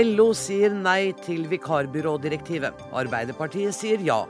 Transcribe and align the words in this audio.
LO 0.00 0.30
sier 0.38 0.70
nei 0.70 1.10
til 1.18 1.48
vikarbyrådirektivet. 1.50 2.84
Arbeiderpartiet 2.94 3.74
sier 3.74 4.00
ja. 4.06 4.20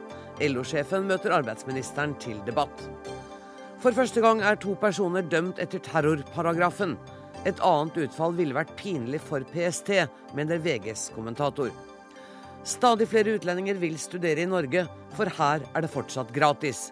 LO-sjefen 0.40 1.04
møter 1.04 1.34
arbeidsministeren 1.36 2.14
til 2.22 2.38
debatt. 2.46 2.80
For 3.80 3.92
første 3.92 4.22
gang 4.24 4.40
er 4.40 4.56
to 4.60 4.72
personer 4.80 5.22
dømt 5.22 5.60
etter 5.62 5.82
terrorparagrafen. 5.84 6.96
Et 7.44 7.60
annet 7.64 8.00
utfall 8.06 8.34
ville 8.36 8.56
vært 8.56 8.72
pinlig 8.80 9.20
for 9.24 9.44
PST, 9.52 9.92
mener 10.36 10.60
VGs 10.64 11.10
kommentator. 11.14 11.70
Stadig 12.64 13.06
flere 13.12 13.36
utlendinger 13.38 13.78
vil 13.80 14.00
studere 14.00 14.42
i 14.42 14.48
Norge, 14.48 14.86
for 15.16 15.28
her 15.38 15.64
er 15.74 15.84
det 15.84 15.92
fortsatt 15.92 16.32
gratis. 16.32 16.88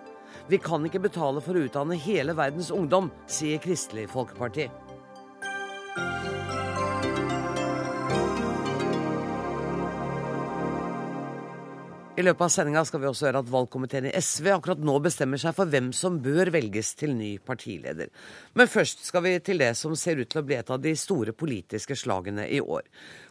Vi 0.48 0.56
kan 0.58 0.84
ikke 0.88 1.02
betale 1.04 1.42
for 1.44 1.56
å 1.58 1.66
utdanne 1.66 1.98
hele 2.00 2.32
verdens 2.36 2.70
ungdom, 2.72 3.10
sier 3.28 3.60
Kristelig 3.60 4.06
Folkeparti. 4.14 4.70
I 12.18 12.22
løpet 12.24 12.42
av 12.42 12.50
sendinga 12.50 12.80
skal 12.82 12.98
vi 12.98 13.06
også 13.06 13.28
høre 13.28 13.40
at 13.44 13.50
valgkomiteen 13.52 14.08
i 14.08 14.12
SV 14.18 14.48
akkurat 14.50 14.80
nå 14.82 14.96
bestemmer 15.04 15.38
seg 15.38 15.54
for 15.54 15.70
hvem 15.70 15.92
som 15.94 16.16
bør 16.18 16.48
velges 16.50 16.88
til 16.98 17.12
ny 17.14 17.36
partileder. 17.38 18.08
Men 18.58 18.70
først 18.70 19.04
skal 19.06 19.22
vi 19.22 19.36
til 19.46 19.60
det 19.62 19.68
som 19.78 19.92
ser 19.94 20.18
ut 20.18 20.26
til 20.32 20.40
å 20.40 20.46
bli 20.48 20.56
et 20.58 20.72
av 20.74 20.80
de 20.82 20.96
store 20.98 21.30
politiske 21.30 21.94
slagene 21.94 22.48
i 22.50 22.58
år. 22.58 22.88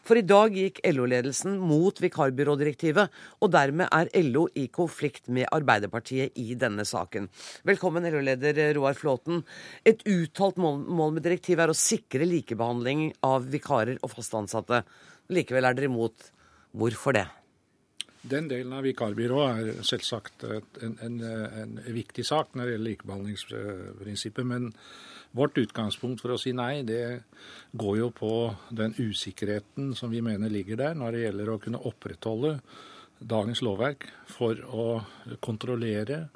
For 0.08 0.16
i 0.16 0.24
dag 0.24 0.56
gikk 0.56 0.80
LO-ledelsen 0.88 1.58
mot 1.60 2.00
vikarbyrådirektivet, 2.00 3.18
og 3.44 3.52
dermed 3.52 3.92
er 3.92 4.12
LO 4.24 4.46
i 4.56 4.70
konflikt 4.72 5.28
med 5.36 5.52
Arbeiderpartiet 5.52 6.40
i 6.40 6.56
denne 6.56 6.86
saken. 6.88 7.28
Velkommen, 7.68 8.08
LO-leder 8.08 8.62
Roar 8.78 8.96
Flåten. 8.96 9.42
Et 9.84 10.00
uttalt 10.08 10.56
mål 10.64 11.18
med 11.18 11.26
direktivet 11.28 11.66
er 11.66 11.76
å 11.76 11.76
sikre 11.76 12.30
likebehandling 12.30 13.10
av 13.28 13.52
vikarer 13.52 14.00
og 14.00 14.16
fast 14.16 14.40
ansatte. 14.40 14.80
Likevel 15.28 15.68
er 15.68 15.76
dere 15.76 15.92
imot. 15.92 16.32
Hvorfor 16.72 17.20
det? 17.20 17.26
Den 18.28 18.50
delen 18.52 18.74
av 18.76 18.84
vikarbyrået 18.86 19.60
er 19.62 19.86
selvsagt 19.88 20.44
en, 20.48 20.98
en, 21.04 21.20
en, 21.24 21.78
viktig 21.94 22.26
sak 22.28 22.56
når 22.56 22.66
det 22.66 22.74
gjelder 22.74 22.90
likebehandlingsprinsippet. 22.90 24.48
Men 24.48 24.72
vårt 25.38 25.58
utgangspunkt 25.62 26.24
for 26.24 26.36
å 26.36 26.40
si 26.42 26.54
nei, 26.56 26.84
det 26.88 27.22
går 27.78 27.98
jo 28.02 28.12
på 28.16 28.34
den 28.76 28.96
usikkerheten 28.98 29.94
som 29.96 30.12
vi 30.12 30.24
mener 30.26 30.52
ligger 30.52 30.80
der 30.80 30.98
når 30.98 31.16
det 31.16 31.24
gjelder 31.26 31.54
å 31.54 31.60
kunne 31.64 31.84
opprettholde 31.90 32.58
dagens 33.18 33.64
lovverk 33.66 34.06
for 34.30 34.60
å 34.68 34.88
kontrollere 35.42 36.28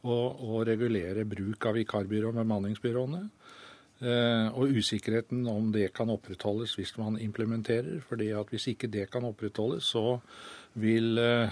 og, 0.00 0.40
og 0.40 0.62
regulere 0.68 1.26
bruk 1.28 1.66
av 1.68 1.76
vikarbyrå 1.76 2.32
og 2.32 2.40
bemanningsbyråene. 2.40 3.26
Eh, 4.00 4.46
og 4.56 4.72
usikkerheten 4.80 5.42
om 5.52 5.66
det 5.74 5.90
kan 5.92 6.08
opprettholdes 6.08 6.72
hvis 6.78 6.94
man 6.96 7.18
implementerer. 7.20 8.00
fordi 8.00 8.30
at 8.32 8.48
Hvis 8.48 8.68
ikke 8.72 8.88
det 8.88 9.10
kan 9.10 9.24
opprettholdes, 9.24 9.84
så 9.84 10.20
vil 10.78 11.18
eh, 11.18 11.50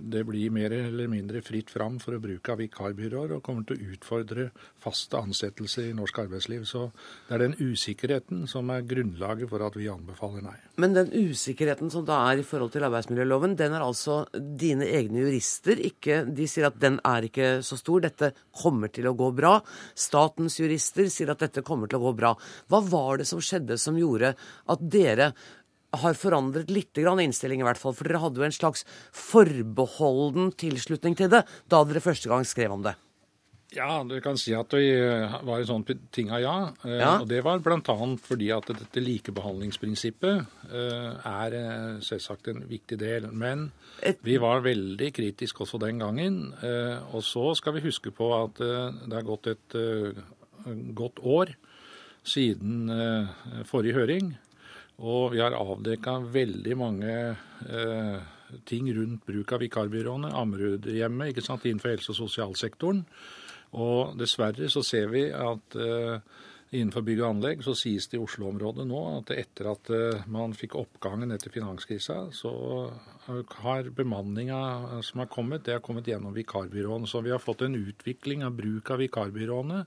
det 0.00 0.22
bli 0.28 0.44
mer 0.52 0.72
eller 0.76 1.08
mindre 1.10 1.40
fritt 1.42 1.70
fram 1.72 1.98
for 2.02 2.16
å 2.16 2.20
bruke 2.22 2.52
av 2.52 2.60
vikarbyråer, 2.60 3.34
og 3.36 3.42
kommer 3.44 3.66
til 3.66 3.78
å 3.78 3.94
utfordre 3.94 4.48
faste 4.82 5.18
ansettelser 5.18 5.88
i 5.88 5.94
norsk 5.96 6.20
arbeidsliv. 6.24 6.64
Så 6.68 6.84
det 7.28 7.36
er 7.36 7.44
den 7.46 7.56
usikkerheten 7.58 8.44
som 8.50 8.70
er 8.74 8.84
grunnlaget 8.86 9.50
for 9.50 9.64
at 9.66 9.78
vi 9.78 9.88
anbefaler 9.90 10.44
nei. 10.44 10.56
Men 10.82 10.96
den 10.96 11.10
usikkerheten 11.12 11.90
som 11.92 12.04
da 12.08 12.20
er 12.30 12.42
i 12.42 12.46
forhold 12.46 12.74
til 12.74 12.86
arbeidsmiljøloven, 12.86 13.56
den 13.58 13.76
er 13.76 13.86
altså 13.86 14.22
dine 14.32 14.88
egne 14.88 15.24
jurister 15.24 15.80
ikke 15.82 16.22
De 16.32 16.46
sier 16.50 16.68
at 16.68 16.78
den 16.80 16.98
er 17.06 17.26
ikke 17.26 17.48
så 17.66 17.78
stor, 17.80 18.02
dette 18.04 18.32
kommer 18.62 18.92
til 18.92 19.08
å 19.08 19.16
gå 19.18 19.30
bra. 19.36 19.56
Statens 19.98 20.58
jurister 20.60 21.08
sier 21.12 21.32
at 21.32 21.42
dette 21.42 21.64
kommer 21.66 21.90
til 21.90 22.00
å 22.00 22.06
gå 22.08 22.14
bra. 22.20 22.34
Hva 22.70 22.82
var 22.84 23.22
det 23.22 23.28
som 23.30 23.42
skjedde 23.42 23.78
som 23.80 23.98
gjorde 23.98 24.34
at 24.72 24.86
dere 24.92 25.32
har 25.92 26.18
forandret 26.18 26.70
litt 26.72 26.96
grann 26.96 27.20
innstilling, 27.20 27.62
i 27.62 27.68
hvert 27.68 27.80
fall. 27.80 27.96
For 27.96 28.08
dere 28.08 28.22
hadde 28.22 28.40
jo 28.40 28.48
en 28.48 28.54
slags 28.54 28.86
forbeholden 29.12 30.52
tilslutning 30.58 31.18
til 31.18 31.32
det 31.32 31.44
da 31.68 31.82
dere 31.84 32.04
første 32.04 32.32
gang 32.32 32.46
skrev 32.48 32.76
om 32.78 32.86
det. 32.86 32.96
Ja, 33.72 34.02
du 34.04 34.18
kan 34.20 34.36
si 34.36 34.52
at 34.52 34.72
det 34.74 34.84
var 35.48 35.62
en 35.62 35.68
sånn 35.68 35.84
ting 36.12 36.28
av 36.34 36.42
ja. 36.42 36.56
Eh, 36.84 36.98
ja. 37.00 37.12
Og 37.22 37.28
det 37.30 37.40
var 37.44 37.62
bl.a. 37.64 37.96
fordi 38.20 38.50
at 38.52 38.68
dette 38.68 39.00
likebehandlingsprinsippet 39.00 40.68
eh, 40.68 41.08
er 41.30 41.56
eh, 41.56 42.02
selvsagt 42.04 42.50
en 42.52 42.66
viktig 42.68 42.98
del. 43.00 43.30
Men 43.32 43.70
vi 44.26 44.36
var 44.42 44.64
veldig 44.66 45.08
kritiske 45.16 45.64
også 45.64 45.80
den 45.80 46.02
gangen. 46.02 46.38
Og 47.14 47.22
så 47.24 47.52
skal 47.56 47.76
vi 47.76 47.86
huske 47.86 48.12
på 48.14 48.28
at 48.36 48.60
det 48.60 49.14
har 49.14 49.26
gått 49.26 49.48
et 49.52 49.76
godt 50.96 51.20
år 51.22 51.52
siden 52.26 52.90
forrige 53.68 53.96
høring. 53.96 54.32
Og 55.02 55.32
vi 55.34 55.40
har 55.42 55.56
avdekka 55.58 56.20
veldig 56.30 56.74
mange 56.78 57.14
eh, 57.34 58.18
ting 58.68 58.90
rundt 58.94 59.26
bruk 59.26 59.54
av 59.56 59.64
vikarbyråene. 59.64 60.30
Ammerudhjemmet 60.38 61.42
innenfor 61.42 61.96
helse- 61.96 62.14
og 62.14 62.20
sosialsektoren. 62.20 63.02
Og 63.82 64.14
dessverre 64.20 64.68
så 64.70 64.82
ser 64.86 65.08
vi 65.10 65.24
at 65.34 65.74
eh, 65.80 66.20
innenfor 66.72 67.02
bygg 67.04 67.22
og 67.22 67.28
anlegg 67.32 67.64
så 67.64 67.74
sies 67.76 68.06
det 68.12 68.20
i 68.20 68.22
Oslo-området 68.22 68.84
nå 68.88 69.00
at 69.16 69.32
etter 69.34 69.72
at 69.72 69.90
eh, 69.90 70.22
man 70.30 70.54
fikk 70.54 70.76
oppgangen 70.78 71.34
etter 71.34 71.50
finanskrisa, 71.50 72.28
så 72.36 72.52
har 73.62 73.90
bemanninga 73.96 75.02
som 75.02 75.24
har 75.24 75.32
kommet, 75.32 75.64
det 75.66 75.80
har 75.80 75.84
kommet 75.84 76.06
gjennom 76.12 76.36
vikarbyråene. 76.36 77.10
Så 77.10 77.24
vi 77.26 77.34
har 77.34 77.42
fått 77.42 77.66
en 77.66 77.74
utvikling 77.80 78.46
av 78.46 78.54
bruk 78.54 78.94
av 78.94 79.02
vikarbyråene 79.02 79.82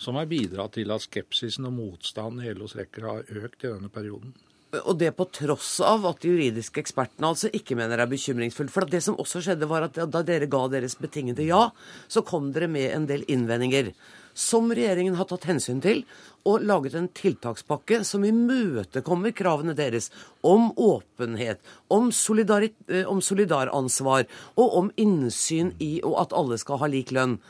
som 0.00 0.20
har 0.20 0.28
bidratt 0.28 0.76
til 0.76 0.92
at 0.92 1.08
skepsisen 1.08 1.68
og 1.70 1.78
motstanden 1.80 2.44
i 2.44 2.52
LOs 2.52 2.76
rekker 2.76 3.08
har 3.08 3.36
økt 3.40 3.64
i 3.64 3.72
denne 3.72 3.88
perioden. 3.92 4.36
Og 4.70 4.94
det 5.00 5.10
på 5.18 5.26
tross 5.34 5.80
av 5.82 6.04
at 6.06 6.20
de 6.22 6.30
juridiske 6.30 6.78
ekspertene 6.82 7.32
altså 7.32 7.50
ikke 7.56 7.74
mener 7.74 7.98
det 7.98 8.04
er 8.04 8.12
bekymringsfullt. 8.12 8.70
For 8.70 8.86
det 8.86 9.02
som 9.02 9.18
også 9.18 9.42
skjedde, 9.42 9.66
var 9.70 9.88
at 9.88 9.98
da 9.98 10.22
dere 10.26 10.46
ga 10.50 10.62
deres 10.70 10.94
betingede 11.00 11.48
ja, 11.48 11.68
så 12.06 12.22
kom 12.26 12.52
dere 12.54 12.70
med 12.70 12.92
en 12.94 13.08
del 13.10 13.24
innvendinger. 13.26 13.90
Som 14.30 14.70
regjeringen 14.70 15.16
har 15.18 15.26
tatt 15.26 15.48
hensyn 15.50 15.80
til, 15.82 16.04
og 16.46 16.62
laget 16.64 16.94
en 16.96 17.08
tiltakspakke 17.18 18.04
som 18.06 18.22
imøtekommer 18.24 19.34
kravene 19.36 19.74
deres 19.76 20.08
om 20.46 20.70
åpenhet, 20.78 21.58
om, 21.90 22.08
eh, 22.08 23.04
om 23.10 23.20
solidaransvar 23.20 24.24
og 24.56 24.78
om 24.78 24.92
innsyn 24.96 25.74
i 25.80 26.00
og 26.04 26.14
at 26.22 26.32
alle 26.32 26.58
skal 26.58 26.78
ha 26.78 26.86
lik 26.86 27.10
lønn. 27.10 27.40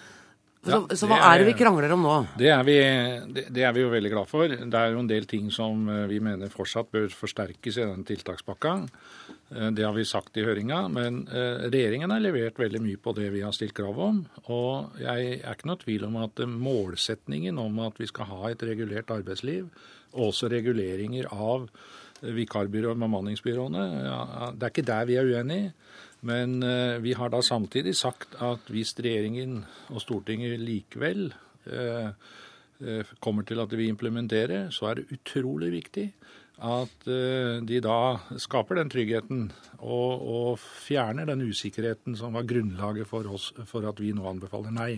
Så, 0.60 0.76
ja, 0.76 0.96
så 0.98 1.06
hva 1.08 1.16
er, 1.16 1.24
er, 1.24 1.40
det 1.40 1.52
vi 1.54 1.56
krangler 1.56 1.92
om 1.94 2.02
nå? 2.04 2.14
Det 2.36 2.50
er, 2.52 2.60
vi, 2.68 2.74
det, 3.32 3.46
det 3.48 3.62
er, 3.64 3.72
vi, 3.72 3.80
jo 3.80 3.92
veldig 3.94 4.10
glad 4.12 4.28
for. 4.28 4.52
Det 4.52 4.76
er 4.76 4.90
jo 4.92 4.98
en 5.00 5.08
del 5.08 5.24
ting 5.28 5.46
som 5.54 5.86
eh, 5.88 6.02
vi 6.10 6.18
mener 6.20 6.52
fortsatt 6.52 6.90
bør 6.92 7.06
forsterkes 7.16 7.78
i 7.78 7.86
denne 7.86 8.04
tiltakspakka. 8.04 8.74
Eh, 9.56 9.70
det 9.72 9.86
har 9.86 9.94
vi 9.96 10.04
sagt 10.04 10.36
i 10.36 10.44
høringa. 10.44 10.82
Men 10.92 11.22
eh, 11.32 11.64
regjeringen 11.70 12.12
har 12.12 12.20
levert 12.20 12.60
veldig 12.60 12.82
mye 12.84 13.00
på 13.00 13.14
det 13.16 13.30
vi 13.32 13.40
har 13.40 13.56
stilt 13.56 13.72
krav 13.78 14.02
om. 14.04 14.20
Og 14.52 15.00
jeg 15.00 15.38
er 15.38 15.56
ikke 15.56 15.70
noe 15.70 15.80
tvil 15.80 16.04
om 16.10 16.20
at 16.26 16.44
målsetningen 16.44 17.62
om 17.64 17.80
at 17.86 17.96
vi 18.02 18.10
skal 18.12 18.28
ha 18.28 18.52
et 18.52 18.68
regulert 18.68 19.16
arbeidsliv, 19.16 19.72
og 20.12 20.28
også 20.28 20.52
reguleringer 20.52 21.30
av 21.32 21.70
vikarbyråer 22.20 22.98
og 22.98 23.00
bemanningsbyråene, 23.00 23.84
ja, 24.04 24.48
det 24.52 24.66
er 24.66 24.72
ikke 24.74 24.88
der 24.90 25.06
vi 25.08 25.16
er 25.16 25.28
uenige. 25.30 25.72
Men 26.20 26.62
eh, 26.62 26.98
vi 27.00 27.14
har 27.16 27.32
da 27.32 27.40
samtidig 27.42 27.94
sagt 27.96 28.36
at 28.44 28.68
hvis 28.72 28.92
regjeringen 28.98 29.62
og 29.88 30.02
Stortinget 30.04 30.60
likevel 30.60 31.30
eh, 31.64 32.10
eh, 32.84 33.12
kommer 33.24 33.46
til 33.48 33.62
at 33.62 33.72
de 33.72 33.80
vil 33.80 33.92
implementere, 33.92 34.66
så 34.74 34.90
er 34.90 35.00
det 35.00 35.16
utrolig 35.16 35.72
viktig 35.78 36.10
at 36.60 37.06
de 37.64 37.78
da 37.80 38.18
skaper 38.36 38.76
den 38.76 38.90
tryggheten 38.92 39.46
og, 39.78 40.10
og, 40.20 40.58
fjerner 40.60 41.24
den 41.30 41.46
usikkerheten 41.48 42.18
som 42.20 42.36
var 42.36 42.44
grunnlaget 42.44 43.08
for 43.08 43.24
oss 43.32 43.46
for 43.70 43.86
at 43.88 43.96
vi 43.96 44.10
nå 44.12 44.26
anbefaler 44.28 44.74
nei. 44.76 44.90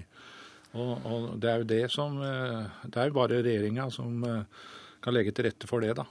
Og, 0.75 1.07
og 1.07 1.29
Det 1.39 1.53
er 1.53 1.63
jo 1.63 1.69
det 1.71 1.85
som 1.95 2.19
Det 2.19 2.99
er 2.99 3.13
jo 3.13 3.15
bare 3.15 3.39
regjeringa 3.47 3.87
som 3.95 4.27
kan 4.27 5.15
legge 5.15 5.31
til 5.31 5.47
rette 5.47 5.71
for 5.71 5.87
det, 5.87 5.95
da. 6.01 6.09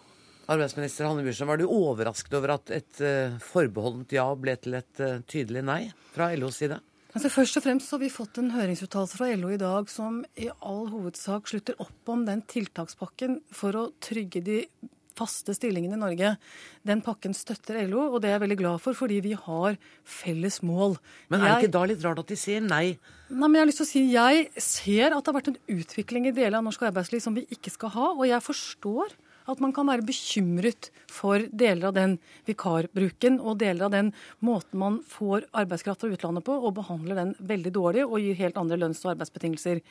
Arbeidsminister 0.49 1.05
Hanne 1.05 1.25
Bjurstrøm, 1.25 1.51
var 1.51 1.59
du 1.61 1.67
overrasket 1.69 2.37
over 2.39 2.55
at 2.55 2.71
et 2.73 3.01
uh, 3.05 3.35
forbeholdent 3.45 4.15
ja 4.15 4.25
ble 4.35 4.55
til 4.61 4.79
et 4.79 5.03
uh, 5.03 5.19
tydelig 5.29 5.65
nei 5.67 5.81
fra 6.15 6.31
LOs 6.37 6.61
side? 6.63 6.79
Altså 7.11 7.29
Først 7.31 7.59
og 7.59 7.65
fremst 7.65 7.89
så 7.89 7.97
har 7.97 8.05
vi 8.05 8.13
fått 8.13 8.39
en 8.39 8.53
høringsuttalelse 8.55 9.19
fra 9.19 9.29
LO 9.35 9.51
i 9.51 9.59
dag 9.59 9.89
som 9.91 10.21
i 10.39 10.47
all 10.63 10.85
hovedsak 10.93 11.49
slutter 11.51 11.75
opp 11.83 12.11
om 12.11 12.23
den 12.27 12.43
tiltakspakken 12.47 13.41
for 13.53 13.75
å 13.75 13.89
trygge 14.03 14.43
de 14.45 14.61
faste 15.17 15.53
stillingene 15.55 15.97
i 15.97 16.01
Norge. 16.01 16.35
Den 16.87 17.01
pakken 17.05 17.35
støtter 17.35 17.81
LO, 17.89 18.07
og 18.07 18.21
det 18.21 18.29
er 18.29 18.37
jeg 18.37 18.43
veldig 18.45 18.59
glad 18.61 18.83
for, 18.83 18.97
fordi 18.97 19.19
vi 19.25 19.33
har 19.37 19.75
felles 20.07 20.61
mål. 20.65 20.95
Men 21.31 21.43
er 21.43 21.51
det 21.51 21.67
ikke 21.67 21.75
da 21.75 21.81
litt 21.91 22.05
rart 22.05 22.21
at 22.23 22.31
de 22.31 22.37
sier 22.39 22.63
nei? 22.63 22.95
Nei, 23.31 23.47
men 23.47 23.59
Jeg 23.59 23.63
har 23.63 23.69
lyst 23.69 23.81
til 23.83 23.87
å 23.87 23.91
si, 23.91 24.05
jeg 24.15 24.63
ser 24.63 25.11
at 25.11 25.19
det 25.19 25.33
har 25.33 25.37
vært 25.39 25.51
en 25.51 25.59
utvikling 25.75 26.29
i 26.29 26.35
deler 26.35 26.59
av 26.59 26.65
norsk 26.67 26.87
arbeidsliv 26.89 27.23
som 27.23 27.35
vi 27.35 27.45
ikke 27.51 27.73
skal 27.73 27.93
ha, 27.97 28.07
og 28.15 28.23
jeg 28.27 28.47
forstår 28.47 29.15
at 29.49 29.61
man 29.63 29.73
kan 29.73 29.89
være 29.89 30.05
bekymret 30.05 30.91
for 31.11 31.43
deler 31.51 31.89
av 31.89 31.95
den 31.97 32.17
vikarbruken 32.47 33.39
og 33.39 33.59
deler 33.61 33.87
av 33.87 33.95
den 33.95 34.11
måten 34.45 34.81
man 34.81 34.99
får 35.07 35.47
arbeidskraft 35.63 36.05
fra 36.05 36.11
utlandet 36.13 36.45
på, 36.47 36.55
og 36.55 36.75
behandler 36.77 37.19
den 37.19 37.35
veldig 37.39 37.73
dårlig 37.75 38.05
og 38.07 38.19
gir 38.21 38.39
helt 38.39 38.59
andre 38.61 38.79
lønns- 38.79 39.03
og 39.05 39.15
arbeidsbetingelser. 39.15 39.81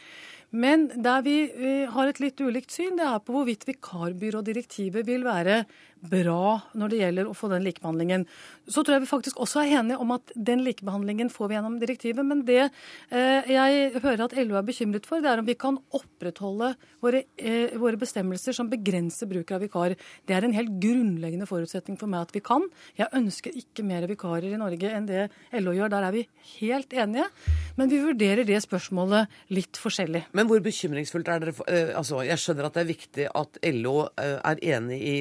Men 0.50 0.88
der 1.02 1.22
vi 1.26 1.36
eh, 1.46 1.90
har 1.90 2.10
et 2.10 2.20
litt 2.22 2.40
ulikt 2.42 2.74
syn, 2.74 2.96
det 2.98 3.06
er 3.06 3.22
på 3.22 3.36
hvorvidt 3.36 3.68
vikarbyrådirektivet 3.68 5.06
vil 5.06 5.26
være 5.26 5.62
bra 6.00 6.60
når 6.78 6.92
det 6.92 7.00
gjelder 7.02 7.28
å 7.28 7.36
få 7.36 7.50
den 7.52 7.64
likebehandlingen. 7.66 8.26
Så 8.70 8.84
tror 8.84 8.96
jeg 8.96 9.04
vi 9.04 9.10
faktisk 9.10 9.40
også 9.42 9.62
er 9.62 9.74
enige 9.80 10.00
om 10.00 10.14
at 10.14 10.32
den 10.34 10.62
likebehandlingen 10.64 11.30
får 11.32 11.50
vi 11.50 11.56
gjennom 11.58 11.78
direktivet. 11.82 12.26
Men 12.26 12.44
det 12.48 12.60
eh, 12.62 13.50
jeg 13.50 14.00
hører 14.00 14.24
at 14.26 14.36
LO 14.38 14.58
er 14.58 14.66
bekymret 14.66 15.08
for, 15.08 15.22
det 15.22 15.30
er 15.32 15.42
om 15.42 15.48
vi 15.48 15.58
kan 15.60 15.78
opprettholde 15.96 16.72
våre, 17.04 17.24
eh, 17.36 17.76
våre 17.80 18.00
bestemmelser 18.00 18.56
som 18.56 18.70
begrenser 18.70 19.28
bruk 19.30 19.52
av 19.56 19.64
vikar. 19.64 19.96
Det 20.26 20.36
er 20.36 20.46
en 20.46 20.56
helt 20.56 20.72
grunnleggende 20.82 21.48
forutsetning 21.50 21.98
for 22.00 22.10
meg 22.10 22.28
at 22.28 22.34
vi 22.36 22.44
kan. 22.44 22.64
Jeg 22.98 23.12
ønsker 23.16 23.56
ikke 23.60 23.84
mer 23.86 24.06
vikarer 24.10 24.48
i 24.50 24.60
Norge 24.60 24.94
enn 24.94 25.08
det 25.10 25.28
LO 25.60 25.74
gjør. 25.76 25.92
Der 25.92 26.08
er 26.08 26.16
vi 26.16 26.24
helt 26.56 26.94
enige. 26.94 27.28
Men 27.76 27.92
vi 27.92 28.00
vurderer 28.02 28.46
det 28.48 28.62
spørsmålet 28.64 29.30
litt 29.54 29.78
forskjellig. 29.80 30.26
Men 30.36 30.48
hvor 30.50 30.62
bekymringsfullt 30.64 31.28
er 31.28 31.44
dere 31.44 31.54
eh, 31.66 31.92
altså, 31.98 32.22
Jeg 32.26 32.40
skjønner 32.40 32.68
at 32.68 32.78
det 32.78 32.84
er 32.84 32.90
viktig 32.90 33.28
at 33.42 33.60
LO 33.74 33.96
eh, 34.14 34.36
er 34.38 34.64
enig 34.76 35.00
i 35.00 35.16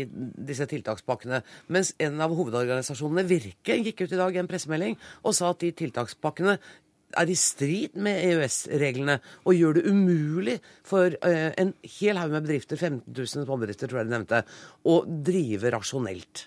disse 0.50 0.69
tiltakspakkene. 0.70 1.42
Mens 1.74 1.94
en 2.02 2.20
av 2.24 2.36
hovedorganisasjonene, 2.38 3.26
Virke, 3.30 3.80
gikk 3.80 4.06
ut 4.06 4.14
i 4.14 4.22
dag 4.22 4.36
i 4.36 4.42
en 4.44 4.50
pressemelding 4.50 5.00
og 5.24 5.36
sa 5.38 5.52
at 5.54 5.64
de 5.64 5.74
tiltakspakkene 5.84 6.60
er 7.18 7.32
i 7.32 7.38
strid 7.38 7.96
med 7.98 8.22
EØS-reglene 8.28 9.18
og 9.44 9.58
gjør 9.58 9.80
det 9.80 9.86
umulig 9.90 10.60
for 10.86 11.16
uh, 11.26 11.50
en 11.58 11.74
hel 11.98 12.20
haug 12.22 12.36
med 12.36 12.46
bedrifter, 12.46 12.78
15 12.78 13.02
000 13.10 13.48
småbedrifter 13.48 13.90
tror 13.90 14.04
jeg 14.04 14.10
de 14.10 14.16
nevnte, 14.18 14.44
å 14.86 15.02
drive 15.08 15.74
rasjonelt. 15.74 16.46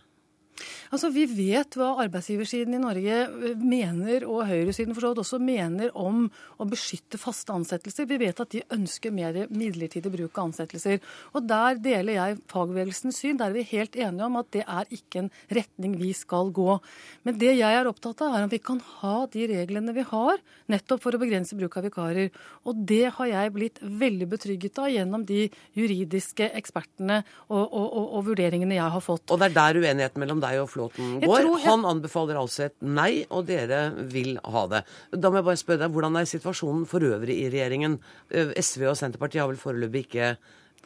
Altså, 0.93 1.09
Vi 1.09 1.23
vet 1.25 1.73
hva 1.81 1.95
arbeidsgiversiden 2.03 2.75
i 2.77 2.81
Norge 2.81 3.21
eh, 3.25 3.57
mener, 3.57 4.27
og 4.29 4.45
høyresiden 4.51 4.93
for 4.93 5.01
så 5.01 5.13
vidt 5.13 5.23
også 5.23 5.39
mener 5.41 5.95
om 5.97 6.27
å 6.61 6.67
beskytte 6.69 7.17
faste 7.17 7.55
ansettelser. 7.57 8.05
Vi 8.11 8.19
vet 8.21 8.43
at 8.45 8.53
de 8.53 8.61
ønsker 8.77 9.15
mer 9.15 9.39
midlertidig 9.49 10.13
bruk 10.13 10.37
av 10.37 10.51
ansettelser. 10.51 11.01
Og 11.33 11.47
Der 11.49 11.81
deler 11.81 12.19
jeg 12.19 12.43
fagbevegelsens 12.53 13.23
syn. 13.23 13.39
Der 13.41 13.49
er 13.49 13.57
vi 13.57 13.65
helt 13.71 13.97
enige 13.97 14.27
om 14.27 14.37
at 14.43 14.51
det 14.53 14.67
er 14.67 14.93
ikke 14.93 15.23
en 15.23 15.31
retning 15.57 15.95
vi 15.97 16.11
skal 16.17 16.53
gå. 16.53 16.77
Men 17.25 17.41
det 17.41 17.55
jeg 17.57 17.79
er 17.79 17.89
opptatt 17.89 18.21
av, 18.27 18.37
er 18.37 18.45
om 18.45 18.53
vi 18.53 18.61
kan 18.61 18.85
ha 19.01 19.15
de 19.33 19.49
reglene 19.49 19.97
vi 19.97 20.05
har, 20.13 20.45
nettopp 20.69 21.07
for 21.07 21.17
å 21.17 21.23
begrense 21.25 21.57
bruk 21.57 21.81
av 21.81 21.89
vikarer. 21.89 22.29
Og 22.69 22.85
det 22.93 23.15
har 23.17 23.33
jeg 23.33 23.57
blitt 23.57 23.81
veldig 23.81 24.29
betrygget 24.37 24.85
av 24.85 24.93
gjennom 24.93 25.25
de 25.25 25.47
juridiske 25.73 26.53
ekspertene 26.53 27.23
og, 27.49 27.65
og, 27.65 27.89
og, 27.89 28.07
og 28.21 28.29
vurderingene 28.29 28.77
jeg 28.77 28.93
har 28.99 29.09
fått. 29.09 29.33
Og 29.33 29.41
det 29.41 29.49
er 29.49 29.59
der 29.63 29.81
uenigheten 29.81 30.21
mellom 30.21 30.45
deg 30.45 30.61
og 30.61 30.71
Flåten 30.83 31.21
går. 31.23 31.47
Jeg... 31.47 31.61
Han 31.67 31.87
anbefaler 31.89 32.41
altså 32.41 32.67
et 32.69 32.77
nei, 32.83 33.25
og 33.31 33.47
dere 33.51 33.85
vil 34.13 34.37
ha 34.43 34.65
det. 34.71 34.83
Da 35.15 35.31
må 35.31 35.41
jeg 35.41 35.49
bare 35.51 35.63
spørre 35.63 35.85
deg, 35.85 35.95
Hvordan 35.95 36.19
er 36.19 36.29
situasjonen 36.29 36.89
for 36.91 37.05
øvrig 37.07 37.39
i 37.45 37.51
regjeringen? 37.53 37.99
Eh, 38.31 38.53
SV 38.59 38.89
og 38.91 38.99
Senterpartiet 38.99 39.45
har 39.45 39.53
vel 39.53 39.61
foreløpig 39.61 40.07
ikke 40.09 40.35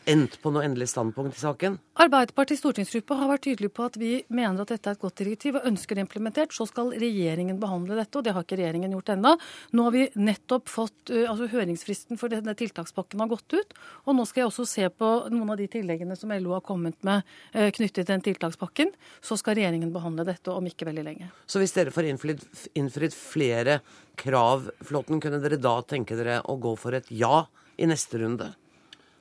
endt 0.07 0.39
på 0.43 0.51
noe 0.55 0.65
endelig 0.67 0.89
standpunkt 0.93 1.37
i 1.37 1.43
saken? 1.43 1.79
Arbeiderpartiets 2.03 2.61
stortingsgruppe 2.63 3.17
har 3.19 3.31
vært 3.31 3.45
tydelig 3.47 3.71
på 3.75 3.87
at 3.87 3.97
vi 4.01 4.11
mener 4.33 4.63
at 4.63 4.73
dette 4.73 4.91
er 4.91 4.97
et 4.97 5.03
godt 5.03 5.19
direktiv 5.21 5.59
og 5.59 5.67
ønsker 5.69 5.99
det 5.99 6.05
implementert. 6.07 6.55
Så 6.55 6.69
skal 6.71 6.93
regjeringen 6.95 7.59
behandle 7.63 7.99
dette, 7.99 8.19
og 8.19 8.27
det 8.27 8.35
har 8.37 8.47
ikke 8.47 8.59
regjeringen 8.61 8.95
gjort 8.95 9.13
ennå. 9.17 9.35
Nå 9.77 9.87
har 9.87 9.95
vi 9.95 10.07
nettopp 10.21 10.71
fått 10.71 11.13
altså 11.17 11.49
Høringsfristen 11.53 12.21
for 12.21 12.33
denne 12.33 12.55
tiltakspakken 12.59 13.25
har 13.25 13.31
gått 13.33 13.57
ut. 13.57 13.77
Og 14.07 14.19
nå 14.19 14.27
skal 14.29 14.45
jeg 14.45 14.51
også 14.51 14.67
se 14.71 14.89
på 14.93 15.13
noen 15.33 15.55
av 15.55 15.61
de 15.61 15.69
tilleggene 15.73 16.19
som 16.19 16.35
LO 16.35 16.55
har 16.57 16.65
kommet 16.67 16.99
med 17.07 17.27
knyttet 17.53 18.03
til 18.03 18.11
den 18.13 18.25
tiltakspakken. 18.27 18.93
Så 19.25 19.39
skal 19.41 19.59
regjeringen 19.59 19.95
behandle 19.95 20.27
dette 20.29 20.53
om 20.53 20.67
ikke 20.69 20.89
veldig 20.91 21.07
lenge. 21.07 21.31
Så 21.49 21.63
hvis 21.63 21.75
dere 21.77 21.95
får 21.95 22.11
innfridd, 22.13 22.45
innfridd 22.79 23.17
flere 23.17 23.81
krav, 24.17 24.71
Flåtten, 24.87 25.21
kunne 25.21 25.41
dere 25.43 25.59
da 25.61 25.79
tenke 25.89 26.17
dere 26.19 26.41
å 26.47 26.57
gå 26.61 26.77
for 26.79 26.97
et 26.97 27.11
ja 27.13 27.47
i 27.77 27.89
neste 27.89 28.21
runde? 28.23 28.53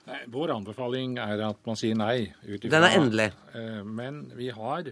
Nei, 0.05 0.21
Vår 0.33 0.53
anbefaling 0.53 1.17
er 1.21 1.41
at 1.47 1.61
man 1.65 1.77
sier 1.79 1.97
nei. 1.97 2.27
Utifra, 2.45 2.71
Den 2.75 2.87
er 2.87 2.97
endelig. 2.99 3.29
Eh, 3.57 3.81
men 3.85 4.25
vi 4.37 4.51
har 4.53 4.91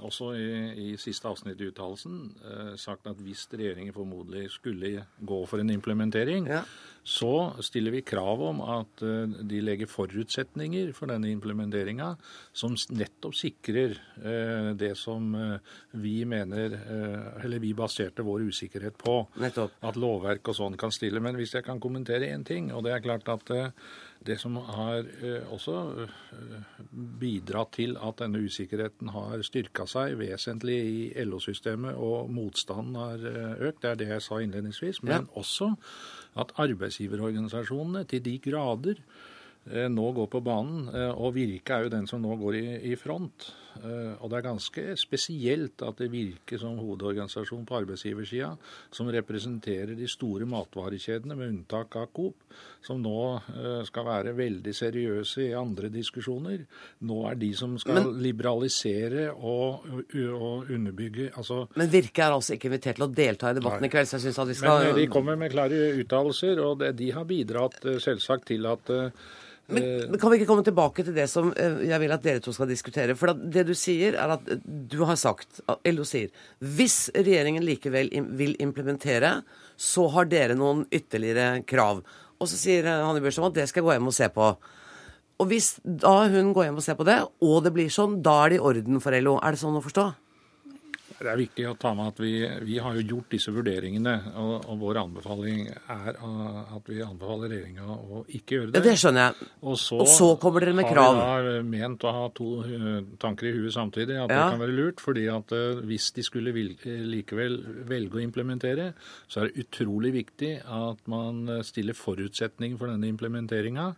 også 0.00 0.30
i, 0.36 0.48
i 0.80 0.96
siste 1.00 1.28
avsnitt 1.28 1.60
i 1.60 1.68
uttalelsen 1.70 2.20
eh, 2.40 2.72
sagt 2.80 3.08
at 3.10 3.20
hvis 3.20 3.46
regjeringen 3.52 3.94
formodentlig 3.96 4.46
skulle 4.52 5.04
gå 5.20 5.40
for 5.48 5.62
en 5.62 5.72
implementering, 5.72 6.48
ja. 6.48 6.62
Så 7.02 7.52
stiller 7.60 7.90
vi 7.90 8.02
krav 8.02 8.42
om 8.44 8.60
at 8.60 9.02
eh, 9.02 9.32
de 9.48 9.60
legger 9.64 9.88
forutsetninger 9.88 10.92
for 10.96 11.08
denne 11.10 11.30
implementeringa 11.32 12.12
som 12.52 12.76
nettopp 12.92 13.36
sikrer 13.38 13.96
eh, 14.20 14.70
det 14.78 14.92
som 15.00 15.32
eh, 15.34 15.78
vi 15.96 16.18
mener 16.28 16.76
Eller 17.40 17.58
vi 17.58 17.72
baserte 17.74 18.22
vår 18.22 18.44
usikkerhet 18.50 18.98
på. 18.98 19.14
Nettopp. 19.40 19.72
At 19.86 19.96
lovverk 20.00 20.52
og 20.52 20.56
sånn 20.56 20.76
kan 20.80 20.92
stille. 20.92 21.20
Men 21.22 21.38
hvis 21.38 21.54
jeg 21.56 21.64
kan 21.66 21.80
kommentere 21.80 22.28
én 22.30 22.44
ting, 22.46 22.70
og 22.74 22.84
det 22.84 22.92
er 22.94 23.04
klart 23.04 23.28
at 23.32 23.50
det 24.20 24.36
som 24.40 24.58
har 24.60 25.06
også 25.50 26.06
bidratt 27.20 27.72
til 27.78 27.96
at 27.96 28.20
denne 28.20 28.42
usikkerheten 28.44 29.12
har 29.14 29.42
styrka 29.46 29.86
seg 29.88 30.18
vesentlig 30.20 30.78
i 30.78 31.24
LO-systemet, 31.24 31.96
og 31.96 32.30
motstanden 32.32 32.98
har 33.00 33.24
økt, 33.70 33.82
det 33.82 33.90
er 33.90 34.00
det 34.02 34.10
jeg 34.12 34.26
sa 34.26 34.40
innledningsvis, 34.44 35.02
men 35.06 35.16
ja. 35.16 35.40
også 35.40 35.72
at 36.38 36.54
arbeidsgiverorganisasjonene 36.62 38.04
til 38.10 38.22
de 38.24 38.36
grader 38.42 39.00
nå 39.90 40.06
går 40.16 40.28
på 40.32 40.40
banen. 40.40 40.86
Og 41.18 41.34
Virke 41.36 41.76
er 41.76 41.84
jo 41.84 41.92
den 41.92 42.06
som 42.08 42.22
nå 42.22 42.36
går 42.40 42.56
i, 42.56 42.66
i 42.92 42.94
front. 42.96 43.50
Eh, 43.80 44.14
og 44.18 44.30
det 44.30 44.38
er 44.38 44.44
ganske 44.44 44.84
spesielt 44.98 45.82
at 45.86 46.00
det 46.00 46.10
virker 46.12 46.60
som 46.60 46.78
hovedorganisasjon 46.80 47.64
på 47.68 47.78
arbeidsgiversida, 47.78 48.50
som 48.94 49.10
representerer 49.12 49.94
de 49.98 50.08
store 50.10 50.48
matvarekjedene, 50.50 51.36
med 51.38 51.52
unntak 51.54 51.96
av 52.00 52.10
Coop, 52.16 52.44
som 52.84 53.00
nå 53.02 53.16
eh, 53.54 53.82
skal 53.88 54.06
være 54.08 54.34
veldig 54.38 54.74
seriøse 54.76 55.46
i 55.48 55.56
andre 55.56 55.90
diskusjoner. 55.92 56.64
Nå 57.08 57.20
er 57.30 57.38
de 57.40 57.50
som 57.56 57.76
skal 57.80 58.00
men, 58.00 58.10
liberalisere 58.24 59.28
og, 59.32 59.86
og 60.34 60.70
underbygge 60.70 61.30
altså, 61.36 61.62
Men 61.78 61.92
Virke 61.92 62.24
er 62.24 62.36
altså 62.36 62.56
ikke 62.56 62.70
invitert 62.70 62.98
til 62.98 63.06
å 63.06 63.12
delta 63.14 63.52
i 63.52 63.58
debatten 63.58 63.86
nei. 63.86 63.90
i 63.90 63.94
kveld, 63.94 64.10
så 64.10 64.18
jeg 64.18 64.28
syns 64.28 64.42
at 64.42 64.50
vi 64.50 64.58
skal 64.58 64.88
Men 64.88 64.98
de 64.98 65.10
kommer 65.12 65.38
med 65.40 65.54
klare 65.54 65.92
uttalelser, 66.00 66.64
og 66.64 66.80
det, 66.82 66.94
de 67.00 67.12
har 67.14 67.28
bidratt 67.28 67.84
eh, 67.86 68.00
selvsagt 68.02 68.50
til 68.50 68.68
at 68.70 68.92
men, 69.70 70.18
kan 70.20 70.32
vi 70.32 70.40
ikke 70.40 70.48
komme 70.48 70.64
tilbake 70.66 71.04
til 71.06 71.14
det 71.16 71.26
som 71.30 71.52
eh, 71.54 71.84
jeg 71.88 72.02
vil 72.02 72.14
at 72.14 72.24
dere 72.24 72.42
to 72.44 72.54
skal 72.56 72.68
diskutere? 72.70 73.16
For 73.18 73.32
det 73.34 73.64
du 73.68 73.74
sier, 73.78 74.16
er 74.18 74.34
at 74.36 74.50
du 74.64 74.98
har 75.08 75.18
sagt, 75.20 75.62
LO 75.88 76.06
sier, 76.08 76.32
hvis 76.58 77.08
regjeringen 77.16 77.64
likevel 77.66 78.12
vil 78.38 78.56
implementere, 78.62 79.40
så 79.80 80.08
har 80.16 80.28
dere 80.30 80.58
noen 80.58 80.84
ytterligere 80.92 81.62
krav. 81.68 82.02
Og 82.40 82.48
så 82.50 82.58
sier 82.58 82.88
eh, 82.88 83.06
Hanne 83.06 83.22
Børsson 83.24 83.48
at 83.48 83.56
det 83.58 83.68
skal 83.70 83.82
jeg 83.82 83.88
gå 83.88 83.96
hjem 83.96 84.10
og 84.12 84.16
se 84.16 84.30
på. 84.34 84.50
Og 85.40 85.48
hvis 85.48 85.74
da 85.84 86.16
hun 86.28 86.52
går 86.56 86.68
hjem 86.68 86.80
og 86.82 86.84
ser 86.84 86.98
på 86.98 87.06
det, 87.08 87.20
og 87.40 87.62
det 87.64 87.72
blir 87.76 87.92
sånn, 87.92 88.18
da 88.24 88.42
er 88.42 88.52
det 88.52 88.60
i 88.60 88.66
orden 88.70 89.00
for 89.00 89.16
LO. 89.16 89.38
Er 89.40 89.56
det 89.56 89.62
sånn 89.62 89.78
å 89.78 89.84
forstå? 89.84 90.10
Det 91.20 91.28
er 91.28 91.36
viktig 91.36 91.64
å 91.68 91.74
ta 91.76 91.90
med 91.96 92.14
at 92.14 92.20
vi, 92.22 92.32
vi 92.64 92.78
har 92.80 92.94
jo 92.96 93.02
gjort 93.04 93.34
disse 93.34 93.52
vurderingene, 93.52 94.14
og, 94.40 94.54
og, 94.62 94.78
vår 94.80 95.00
anbefaling 95.02 95.66
er 95.68 96.16
at 96.16 96.88
vi 96.88 97.02
anbefaler 97.04 97.52
regjeringa 97.52 97.88
å 97.92 98.22
ikke 98.38 98.56
gjøre 98.56 98.72
det. 98.72 98.82
Det 98.86 98.94
skjønner 99.02 99.26
jeg. 99.26 99.50
Og 99.60 99.76
så, 99.82 99.98
og 100.00 100.08
så 100.08 100.30
kommer 100.40 100.64
dere 100.64 100.78
med 100.78 100.88
krav. 100.88 101.20
har 101.20 101.44
vi 101.44 101.52
da 101.58 101.66
ment 101.74 102.08
å 102.08 102.14
ha 102.16 102.24
to 102.36 102.48
eh, 102.64 102.88
tanker 103.20 103.50
i 103.50 103.54
huet 103.58 103.76
samtidig, 103.76 104.16
at 104.16 104.32
ja. 104.32 104.32
det 104.32 104.48
kan 104.54 104.64
være 104.64 104.78
lurt. 104.78 105.04
fordi 105.04 105.26
at 105.32 105.52
uh, 105.52 105.84
hvis 105.90 106.08
de 106.16 106.24
skulle 106.24 106.56
likevel 106.56 107.60
velge 107.90 108.16
å 108.16 108.24
implementere, 108.24 108.90
så 109.28 109.42
er 109.42 109.50
det 109.50 109.66
utrolig 109.66 110.14
viktig 110.16 110.54
at 110.64 111.04
man 111.10 111.60
stiller 111.66 111.98
forutsetninger 112.00 112.80
for 112.80 112.88
denne 112.92 113.12
implementeringa. 113.12 113.90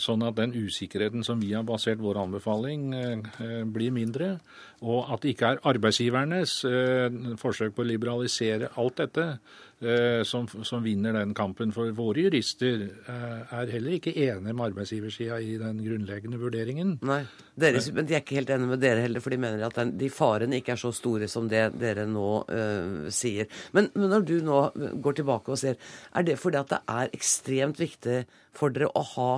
Sånn 0.00 0.24
at 0.26 0.38
den 0.38 0.54
usikkerheten 0.54 1.24
som 1.26 1.42
vi 1.42 1.52
har 1.54 1.64
basert 1.66 2.02
vår 2.02 2.22
anbefaling, 2.24 2.92
eh, 2.94 3.62
blir 3.64 3.92
mindre. 3.94 4.38
Og 4.82 5.12
at 5.12 5.22
det 5.22 5.34
ikke 5.34 5.52
er 5.54 5.62
arbeidsgivernes 5.70 6.56
eh, 6.68 7.36
forsøk 7.40 7.74
på 7.76 7.84
å 7.84 7.88
liberalisere 7.88 8.72
alt 8.80 8.98
dette 9.00 9.26
eh, 9.80 10.22
som, 10.26 10.48
som 10.66 10.82
vinner 10.84 11.16
den 11.16 11.34
kampen. 11.36 11.72
For 11.72 11.92
våre 11.96 12.26
jurister 12.26 12.86
er 13.06 13.72
heller 13.72 13.96
ikke 13.96 14.14
enige 14.14 14.52
med 14.52 14.66
arbeidsgiversida 14.70 15.40
i 15.40 15.56
den 15.60 15.80
grunnleggende 15.84 16.40
vurderingen. 16.42 16.98
Nei, 17.06 17.22
deres, 17.54 17.90
Men 17.94 18.08
de 18.08 18.18
er 18.18 18.24
ikke 18.24 18.40
helt 18.40 18.54
enige 18.54 18.74
med 18.74 18.84
dere 18.84 19.04
heller, 19.06 19.24
for 19.24 19.34
de 19.34 19.40
mener 19.46 19.66
at 19.66 19.78
den, 19.78 19.94
de 20.00 20.10
farene 20.12 20.60
ikke 20.60 20.74
er 20.74 20.84
så 20.84 20.92
store 20.94 21.30
som 21.30 21.48
det 21.50 21.66
dere 21.80 22.06
nå 22.10 22.30
øh, 22.44 23.10
sier. 23.14 23.50
Men, 23.72 23.92
men 23.94 24.10
når 24.12 24.28
du 24.28 24.38
nå 24.44 24.62
går 25.04 25.20
tilbake 25.20 25.54
og 25.54 25.60
ser, 25.60 25.78
er 26.14 26.26
det 26.26 26.40
fordi 26.40 26.60
at 26.60 26.72
det 26.74 26.82
er 26.90 27.14
ekstremt 27.14 27.80
viktig 27.80 28.24
for 28.58 28.74
dere 28.74 28.90
å 28.90 29.04
ha 29.14 29.30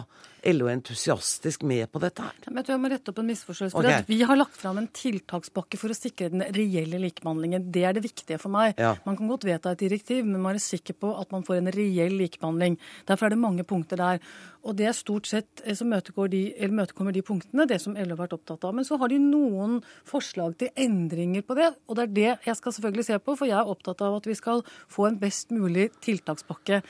LO 0.46 0.68
entusiastisk 0.70 1.64
med 1.66 1.88
på 1.90 2.00
dette 2.02 2.22
her? 2.22 2.34
Jeg 2.44 2.54
tror 2.54 2.74
jeg 2.74 2.82
må 2.82 2.90
rette 2.92 3.10
opp 3.10 3.20
en 3.22 3.28
misforståelse. 3.30 3.78
Okay. 3.80 4.04
Vi 4.08 4.18
har 4.28 4.38
lagt 4.38 4.58
fram 4.60 4.78
en 4.78 4.88
tiltakspakke 4.94 5.80
for 5.80 5.92
å 5.92 5.96
sikre 5.96 6.30
den 6.32 6.44
reelle 6.54 7.00
likebehandlingen. 7.02 7.70
Det 7.74 7.82
er 7.88 7.96
det 7.96 8.04
viktige 8.04 8.38
for 8.42 8.54
meg. 8.54 8.76
Ja. 8.78 8.94
Man 9.06 9.18
kan 9.18 9.30
godt 9.32 9.46
vedta 9.48 9.72
et 9.74 9.82
direktiv, 9.82 10.22
men 10.28 10.44
man 10.44 10.58
er 10.58 10.62
sikker 10.62 10.98
på 11.00 11.14
at 11.18 11.32
man 11.34 11.46
får 11.46 11.60
en 11.60 11.72
reell 11.74 12.14
likebehandling. 12.20 12.78
Derfor 13.08 13.26
er 13.26 13.34
det 13.34 13.42
mange 13.42 13.66
punkter 13.66 14.00
der. 14.02 14.22
Og 14.66 14.74
det 14.78 14.88
er 14.90 14.96
stort 14.98 15.28
sett 15.30 15.62
eh, 15.64 15.76
som 15.78 15.90
møtekommer 15.90 17.14
de 17.14 17.26
punktene, 17.26 17.68
det 17.70 17.80
som 17.82 17.94
LO 17.94 18.14
har 18.14 18.24
vært 18.24 18.38
opptatt 18.38 18.66
av. 18.66 18.74
Men 18.76 18.86
så 18.86 18.98
har 19.00 19.10
de 19.12 19.20
noen 19.22 19.80
forslag 20.06 20.56
til 20.60 20.72
endringer 20.86 21.46
på 21.46 21.58
det, 21.58 21.72
og 21.86 21.98
det 21.98 22.06
er 22.06 22.16
det 22.16 22.32
jeg 22.48 22.58
skal 22.58 22.74
selvfølgelig 22.74 23.08
se 23.10 23.20
på. 23.22 23.36
For 23.38 23.50
jeg 23.50 23.58
er 23.58 23.74
opptatt 23.76 24.02
av 24.06 24.18
at 24.18 24.26
vi 24.30 24.38
skal 24.38 24.64
få 24.66 25.10
en 25.10 25.20
best 25.22 25.54
mulig 25.54 25.90
tiltakspakke. 26.04 26.82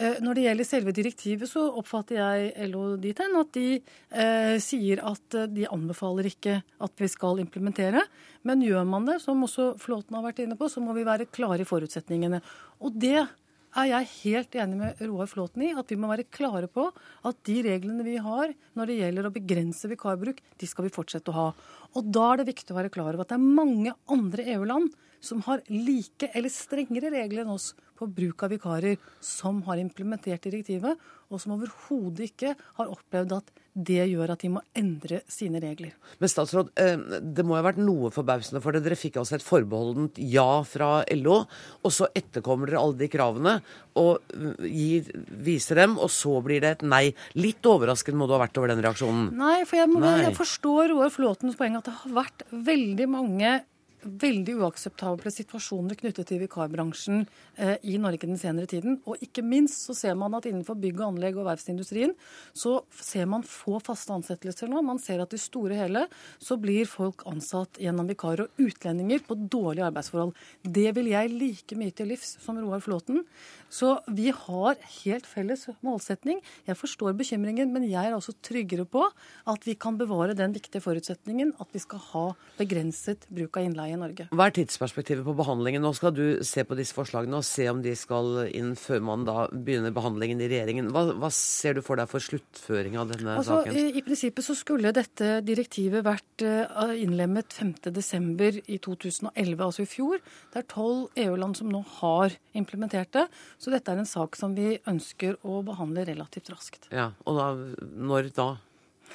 Eh, 0.00 0.16
når 0.24 0.36
det 0.36 0.44
gjelder 0.46 0.64
selve 0.66 0.92
direktivet, 0.96 1.50
så 1.50 1.66
oppfatter 1.76 2.16
jeg 2.16 2.68
LO 2.70 2.94
dit 3.00 3.18
hen 3.20 3.34
at 3.36 3.50
de 3.52 3.66
eh, 3.76 4.54
sier 4.62 5.02
at 5.04 5.36
eh, 5.36 5.50
de 5.52 5.66
anbefaler 5.68 6.30
ikke 6.30 6.54
at 6.80 7.02
vi 7.02 7.08
skal 7.12 7.42
implementere. 7.42 8.06
Men 8.48 8.64
gjør 8.64 8.86
man 8.88 9.08
det, 9.10 9.18
som 9.20 9.44
også 9.44 9.74
Flåten 9.82 10.16
har 10.16 10.24
vært 10.24 10.40
inne 10.46 10.56
på, 10.56 10.70
så 10.72 10.80
må 10.80 10.96
vi 10.96 11.04
være 11.04 11.28
klare 11.28 11.66
i 11.66 11.68
forutsetningene. 11.68 12.40
Og 12.80 12.96
det 12.96 13.18
er 13.20 13.90
jeg 13.90 14.08
helt 14.14 14.56
enig 14.62 14.78
med 14.80 15.02
Roar 15.04 15.28
Flåten 15.30 15.66
i, 15.68 15.74
at 15.76 15.92
vi 15.92 16.00
må 16.00 16.08
være 16.08 16.30
klare 16.32 16.70
på 16.72 16.88
at 17.28 17.44
de 17.46 17.58
reglene 17.68 18.06
vi 18.06 18.16
har 18.24 18.56
når 18.78 18.88
det 18.88 18.98
gjelder 19.02 19.28
å 19.28 19.34
begrense 19.36 19.92
vikarbruk, 19.92 20.40
de 20.40 20.70
skal 20.70 20.88
vi 20.88 20.94
fortsette 20.96 21.30
å 21.30 21.36
ha. 21.36 21.46
Og 21.92 22.08
da 22.08 22.24
er 22.32 22.40
det 22.40 22.48
viktig 22.54 22.72
å 22.72 22.80
være 22.80 22.94
klar 22.94 23.12
over 23.12 23.26
at 23.26 23.34
det 23.34 23.38
er 23.38 23.60
mange 23.60 23.94
andre 24.10 24.48
EU-land 24.56 24.96
som 25.20 25.44
har 25.44 25.60
like 25.68 26.32
eller 26.32 26.48
strengere 26.52 27.12
regler 27.12 27.44
enn 27.44 27.52
oss 27.52 27.74
på 28.00 28.08
bruk 28.10 28.44
av 28.46 28.54
vikarer, 28.54 29.00
som 29.20 29.60
har 29.68 29.80
implementert 29.82 30.46
direktivet, 30.48 30.98
og 31.30 31.38
som 31.38 31.54
overhodet 31.54 32.32
ikke 32.32 32.56
har 32.78 32.90
opplevd 32.90 33.36
at 33.36 33.52
det 33.70 34.02
gjør 34.10 34.32
at 34.34 34.42
de 34.42 34.48
må 34.50 34.60
endre 34.76 35.20
sine 35.30 35.60
regler. 35.62 35.92
Men 36.18 36.30
statsråd, 36.32 36.72
eh, 36.80 36.96
det 37.22 37.44
må 37.46 37.54
ha 37.54 37.62
vært 37.62 37.78
noe 37.78 38.10
forbausende 38.10 38.58
for 38.64 38.74
det. 38.74 38.82
Dere 38.82 38.98
fikk 38.98 39.20
altså 39.20 39.36
et 39.38 39.46
forbeholdent 39.46 40.18
ja 40.18 40.62
fra 40.66 41.04
LO, 41.14 41.44
og 41.84 41.94
så 41.94 42.10
etterkommer 42.18 42.72
dere 42.72 42.82
alle 42.82 42.98
de 42.98 43.10
kravene 43.12 43.60
og 44.00 44.18
eh, 44.34 44.66
gir, 44.66 45.12
viser 45.30 45.84
dem, 45.84 45.96
og 46.02 46.10
så 46.10 46.34
blir 46.42 46.64
det 46.64 46.74
et 46.74 46.86
nei. 46.86 47.04
Litt 47.38 47.62
overrasket 47.66 48.16
må 48.18 48.26
du 48.26 48.34
ha 48.34 48.42
vært 48.42 48.58
over 48.58 48.74
den 48.74 48.82
reaksjonen? 48.82 49.30
Nei, 49.38 49.62
for 49.68 49.78
jeg, 49.78 49.92
må, 49.92 50.02
jeg 50.18 50.34
forstår 50.38 50.90
Roar 50.90 51.14
Flåtens 51.14 51.58
poeng 51.58 51.78
at 51.78 51.86
det 51.86 51.98
har 52.02 52.16
vært 52.24 52.46
veldig 52.50 53.10
mange 53.10 53.60
veldig 54.04 54.56
uakseptable 54.60 55.32
situasjoner 55.32 55.98
knyttet 56.00 56.28
til 56.30 56.40
vikarbransjen 56.42 57.24
eh, 57.56 57.76
i 57.82 57.96
Norge 58.00 58.28
den 58.28 58.40
senere 58.40 58.68
tiden. 58.70 58.98
Og 59.08 59.20
ikke 59.24 59.44
minst 59.46 59.86
så 59.86 59.96
ser 59.96 60.16
man 60.18 60.34
at 60.38 60.48
innenfor 60.48 60.78
bygg 60.80 61.00
og 61.00 61.06
anlegg 61.12 61.38
og 61.40 61.48
verftsindustrien 61.50 62.14
så 62.56 62.80
ser 62.96 63.28
man 63.30 63.46
få 63.46 63.80
faste 63.84 64.14
ansettelser 64.14 64.70
nå. 64.70 64.82
Man 64.86 65.00
ser 65.02 65.22
at 65.22 65.34
i 65.36 65.40
store 65.40 65.78
hele 65.78 66.06
så 66.42 66.58
blir 66.60 66.88
folk 66.90 67.26
ansatt 67.30 67.80
gjennom 67.80 68.08
vikarer 68.10 68.46
og 68.48 68.64
utlendinger 68.66 69.24
på 69.26 69.38
dårlige 69.40 69.88
arbeidsforhold. 69.90 70.34
Det 70.62 70.88
vil 70.96 71.12
jeg 71.12 71.34
like 71.34 71.78
mye 71.78 71.94
til 71.94 72.10
livs 72.12 72.36
som 72.42 72.58
Roar 72.60 72.82
Flåten. 72.84 73.24
Så 73.70 73.94
vi 74.10 74.32
har 74.34 74.80
helt 75.04 75.28
felles 75.30 75.68
målsetning. 75.86 76.40
Jeg 76.66 76.78
forstår 76.78 77.14
bekymringen, 77.18 77.70
men 77.72 77.86
jeg 77.86 78.08
er 78.08 78.16
også 78.16 78.34
tryggere 78.42 78.86
på 78.88 79.04
at 79.50 79.66
vi 79.66 79.76
kan 79.78 79.98
bevare 80.00 80.34
den 80.34 80.54
viktige 80.56 80.82
forutsetningen 80.82 81.54
at 81.62 81.70
vi 81.74 81.82
skal 81.82 82.02
ha 82.10 82.24
begrenset 82.58 83.28
bruk 83.30 83.60
av 83.60 83.68
innleie 83.68 83.89
i 83.94 84.00
Norge. 84.00 84.28
Hva 84.34 84.48
er 84.48 84.54
tidsperspektivet 84.56 85.24
på 85.26 85.34
behandlingen? 85.38 85.82
Nå 85.84 85.92
skal 85.96 86.14
du 86.16 86.24
se 86.46 86.64
på 86.66 86.76
disse 86.78 86.96
forslagene 86.96 87.40
og 87.40 87.46
se 87.46 87.66
om 87.70 87.82
de 87.84 87.94
skal 87.98 88.46
inn 88.48 88.72
før 88.78 89.02
man 89.06 89.26
da 89.28 89.46
begynner 89.52 89.94
behandlingen 89.94 90.42
i 90.42 90.48
regjeringen. 90.50 90.90
Hva, 90.94 91.06
hva 91.20 91.30
ser 91.34 91.78
du 91.78 91.82
for 91.86 92.00
deg 92.00 92.10
for 92.10 92.22
sluttføring 92.24 92.98
av 93.00 93.10
denne 93.12 93.36
altså, 93.40 93.60
saken? 93.60 93.76
I, 93.76 94.00
I 94.00 94.04
prinsippet 94.06 94.46
så 94.46 94.56
skulle 94.58 94.94
dette 94.96 95.40
direktivet 95.46 96.04
vært 96.06 96.46
uh, 96.46 96.94
innlemmet 96.94 97.54
5.12. 97.56 98.62
i 98.66 98.80
2011, 98.82 99.66
altså 99.66 99.84
i 99.84 99.90
fjor. 99.90 100.24
Det 100.52 100.62
er 100.62 100.70
tolv 100.70 101.08
EU-land 101.20 101.58
som 101.60 101.70
nå 101.72 101.82
har 102.00 102.34
implementert 102.56 103.12
det. 103.16 103.26
Så 103.60 103.72
dette 103.74 103.92
er 103.92 104.02
en 104.02 104.08
sak 104.08 104.38
som 104.38 104.56
vi 104.56 104.74
ønsker 104.90 105.38
å 105.46 105.60
behandle 105.66 106.06
relativt 106.08 106.50
raskt. 106.52 106.90
Ja, 106.94 107.12
Og 107.26 107.38
da, 107.38 107.52
når 107.80 108.32
da? 108.36 108.50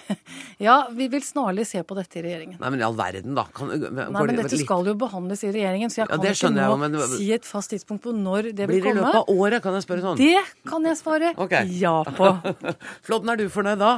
ja, 0.68 0.75
vi 0.92 1.08
vil 1.12 1.24
snarlig 1.24 1.66
se 1.68 1.82
på 1.84 1.98
dette 1.98 2.20
i 2.20 2.24
regjeringen. 2.25 2.58
Nei, 2.62 2.72
men 2.74 2.82
i 2.82 2.86
all 2.88 2.98
verden, 2.98 3.36
da. 3.38 3.46
Kan, 3.56 3.72
Nei, 3.72 4.08
men 4.12 4.36
Dette 4.36 4.52
litt... 4.54 4.66
skal 4.66 4.86
jo 4.90 4.96
behandles 5.00 5.46
i 5.46 5.54
regjeringen, 5.56 5.94
så 5.94 6.04
jeg 6.04 6.12
kan 6.12 6.25
ja, 6.25 6.36
ikke 6.36 6.52
nå 6.54 6.66
jeg, 6.66 6.82
men... 6.84 7.00
si 7.16 7.32
et 7.36 7.48
fast 7.48 7.74
tidspunkt 7.74 8.06
på 8.06 8.14
når 8.16 8.52
det 8.52 8.70
vil 8.70 8.82
komme. 8.82 8.82
Blir 8.82 8.86
det 8.86 8.94
i 8.94 9.00
løpet 9.02 9.22
av 9.22 9.34
året, 9.34 9.64
kan 9.66 9.78
jeg 9.78 9.88
spørre 9.88 10.06
sånn? 10.06 10.22
Det 10.22 10.44
kan 10.70 10.86
jeg 10.90 11.00
svare 11.02 11.34
okay. 11.48 11.72
ja 11.82 11.98
på. 12.06 12.32
Flåtten, 13.08 13.34
er 13.34 13.42
du 13.42 13.50
fornøyd 13.54 13.82
da? 13.82 13.96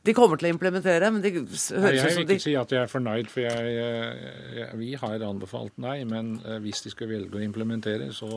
De 0.00 0.14
kommer 0.16 0.40
til 0.40 0.48
å 0.48 0.54
implementere, 0.54 1.10
men 1.12 1.20
de 1.20 1.30
høres 1.34 1.50
ut 1.52 1.60
som 1.60 1.82
de 1.84 1.90
Jeg 1.92 2.14
vil 2.16 2.30
ikke 2.32 2.44
si 2.46 2.54
at 2.56 2.70
jeg 2.72 2.80
er 2.80 2.88
fornøyd, 2.88 3.26
for 3.28 3.44
jeg, 3.44 3.72
jeg, 4.56 4.68
vi 4.80 4.94
har 4.96 5.24
anbefalt 5.26 5.76
nei. 5.82 5.98
Men 6.08 6.38
eh, 6.40 6.56
hvis 6.64 6.80
de 6.86 6.92
skal 6.94 7.10
velge 7.10 7.36
å 7.36 7.42
implementere, 7.44 8.08
så 8.16 8.30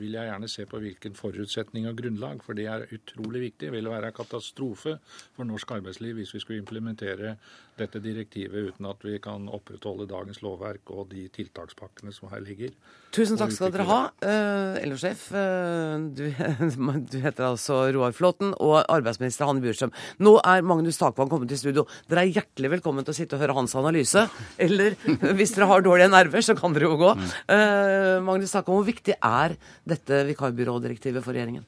vil 0.00 0.16
jeg 0.18 0.26
gjerne 0.26 0.50
se 0.50 0.66
på 0.66 0.80
hvilken 0.82 1.14
forutsetning 1.14 1.86
og 1.86 2.00
grunnlag. 2.02 2.42
For 2.42 2.58
det 2.58 2.66
er 2.66 2.88
utrolig 2.90 3.44
viktig. 3.44 3.68
Det 3.68 3.76
vil 3.76 3.92
være 3.92 4.10
katastrofe 4.16 4.96
for 5.36 5.46
norsk 5.46 5.76
arbeidsliv 5.78 6.18
hvis 6.18 6.34
vi 6.34 6.42
skulle 6.42 6.64
implementere 6.64 7.36
dette 7.78 8.00
direktivet 8.02 8.70
uten 8.70 8.86
at 8.86 9.02
vi 9.04 9.16
kan 9.22 9.48
opprettholde 9.50 10.06
dagens 10.10 10.40
lovverk 10.44 10.92
og 10.94 11.08
de 11.10 11.26
tiltakspakkene 11.34 12.14
som 12.14 12.30
her 12.30 12.42
ligger. 12.44 12.74
Tusen 13.14 13.38
takk 13.38 13.52
skal 13.54 13.72
dere 13.74 13.86
ha. 13.88 13.98
Uh, 14.22 14.78
LO-sjef, 14.86 15.26
uh, 15.34 15.98
du, 16.18 16.24
du, 16.30 17.18
heter 17.22 17.48
altså 17.48 17.80
Roar 17.94 18.14
Flåten, 18.16 18.54
og 18.62 18.80
arbeidsminister 18.82 19.48
Hanne 19.48 19.62
Bjurstrøm. 19.64 19.94
Nå 20.22 20.36
er 20.42 20.66
Magnus 20.66 20.98
Takvang 21.02 21.30
kommet 21.32 21.50
til 21.52 21.62
studio. 21.62 21.86
Dere 22.10 22.24
er 22.24 22.34
hjertelig 22.38 22.76
velkommen 22.76 23.06
til 23.06 23.14
å 23.14 23.18
sitte 23.18 23.38
og 23.38 23.44
høre 23.44 23.58
hans 23.58 23.76
analyse. 23.78 24.26
Eller 24.58 24.98
hvis 25.38 25.54
dere 25.56 25.70
har 25.70 25.86
dårlige 25.86 26.12
nerver, 26.14 26.46
så 26.46 26.58
kan 26.58 26.74
dere 26.74 26.90
jo 26.90 26.98
gå. 27.00 27.14
Mm. 27.14 28.26
Magnus 28.26 28.54
Takvang, 28.54 28.80
hvor 28.80 28.90
viktig 28.90 29.18
er 29.18 29.58
dette 29.88 30.24
vikarbyrådirektivet 30.30 31.24
for 31.24 31.34
regjeringen? 31.34 31.66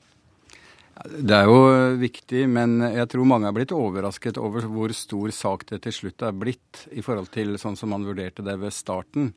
Det 1.04 1.34
er 1.36 1.44
jo 1.44 1.96
viktig, 2.00 2.46
men 2.48 2.80
jeg 2.80 3.08
tror 3.12 3.28
mange 3.28 3.50
er 3.50 3.54
blitt 3.56 3.74
overrasket 3.76 4.38
over 4.40 4.64
hvor 4.70 4.94
stor 4.96 5.32
sak 5.34 5.66
det 5.68 5.82
til 5.84 5.92
slutt 5.92 6.24
er 6.24 6.32
blitt, 6.32 6.86
i 6.96 7.04
forhold 7.04 7.28
til 7.34 7.58
sånn 7.60 7.76
som 7.76 7.92
man 7.92 8.06
vurderte 8.06 8.44
det 8.46 8.54
ved 8.62 8.72
starten. 8.72 9.34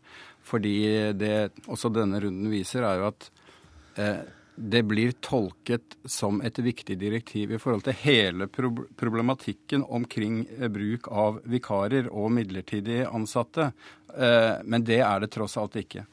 Fordi 0.47 1.11
det 1.19 1.49
også 1.67 1.91
denne 1.91 2.21
runden 2.23 2.47
viser, 2.51 2.85
er 2.87 3.01
jo 3.01 3.09
at 3.09 3.27
eh, 3.99 4.21
det 4.55 4.85
blir 4.87 5.11
tolket 5.23 5.97
som 6.07 6.39
et 6.47 6.61
viktig 6.63 6.95
direktiv 6.99 7.51
i 7.51 7.59
forhold 7.59 7.83
til 7.89 7.99
hele 8.05 8.47
problematikken 8.47 9.83
omkring 9.83 10.45
eh, 10.61 10.71
bruk 10.71 11.11
av 11.11 11.41
vikarer 11.43 12.07
og 12.07 12.31
midlertidig 12.39 13.01
ansatte. 13.03 13.73
Eh, 14.15 14.63
men 14.63 14.87
det 14.87 15.03
er 15.03 15.25
det 15.25 15.33
tross 15.35 15.59
alt 15.59 15.75
ikke 15.83 16.07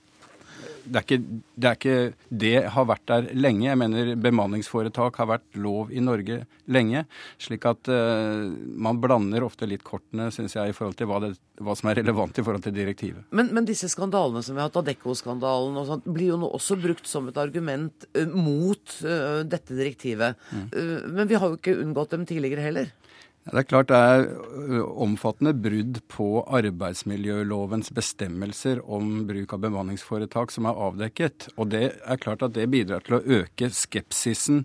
det, 0.87 1.01
er 1.01 1.05
ikke, 1.05 1.41
det 1.57 1.69
er 1.69 1.79
ikke 1.79 2.39
Det 2.43 2.55
har 2.75 2.87
vært 2.89 3.05
der 3.11 3.29
lenge. 3.35 3.67
Jeg 3.67 3.81
mener 3.81 4.13
bemanningsforetak 4.21 5.19
har 5.21 5.29
vært 5.31 5.59
lov 5.59 5.93
i 5.93 6.03
Norge 6.05 6.43
lenge. 6.73 7.05
Slik 7.43 7.67
at 7.69 7.91
uh, 7.91 8.47
man 8.87 9.01
blander 9.03 9.47
ofte 9.47 9.69
litt 9.69 9.85
kortene, 9.87 10.29
syns 10.35 10.57
jeg, 10.57 10.73
i 10.73 10.77
forhold 10.77 10.99
til 10.99 11.11
hva, 11.11 11.21
det, 11.25 11.33
hva, 11.63 11.77
som 11.79 11.91
er 11.91 12.01
relevant 12.01 12.39
i 12.39 12.45
forhold 12.47 12.67
til 12.67 12.77
direktivet. 12.77 13.27
Men, 13.37 13.53
men 13.57 13.69
disse 13.69 13.91
skandalene 13.93 14.43
som 14.47 14.57
vi 14.57 14.63
har 14.63 14.71
hatt, 14.71 14.81
Adecco-skandalen 14.83 15.81
og 15.81 15.91
sånt, 15.91 16.07
blir 16.07 16.35
jo 16.35 16.41
nå 16.43 16.51
også 16.59 16.79
brukt 16.81 17.11
som 17.11 17.31
et 17.31 17.41
argument 17.41 18.09
uh, 18.17 18.27
mot 18.31 18.99
uh, 19.07 19.43
dette 19.47 19.77
direktivet. 19.77 20.39
Mm. 20.57 20.67
men 21.17 21.29
vi 21.29 21.37
har 21.39 21.51
jo 21.51 21.57
ikke 21.59 21.75
unngått 21.83 22.13
dem 22.15 22.25
tidligere 22.29 22.65
heller. 22.65 22.91
Det 23.47 23.61
er 23.61 23.67
klart 23.71 23.91
det 23.93 23.99
er 23.99 24.81
omfattende 24.99 25.53
brudd 25.55 26.01
på 26.11 26.41
arbeidsmiljølovens 26.59 27.93
bestemmelser 27.95 28.81
om 28.91 29.21
bruk 29.29 29.55
av 29.55 29.61
bemanningsforetak 29.63 30.51
som 30.51 30.67
er 30.67 30.81
avdekket. 30.89 31.47
Og 31.55 31.71
det 31.71 31.85
er 31.95 32.19
klart 32.19 32.43
at 32.43 32.57
det 32.57 32.67
bidrar 32.73 33.07
til 33.07 33.21
å 33.21 33.23
øke 33.39 33.71
skepsisen 33.71 34.65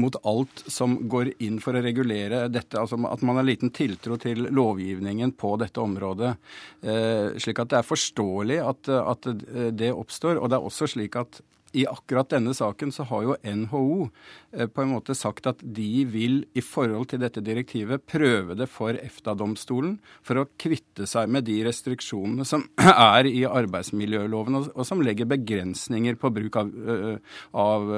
mot 0.00 0.16
alt 0.24 0.64
som 0.64 0.96
går 1.12 1.34
inn 1.44 1.60
for 1.60 1.76
å 1.76 1.84
regulere 1.84 2.46
dette. 2.48 2.80
Altså 2.80 2.96
at 3.04 3.26
man 3.28 3.36
har 3.36 3.48
liten 3.50 3.74
tiltro 3.76 4.16
til 4.22 4.48
lovgivningen 4.48 5.36
på 5.36 5.52
dette 5.60 5.84
området. 5.84 6.32
Eh, 6.80 7.36
slik 7.36 7.60
at 7.60 7.74
det 7.74 7.82
er 7.82 7.90
forståelig 7.90 8.60
at, 8.64 8.94
at 8.96 9.32
det 9.76 9.92
oppstår. 9.92 10.40
Og 10.40 10.48
det 10.48 10.56
er 10.56 10.72
også 10.72 10.88
slik 10.94 11.20
at 11.20 11.42
i 11.72 11.86
akkurat 11.88 12.28
denne 12.32 12.52
saken 12.54 12.92
så 12.92 13.06
har 13.08 13.22
jo 13.24 13.36
NHO 13.42 14.08
eh, 14.52 14.68
på 14.68 14.82
en 14.82 14.92
måte 14.92 15.16
sagt 15.16 15.46
at 15.48 15.62
de 15.62 16.04
vil 16.08 16.42
i 16.58 16.64
forhold 16.64 17.08
til 17.12 17.22
dette 17.22 17.40
direktivet 17.44 18.04
prøve 18.08 18.56
det 18.58 18.68
for 18.70 18.96
EFTA-domstolen 18.98 19.96
for 20.24 20.42
å 20.42 20.46
kvitte 20.60 21.08
seg 21.08 21.32
med 21.32 21.46
de 21.48 21.58
restriksjonene 21.66 22.46
som 22.48 22.66
er 22.82 23.28
i 23.30 23.44
arbeidsmiljøloven, 23.48 24.60
og, 24.60 24.84
som 24.86 25.02
legger 25.04 25.30
begrensninger 25.30 26.18
på 26.20 26.32
bruk 26.34 26.60
av, 26.60 26.70
av 27.56 27.88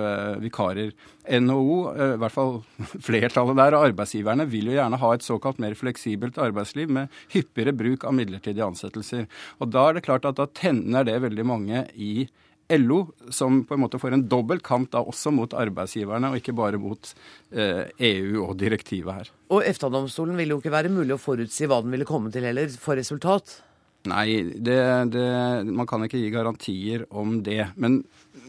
vikarer. 0.42 0.94
NHO, 1.24 1.76
i 1.90 2.08
hvert 2.20 2.34
fall 2.34 2.56
flertallet 3.08 3.58
der 3.58 3.78
og 3.78 3.88
arbeidsgiverne, 3.90 4.46
vil 4.50 4.70
jo 4.70 4.78
gjerne 4.78 5.00
ha 5.02 5.12
et 5.14 5.26
såkalt 5.26 5.60
mer 5.62 5.74
fleksibelt 5.78 6.38
arbeidsliv 6.42 6.92
med 6.94 7.22
hyppigere 7.34 7.74
bruk 7.76 8.06
av 8.06 8.14
midlertidige 8.16 8.66
ansettelser. 8.70 9.26
Og 9.58 9.74
da 9.74 9.88
er 9.88 9.98
det 9.98 10.06
klart 10.06 10.28
at 10.28 10.38
da 10.38 10.46
tenner 10.46 11.06
det 11.06 11.18
veldig 11.24 11.46
mange 11.48 11.86
i 11.94 12.28
LO, 12.72 13.00
som 13.34 13.60
på 13.68 13.76
en 13.76 13.82
måte 13.82 14.00
får 14.00 14.16
en 14.16 14.24
dobbel 14.28 14.62
kamp 14.64 14.90
da 14.94 15.02
også 15.04 15.32
mot 15.34 15.52
arbeidsgiverne, 15.56 16.30
og 16.30 16.40
ikke 16.40 16.56
bare 16.56 16.80
mot 16.80 17.12
eh, 17.52 17.84
EU 18.08 18.46
og 18.46 18.56
direktivet 18.60 19.20
her. 19.20 19.30
Og 19.52 19.66
EFTA-domstolen 19.68 20.38
ville 20.40 20.56
jo 20.56 20.62
ikke 20.62 20.72
være 20.74 20.92
mulig 20.92 21.16
å 21.16 21.20
forutsi 21.20 21.68
hva 21.68 21.82
den 21.84 21.92
ville 21.94 22.08
komme 22.08 22.32
til 22.32 22.46
heller, 22.48 22.72
for 22.80 22.96
resultat? 23.00 23.58
Nei, 24.08 24.42
det, 24.60 24.80
det, 25.14 25.28
man 25.72 25.88
kan 25.88 26.04
ikke 26.04 26.20
gi 26.20 26.32
garantier 26.32 27.06
om 27.16 27.38
det. 27.44 27.62
Men 27.80 28.02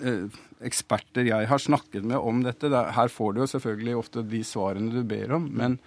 eh, 0.04 0.28
eksperter 0.68 1.28
jeg 1.30 1.48
har 1.52 1.62
snakket 1.62 2.08
med 2.08 2.20
om 2.20 2.44
dette 2.44 2.72
det, 2.72 2.84
Her 2.96 3.12
får 3.12 3.34
du 3.34 3.42
jo 3.44 3.52
selvfølgelig 3.54 3.96
ofte 4.00 4.26
de 4.28 4.44
svarene 4.48 4.92
du 4.92 5.04
ber 5.08 5.36
om, 5.38 5.48
men, 5.56 5.78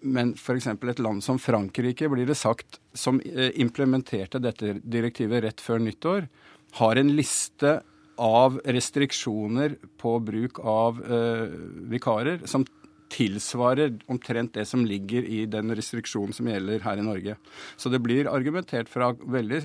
men 0.00 0.32
f.eks. 0.36 0.70
et 0.72 1.04
land 1.04 1.24
som 1.24 1.40
Frankrike, 1.40 2.08
blir 2.12 2.28
det 2.28 2.38
sagt, 2.40 2.80
som 2.96 3.20
eh, 3.24 3.52
implementerte 3.60 4.40
dette 4.40 4.78
direktivet 4.80 5.44
rett 5.44 5.64
før 5.64 5.84
nyttår, 5.84 6.28
har 6.72 6.96
en 6.96 7.14
liste 7.16 7.78
av 8.18 8.58
restriksjoner 8.64 9.76
på 10.00 10.18
bruk 10.20 10.58
av 10.58 10.98
eh, 11.06 11.46
vikarer 11.92 12.42
som 12.50 12.66
tilsvarer 13.12 13.94
omtrent 14.12 14.52
det 14.58 14.66
som 14.68 14.84
ligger 14.86 15.24
i 15.24 15.44
den 15.48 15.72
restriksjonen 15.76 16.34
som 16.36 16.50
gjelder 16.50 16.82
her 16.84 17.00
i 17.00 17.06
Norge. 17.06 17.38
Så 17.76 17.88
det 17.92 18.02
blir 18.04 18.28
argumentert 18.30 18.90
fra 18.92 19.12
veldig 19.16 19.62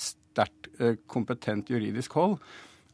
sterkt 0.00 0.68
eh, 0.78 0.98
kompetent 1.06 1.72
juridisk 1.72 2.18
hold 2.18 2.38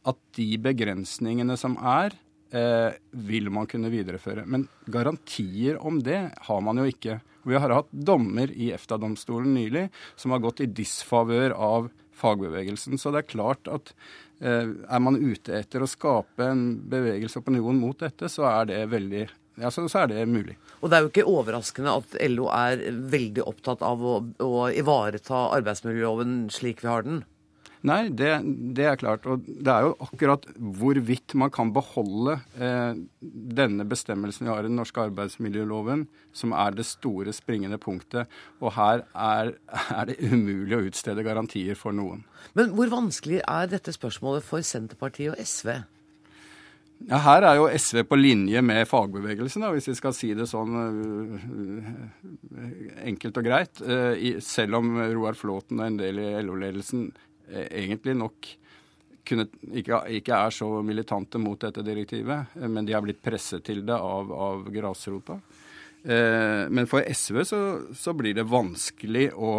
at 0.07 0.19
de 0.37 0.53
begrensningene 0.63 1.57
som 1.59 1.75
er, 1.83 2.15
eh, 2.55 2.95
vil 3.11 3.49
man 3.51 3.67
kunne 3.67 3.91
videreføre. 3.91 4.45
Men 4.47 4.67
garantier 4.87 5.81
om 5.85 5.99
det 6.03 6.21
har 6.47 6.61
man 6.61 6.79
jo 6.79 6.87
ikke. 6.89 7.19
Vi 7.49 7.57
har 7.57 7.73
hatt 7.73 7.91
dommer 7.91 8.51
i 8.51 8.71
EFTA-domstolen 8.75 9.53
nylig 9.55 9.89
som 10.15 10.31
har 10.31 10.43
gått 10.43 10.61
i 10.61 10.69
disfavør 10.69 11.55
av 11.55 11.89
fagbevegelsen. 12.19 12.99
Så 12.99 13.13
det 13.15 13.23
er 13.23 13.31
klart 13.31 13.69
at 13.71 13.93
eh, 14.43 14.69
er 14.69 15.03
man 15.03 15.19
ute 15.19 15.57
etter 15.59 15.83
å 15.83 15.89
skape 15.89 16.47
en 16.51 16.63
bevegelse 16.91 17.39
og 17.39 17.47
opinion 17.47 17.79
mot 17.81 17.99
dette, 17.99 18.31
så 18.31 18.47
er 18.51 18.71
det 18.71 18.83
veldig 18.93 19.27
ja, 19.59 19.71
så, 19.71 19.83
så, 19.91 20.05
er 20.05 20.13
det 20.13 20.27
mulig. 20.29 20.55
Og 20.79 20.87
det 20.87 20.97
er 20.97 21.03
jo 21.03 21.09
ikke 21.11 21.27
overraskende 21.27 21.97
at 21.99 22.13
LO 22.31 22.47
er 22.55 22.85
veldig 23.11 23.43
opptatt 23.43 23.83
av 23.83 23.99
å, 23.99 24.13
å 24.45 24.69
ivareta 24.71 25.49
arbeidsmiljøloven 25.57 26.45
slik 26.53 26.85
vi 26.85 26.91
har 26.91 27.03
den? 27.03 27.25
Nei, 27.87 28.09
det, 28.11 28.31
det, 28.75 28.83
er 28.83 28.97
klart. 28.99 29.27
Og 29.29 29.45
det 29.47 29.71
er 29.71 29.85
jo 29.87 29.93
akkurat 30.03 30.43
hvorvidt 30.57 31.35
man 31.39 31.51
kan 31.53 31.71
beholde 31.75 32.35
eh, 32.59 32.97
denne 33.59 33.85
bestemmelsen 33.87 34.47
vi 34.47 34.51
har 34.51 34.65
i 34.65 34.67
den 34.67 34.75
norske 34.79 35.05
arbeidsmiljøloven, 35.07 36.03
som 36.35 36.51
er 36.51 36.75
det 36.75 36.87
store 36.89 37.31
springende 37.35 37.79
punktet. 37.79 38.27
Og 38.59 38.73
her 38.75 39.05
er, 39.13 39.53
er 39.99 40.09
det 40.11 40.19
umulig 40.19 40.75
å 40.75 40.83
utstede 40.89 41.23
garantier 41.23 41.79
for 41.79 41.95
noen. 41.95 42.25
Men 42.59 42.75
hvor 42.75 42.91
vanskelig 42.91 43.39
er 43.45 43.71
dette 43.71 43.95
spørsmålet 43.95 44.43
for 44.43 44.65
Senterpartiet 44.65 45.37
og 45.37 45.39
SV? 45.39 45.79
Ja, 47.07 47.15
Her 47.23 47.45
er 47.47 47.55
jo 47.55 47.69
SV 47.71 48.01
på 48.09 48.17
linje 48.19 48.59
med 48.59 48.83
fagbevegelsen, 48.89 49.63
da, 49.63 49.69
hvis 49.71 49.87
vi 49.87 49.95
skal 49.95 50.11
si 50.17 50.33
det 50.35 50.49
sånn 50.51 50.73
uh, 50.75 51.37
enkelt 53.07 53.39
og 53.39 53.47
greit. 53.47 53.79
Uh, 53.79 54.35
selv 54.43 54.81
om 54.81 54.97
Roar 55.15 55.39
Flåten 55.39 55.79
og 55.79 55.85
en 55.87 55.99
del 56.01 56.19
i 56.19 56.27
LO-ledelsen 56.43 57.07
egentlig 57.49 58.15
nok 58.19 58.49
kunne, 59.29 59.45
ikke, 59.77 60.01
ikke, 60.19 60.37
er 60.37 60.53
så 60.53 60.67
militante 60.85 61.41
mot 61.41 61.59
dette 61.61 61.83
direktivet, 61.85 62.55
men 62.65 62.87
de 62.87 62.95
har 62.95 63.03
blitt 63.05 63.21
presset 63.21 63.63
til 63.65 63.83
det 63.85 63.97
av, 63.97 64.31
av 64.33 64.69
grasrota. 64.73 65.37
Men 65.99 66.87
for 66.87 67.03
SV 67.03 67.41
så, 67.43 67.59
så 67.93 68.13
blir 68.15 68.37
det 68.37 68.47
vanskelig 68.47 69.25
å 69.35 69.57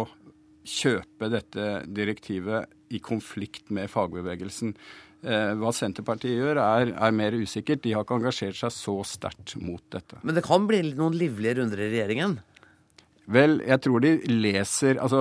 kjøpe 0.65 1.29
dette 1.31 1.67
direktivet 1.87 2.69
i 2.91 2.99
konflikt 3.03 3.69
med 3.73 3.89
fagbevegelsen. 3.91 4.73
Eh, 5.21 5.51
hva 5.61 5.69
Senterpartiet 5.75 6.39
gjør, 6.39 6.59
er, 6.61 6.93
er, 6.95 7.13
mer 7.13 7.35
usikkert. 7.37 7.83
De 7.83 7.93
har 7.95 8.05
ikke 8.05 8.17
engasjert 8.17 8.57
seg 8.57 8.73
så 8.73 8.95
sterkt 9.05 9.55
mot 9.61 9.83
dette. 9.93 10.17
Men 10.25 10.37
det 10.37 10.45
kan 10.45 10.65
bli 10.69 10.81
noen 10.89 11.17
livlige 11.17 11.59
runder 11.59 11.83
i 11.83 11.91
regjeringen? 11.93 12.39
Vel, 13.31 13.59
jeg 13.61 13.83
tror 13.85 14.01
de 14.01 14.09
leser 14.27 14.97
Altså 14.97 15.19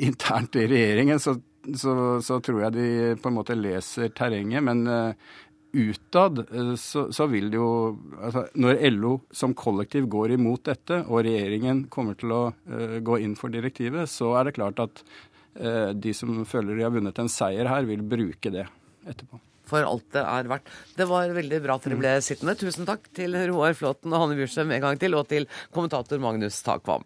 internt 0.00 0.56
i 0.56 0.64
regjeringen 0.64 1.20
så, 1.20 1.34
så, 1.78 1.94
så, 2.24 2.40
tror 2.42 2.64
jeg 2.66 2.74
de 2.76 2.86
på 3.22 3.30
en 3.30 3.38
måte 3.38 3.56
leser 3.58 4.12
terrenget. 4.16 4.64
Men 4.64 4.84
uh, 4.88 5.34
utad 5.72 6.42
uh, 6.50 6.74
så, 6.80 7.06
så, 7.14 7.28
vil 7.32 7.50
det 7.52 7.60
jo 7.60 7.72
altså, 8.18 8.46
Når 8.60 8.80
LO 8.92 9.12
som 9.32 9.56
kollektiv 9.58 10.08
går 10.12 10.36
imot 10.38 10.66
dette, 10.70 11.02
og 11.06 11.24
regjeringen 11.26 11.86
kommer 11.92 12.18
til 12.18 12.34
å 12.34 12.42
uh, 12.52 12.98
gå 13.04 13.20
inn 13.24 13.36
for 13.38 13.54
direktivet, 13.54 14.10
så 14.10 14.34
er 14.40 14.48
det 14.48 14.58
klart 14.60 14.82
at 14.82 15.04
de 15.52 16.14
som 16.16 16.46
føler 16.48 16.78
de 16.78 16.84
har 16.86 16.92
vunnet 16.94 17.18
en 17.20 17.28
seier 17.28 17.68
her, 17.68 17.84
vil 17.84 18.00
bruke 18.08 18.48
det 18.48 18.62
etterpå. 19.04 19.36
For 19.68 19.84
alt 19.84 20.06
det 20.14 20.22
er 20.24 20.48
verdt. 20.48 20.70
Det 20.96 21.04
var 21.10 21.34
veldig 21.36 21.58
bra 21.60 21.76
at 21.76 21.84
dere 21.84 21.98
ble 22.00 22.12
sittende. 22.24 22.54
Tusen 22.56 22.88
takk 22.88 23.04
til 23.12 23.36
Roar 23.50 23.76
Flåten 23.76 24.12
og 24.12 24.24
Hanne 24.24 24.38
Bjørsem 24.38 24.72
en 24.72 24.80
gang 24.86 24.96
til, 25.00 25.12
og 25.12 25.28
til 25.28 25.44
kommentator 25.76 26.20
Magnus 26.24 26.56
Takvam. 26.64 27.04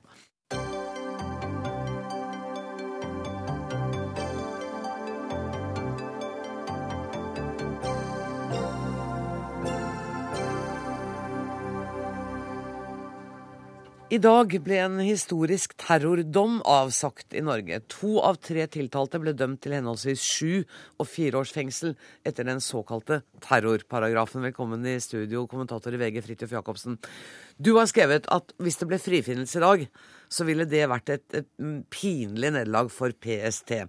I 14.17 14.21
dag 14.23 14.55
ble 14.65 14.77
en 14.81 14.95
historisk 15.05 15.75
terrordom 15.77 16.61
avsagt 16.65 17.35
i 17.37 17.43
Norge. 17.45 17.83
To 17.99 18.15
av 18.25 18.39
tre 18.41 18.65
tiltalte 18.73 19.19
ble 19.21 19.35
dømt 19.37 19.61
til 19.61 19.75
henholdsvis 19.77 20.23
sju 20.25 20.53
og 20.63 21.09
fire 21.11 21.43
års 21.43 21.53
fengsel 21.53 21.93
etter 22.25 22.47
den 22.49 22.63
såkalte 22.65 23.19
terrorparagrafen. 23.45 24.47
Velkommen 24.47 24.87
i 24.89 24.95
studio, 25.05 25.43
kommentator 25.51 25.93
i 25.93 26.01
VG, 26.01 26.23
Fridtjof 26.25 26.55
Jacobsen. 26.57 26.97
Du 27.61 27.75
har 27.77 27.91
skrevet 27.91 28.31
at 28.33 28.57
hvis 28.63 28.81
det 28.81 28.89
ble 28.89 29.03
frifinnelse 29.03 29.61
i 29.61 29.65
dag, 29.67 29.85
så 30.33 30.49
ville 30.49 30.65
det 30.71 30.87
vært 30.95 31.13
et, 31.13 31.27
et 31.43 31.51
pinlig 31.93 32.55
nederlag 32.57 32.89
for 32.95 33.13
PST. 33.13 33.83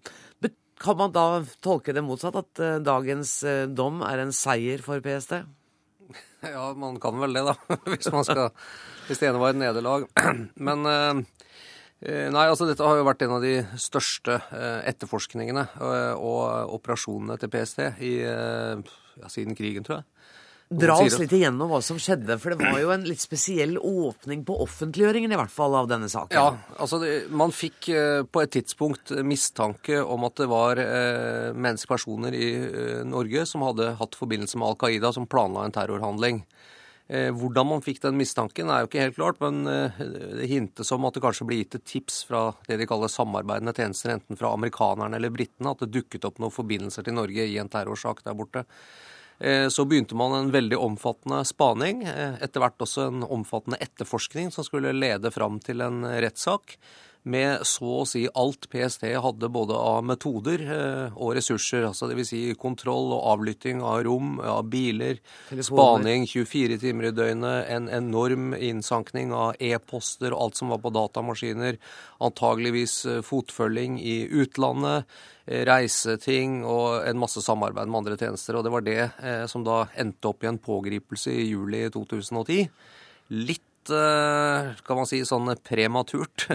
Kan 0.83 0.99
man 0.99 1.15
da 1.15 1.29
tolke 1.63 1.95
det 1.95 2.03
motsatt, 2.03 2.35
at 2.35 2.65
uh, 2.65 2.73
dagens 2.83 3.37
uh, 3.47 3.63
dom 3.71 4.03
er 4.03 4.25
en 4.25 4.35
seier 4.35 4.83
for 4.83 4.99
PST? 5.05 5.39
Ja, 6.53 6.73
man 6.73 6.99
kan 7.01 7.17
vel 7.19 7.33
det, 7.33 7.43
da. 7.47 7.55
Hvis, 7.89 8.07
skal, 8.07 8.49
hvis 9.07 9.19
det 9.19 9.29
ene 9.29 9.41
var 9.41 9.53
et 9.53 9.59
nederlag. 9.59 10.05
Men 10.67 10.85
eh, 10.85 11.21
eh, 12.01 12.27
Nei, 12.33 12.45
altså 12.47 12.67
dette 12.69 12.85
har 12.85 12.99
jo 12.99 13.07
vært 13.07 13.25
en 13.25 13.37
av 13.37 13.45
de 13.45 13.55
største 13.81 14.39
eh, 14.55 14.81
etterforskningene 14.91 15.65
og 15.81 16.75
operasjonene 16.77 17.39
til 17.41 17.51
PST 17.53 17.83
i, 18.05 18.13
ja, 18.23 19.31
siden 19.33 19.57
krigen, 19.57 19.87
tror 19.87 20.01
jeg. 20.01 20.11
Dra 20.67 20.97
oss 20.99 21.15
litt 21.21 21.31
igjennom 21.31 21.69
hva 21.71 21.79
som 21.85 21.99
skjedde, 22.01 22.35
for 22.43 22.51
det 22.51 22.59
var 22.59 22.81
jo 22.81 22.89
en 22.91 23.05
litt 23.07 23.21
spesiell 23.23 23.77
åpning 23.79 24.41
på 24.47 24.57
offentliggjøringen 24.65 25.31
i 25.31 25.39
hvert 25.39 25.53
fall 25.53 25.77
av 25.79 25.87
denne 25.87 26.09
saken. 26.11 26.35
Ja, 26.35 26.75
altså 26.75 26.99
det, 26.99 27.11
man 27.31 27.55
fikk 27.55 27.87
eh, 27.93 28.23
på 28.27 28.43
et 28.43 28.51
tidspunkt 28.57 29.13
mistanke 29.23 30.01
om 30.03 30.27
at 30.27 30.41
det 30.41 30.49
var 30.51 30.81
eh, 30.83 31.55
menneskepersoner 31.55 32.35
i 32.35 32.49
eh, 32.57 33.05
Norge 33.07 33.45
som 33.47 33.63
hadde 33.63 33.93
hatt 34.01 34.19
forbindelse 34.19 34.59
med 34.59 34.73
Al 34.73 34.79
Qaida, 34.83 35.13
som 35.15 35.29
planla 35.31 35.63
en 35.63 35.77
terrorhandling. 35.77 36.43
Eh, 37.07 37.31
hvordan 37.31 37.69
man 37.69 37.83
fikk 37.83 38.01
den 38.03 38.17
mistanken 38.19 38.67
er 38.67 38.83
jo 38.83 38.89
ikke 38.89 39.05
helt 39.05 39.15
klart, 39.15 39.37
men 39.39 39.63
eh, 39.71 39.99
det 40.41 40.51
hintes 40.51 40.91
om 40.91 41.07
at 41.07 41.15
det 41.15 41.23
kanskje 41.23 41.47
ble 41.47 41.61
gitt 41.61 41.77
et 41.79 41.85
tips 41.87 42.25
fra 42.27 42.49
det 42.67 42.75
de 42.81 42.87
kaller 42.89 43.11
samarbeidende 43.11 43.71
tjenester, 43.77 44.11
enten 44.17 44.39
fra 44.39 44.51
amerikanerne 44.51 45.15
eller 45.15 45.31
britene, 45.31 45.71
at 45.71 45.85
det 45.85 45.93
dukket 45.95 46.27
opp 46.27 46.43
noen 46.43 46.51
forbindelser 46.51 47.07
til 47.07 47.15
Norge 47.15 47.47
i 47.47 47.55
en 47.61 47.71
terrorsak 47.71 48.25
der 48.27 48.35
borte. 48.35 48.67
Eh, 49.39 49.67
så 49.69 49.85
begynte 49.85 50.17
man 50.17 50.33
en 50.33 50.51
veldig 50.51 50.77
omfattende 50.81 51.43
spaning, 51.45 52.03
eh, 52.09 52.37
etter 52.41 52.63
hvert 52.63 52.81
også 52.81 53.07
en 53.07 53.23
omfattende 53.23 53.77
etterforskning 53.83 54.49
som 54.53 54.65
skulle 54.65 54.95
lede 54.95 55.31
fram 55.31 55.59
til 55.61 55.83
en 55.85 56.01
rettssak 56.05 56.77
med 57.23 57.63
så 57.67 58.01
å 58.01 58.07
si 58.07 58.25
alt 58.37 58.67
PST 58.71 59.07
hadde 59.23 59.49
både 59.53 59.77
av 59.77 60.03
metoder 60.05 60.63
eh, 60.63 61.15
og 61.15 61.35
ressurser. 61.37 61.87
altså 61.89 62.09
Dvs. 62.11 62.31
Si 62.31 62.41
kontroll 62.59 63.13
og 63.15 63.23
avlytting 63.33 63.81
av 63.81 64.03
rom, 64.07 64.37
av 64.39 64.67
biler, 64.71 65.21
spaning 65.51 66.27
24 66.27 66.79
timer 66.83 67.09
i 67.09 67.15
døgnet, 67.15 67.71
en 67.73 67.89
enorm 67.89 68.53
innsankning 68.53 69.33
av 69.35 69.55
e-poster 69.59 70.35
og 70.35 70.47
alt 70.47 70.61
som 70.61 70.73
var 70.73 70.83
på 70.83 70.93
datamaskiner, 70.95 71.79
antageligvis 72.23 72.99
fotfølging 73.27 73.99
i 74.01 74.19
utlandet 74.41 75.07
reiseting 75.47 76.59
og 76.67 77.07
en 77.07 77.19
masse 77.19 77.41
samarbeid 77.43 77.87
med 77.87 78.01
andre 78.01 78.17
tjenester. 78.19 78.57
Og 78.57 78.65
det 78.65 78.73
var 78.73 78.83
det 78.85 78.99
eh, 78.99 79.45
som 79.49 79.63
da 79.65 79.85
endte 79.99 80.31
opp 80.31 80.43
i 80.43 80.51
en 80.51 80.59
pågripelse 80.59 81.31
i 81.31 81.47
juli 81.47 81.85
2010. 81.93 82.67
Litt, 83.37 83.91
eh, 83.93 84.73
kan 84.83 84.99
man 84.99 85.09
si, 85.09 85.23
sånn 85.27 85.53
prematurt 85.63 86.49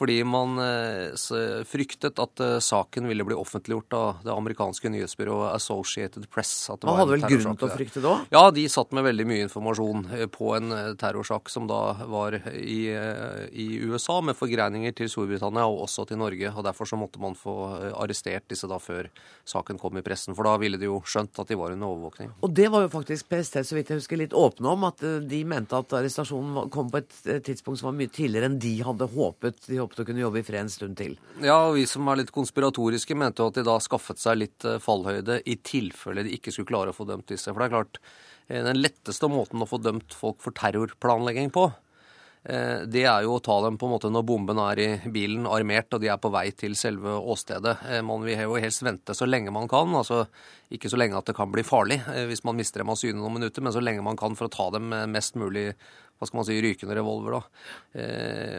fordi 0.00 0.22
man 0.24 0.56
eh, 0.64 1.64
fryktet 1.68 2.20
at 2.22 2.40
eh, 2.40 2.56
saken 2.64 3.08
ville 3.10 3.24
bli 3.26 3.36
offentliggjort 3.36 3.96
av 3.96 4.22
det 4.24 4.32
amerikanske 4.32 4.88
nyhetsbyrået 4.94 5.52
Associated 5.52 6.24
Press. 6.32 6.54
Man 6.86 6.96
hadde 6.96 7.16
vel 7.18 7.26
grunn 7.26 7.58
til 7.60 7.68
å 7.68 7.74
frykte 7.74 8.00
det 8.00 8.08
òg? 8.08 8.30
Ja, 8.32 8.46
de 8.54 8.64
satt 8.72 8.94
med 8.96 9.04
veldig 9.04 9.26
mye 9.28 9.44
informasjon 9.44 10.06
eh, 10.16 10.24
på 10.32 10.54
en 10.56 10.72
terrorsak 11.00 11.52
som 11.52 11.68
da 11.68 11.82
var 12.08 12.38
i, 12.48 12.80
i, 12.88 13.66
USA, 13.84 14.20
med 14.24 14.38
forgreininger 14.38 14.96
til 14.96 15.10
Storbritannia 15.12 15.66
og 15.68 15.84
også 15.84 16.06
til 16.08 16.20
Norge. 16.22 16.48
og 16.54 16.64
Derfor 16.64 16.88
så 16.88 16.96
måtte 17.00 17.20
man 17.20 17.36
få 17.36 17.58
arrestert 17.90 18.48
disse 18.48 18.70
da 18.70 18.80
før 18.80 19.10
saken 19.44 19.80
kom 19.80 20.00
i 20.00 20.04
pressen. 20.06 20.36
For 20.38 20.48
da 20.48 20.56
ville 20.62 20.80
de 20.80 20.88
jo 20.88 21.02
skjønt 21.04 21.42
at 21.42 21.52
de 21.52 21.60
var 21.60 21.76
under 21.76 21.92
overvåkning. 21.92 22.32
Og 22.40 22.56
det 22.56 22.70
var 22.72 22.86
jo 22.86 22.92
faktisk 22.94 23.28
PST, 23.28 23.60
så 23.68 23.76
vidt 23.76 23.92
jeg 23.92 24.00
husker, 24.00 24.20
litt 24.20 24.36
åpne 24.36 24.72
om, 24.72 24.88
at 24.88 25.04
de 25.28 25.44
mente 25.48 25.76
at 25.76 25.92
arrestasjonen 26.00 26.72
kom 26.72 26.88
på 26.92 27.02
et 27.02 27.44
tidspunkt 27.44 27.82
som 27.82 27.90
var 27.90 27.98
mye 28.00 28.12
tidligere 28.12 28.48
enn 28.48 28.60
de 28.62 28.74
hadde 28.86 29.12
håpet. 29.12 29.64
De 29.68 29.76
håpet 29.76 29.89
å 29.98 30.06
kunne 30.06 30.22
jobbe 30.22 30.40
i 30.40 30.46
fred 30.46 30.62
en 30.62 30.72
stund 30.72 30.98
til. 31.00 31.16
Ja, 31.42 31.56
og 31.68 31.76
vi 31.78 31.86
som 31.90 32.08
er 32.08 32.20
litt 32.20 32.32
konspiratoriske, 32.34 33.16
mente 33.18 33.42
jo 33.42 33.50
at 33.50 33.58
de 33.58 33.66
da 33.66 33.76
skaffet 33.82 34.22
seg 34.22 34.38
litt 34.42 34.66
eh, 34.68 34.78
fallhøyde 34.82 35.40
i 35.50 35.58
tilfelle 35.66 36.26
de 36.26 36.36
ikke 36.36 36.54
skulle 36.54 36.70
klare 36.70 36.94
å 36.94 36.96
få 36.96 37.08
dømt 37.08 37.30
disse. 37.32 37.50
For 37.50 37.58
det 37.58 37.70
er 37.70 37.76
klart, 37.76 38.02
eh, 38.48 38.62
den 38.66 38.82
letteste 38.82 39.30
måten 39.32 39.62
å 39.64 39.70
få 39.70 39.82
dømt 39.82 40.14
folk 40.16 40.38
for 40.44 40.54
terrorplanlegging 40.56 41.50
på, 41.54 41.70
Eh, 42.42 42.86
det 42.88 43.02
er 43.04 43.26
jo 43.26 43.34
å 43.36 43.42
ta 43.44 43.58
dem 43.66 43.76
på 43.76 43.84
en 43.84 43.92
måte 43.92 44.08
når 44.08 44.24
bomben 44.24 44.60
er 44.64 44.80
i 44.80 44.88
bilen 45.12 45.44
armert 45.44 45.92
og 45.92 46.00
de 46.00 46.08
er 46.08 46.20
på 46.20 46.30
vei 46.32 46.46
til 46.56 46.72
selve 46.78 47.18
åstedet. 47.20 47.76
Man 48.06 48.24
vil 48.24 48.40
jo 48.40 48.56
helst 48.56 48.84
vente 48.86 49.16
så 49.16 49.28
lenge 49.28 49.52
man 49.52 49.68
kan, 49.68 49.92
altså 49.92 50.22
ikke 50.72 50.88
så 50.88 51.00
lenge 51.00 51.18
at 51.18 51.28
det 51.28 51.36
kan 51.36 51.52
bli 51.52 51.64
farlig 51.66 52.00
hvis 52.30 52.44
man 52.48 52.56
mister 52.56 52.80
dem 52.80 52.92
av 52.92 52.96
syne 53.00 53.20
noen 53.20 53.36
minutter, 53.36 53.64
men 53.64 53.74
så 53.74 53.82
lenge 53.84 54.04
man 54.06 54.16
kan 54.16 54.38
for 54.38 54.48
å 54.48 54.54
ta 54.54 54.70
dem 54.72 54.88
mest 55.12 55.36
mulig 55.36 55.74
hva 56.20 56.28
skal 56.28 56.40
man 56.40 56.46
si, 56.46 56.58
rykende 56.60 56.96
revolver. 56.98 57.38
da. 57.38 58.00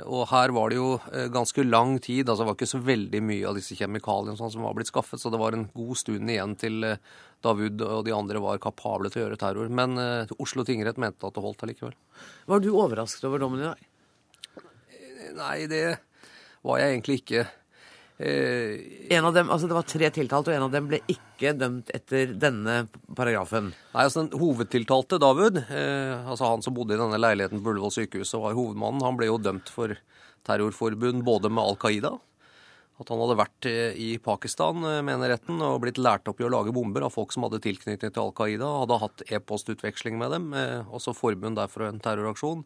og 0.10 0.24
her 0.32 0.54
var 0.56 0.72
det 0.72 0.80
jo 0.80 0.88
ganske 1.30 1.64
lang 1.68 2.00
tid, 2.02 2.26
altså 2.26 2.42
det 2.42 2.50
var 2.50 2.58
ikke 2.58 2.72
så 2.72 2.82
veldig 2.82 3.22
mye 3.22 3.46
av 3.48 3.60
disse 3.60 3.78
kjemikaliene 3.78 4.34
sånn 4.40 4.54
som 4.56 4.66
var 4.66 4.74
blitt 4.78 4.90
skaffet, 4.90 5.22
så 5.22 5.30
det 5.30 5.40
var 5.42 5.54
en 5.54 5.68
god 5.76 6.00
stund 6.02 6.34
igjen 6.34 6.58
til 6.58 6.90
Davud 7.46 7.86
og 7.86 8.04
de 8.10 8.18
andre 8.18 8.42
var 8.42 8.62
kapable 8.64 9.14
til 9.14 9.22
å 9.22 9.26
gjøre 9.28 9.40
terror. 9.42 9.70
Men 9.70 9.94
Oslo 10.42 10.66
tingrett 10.66 11.00
mente 11.02 11.30
at 11.30 11.38
det 11.38 11.46
holdt 11.46 11.62
allikevel. 11.68 11.94
Var 12.50 12.66
du 12.66 12.72
overrasket 12.74 13.30
over 13.30 13.46
dommen 13.46 13.62
i 13.62 13.70
dag? 13.70 13.88
Nei, 15.38 15.58
det 15.70 15.86
var 16.66 16.82
jeg 16.82 16.96
egentlig 16.96 17.22
ikke. 17.22 17.46
Eh, 18.22 19.16
en 19.18 19.26
av 19.26 19.34
dem, 19.34 19.50
altså 19.50 19.68
Det 19.68 19.74
var 19.74 19.88
tre 19.90 20.10
tiltalte, 20.14 20.52
og 20.52 20.56
en 20.56 20.68
av 20.68 20.74
dem 20.76 20.90
ble 20.92 21.00
ikke 21.10 21.56
dømt 21.58 21.90
etter 21.96 22.36
denne 22.38 22.84
paragrafen. 23.18 23.72
Nei, 23.96 24.04
altså 24.04 24.28
Den 24.28 24.38
hovedtiltalte, 24.38 25.18
Davud, 25.22 25.58
eh, 25.64 26.28
altså 26.30 26.52
han 26.52 26.62
som 26.62 26.76
bodde 26.78 26.94
i 26.94 27.02
denne 27.02 27.18
leiligheten 27.18 27.64
på 27.64 27.74
Ullevål 27.74 27.96
sykehus 27.96 28.36
og 28.38 28.46
var 28.46 28.60
hovedmannen, 28.60 29.02
han 29.08 29.18
ble 29.18 29.32
jo 29.32 29.40
dømt 29.42 29.72
for 29.74 29.96
terrorforbund 30.46 31.26
både 31.26 31.50
med 31.50 31.66
Al 31.66 31.80
Qaida 31.82 32.14
at 33.02 33.10
han 33.10 33.22
hadde 33.24 33.40
vært 33.40 33.66
eh, 33.66 33.98
i 33.98 34.10
Pakistan, 34.22 34.84
eh, 34.86 35.02
mener 35.02 35.34
retten, 35.34 35.58
og 35.66 35.80
blitt 35.82 35.98
lært 35.98 36.30
opp 36.30 36.38
i 36.38 36.46
å 36.46 36.54
lage 36.54 36.74
bomber 36.76 37.08
av 37.08 37.16
folk 37.16 37.34
som 37.34 37.48
hadde 37.48 37.64
tilknytning 37.64 38.14
til 38.14 38.22
Al 38.22 38.36
Qaida. 38.38 38.70
Hadde 38.84 39.02
hatt 39.02 39.24
e-postutveksling 39.34 40.22
med 40.22 40.36
dem, 40.36 40.52
også 40.94 41.18
forbund 41.18 41.58
der 41.58 41.72
for 41.72 41.88
en 41.88 41.98
terroraksjon. 42.04 42.62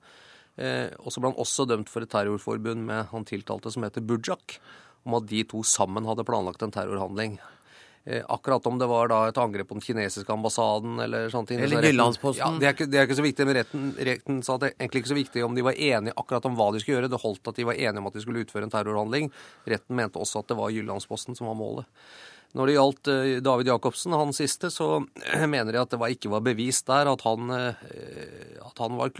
Og 0.59 1.07
så 1.11 1.19
ble 1.19 1.31
han 1.31 1.39
også 1.39 1.65
dømt 1.67 1.91
for 1.91 2.03
et 2.03 2.11
terrorforbund 2.11 2.83
med 2.87 3.07
han 3.11 3.27
tiltalte 3.27 3.71
som 3.71 3.87
heter 3.87 4.03
Bujak, 4.03 4.59
om 5.05 5.19
at 5.19 5.27
de 5.29 5.43
to 5.47 5.61
sammen 5.65 6.07
hadde 6.09 6.25
planlagt 6.27 6.63
en 6.65 6.73
terrorhandling. 6.73 7.37
Eh, 8.07 8.23
akkurat 8.29 8.65
om 8.65 8.77
det 8.77 8.85
var 8.85 9.07
da 9.09 9.23
et 9.27 9.37
angrep 9.41 9.67
på 9.67 9.77
den 9.79 9.81
kinesiske 9.81 10.29
ambassaden 10.33 10.99
eller 11.01 11.31
sånne 11.33 11.49
ting. 11.49 11.61
Eller 11.65 11.87
Jyllandsposten. 11.87 12.41
Ja, 12.43 12.51
det, 12.61 12.67
er 12.67 12.75
ikke, 12.75 12.85
det 12.85 12.99
er 12.99 13.07
ikke 13.07 13.17
så 13.17 13.25
viktig, 13.25 13.47
men 13.49 13.57
retten, 13.57 13.87
retten 14.09 14.43
sa 14.45 14.57
at 14.57 14.61
det 14.61 14.69
er 14.69 14.75
egentlig 14.77 15.01
ikke 15.01 15.11
så 15.13 15.17
viktig 15.17 15.45
om 15.47 15.57
de 15.57 15.65
var 15.65 15.79
enige 15.87 16.13
akkurat 16.13 16.45
om 16.45 16.57
hva 16.59 16.67
de 16.73 16.83
skulle 16.83 16.99
gjøre. 16.99 17.09
Det 17.09 17.21
holdt 17.23 17.49
at 17.49 17.57
de 17.57 17.65
var 17.65 17.79
enige 17.79 18.03
om 18.03 18.09
at 18.11 18.17
de 18.17 18.21
skulle 18.21 18.45
utføre 18.45 18.69
en 18.69 18.73
terrorhandling. 18.75 19.31
Retten 19.73 19.97
mente 19.97 20.21
også 20.21 20.43
at 20.43 20.53
det 20.53 20.59
var 20.59 20.75
Jyllandsposten 20.75 21.39
som 21.39 21.49
var 21.49 21.57
målet. 21.57 21.89
Når 22.55 22.69
det 22.69 22.77
gjaldt 22.77 23.11
eh, 23.15 23.31
David 23.49 23.73
Jacobsen, 23.73 24.13
han 24.21 24.37
siste, 24.37 24.69
så 24.69 24.91
mener 25.55 25.73
jeg 25.73 25.87
at 25.87 25.97
det 25.97 26.01
var, 26.05 26.13
ikke 26.13 26.33
var 26.35 26.45
bevist 26.45 26.85
der 26.91 27.09
at 27.09 27.25
han, 27.25 27.49
eh, 27.57 27.87
at 28.69 28.85
han 28.85 29.01
var 29.01 29.17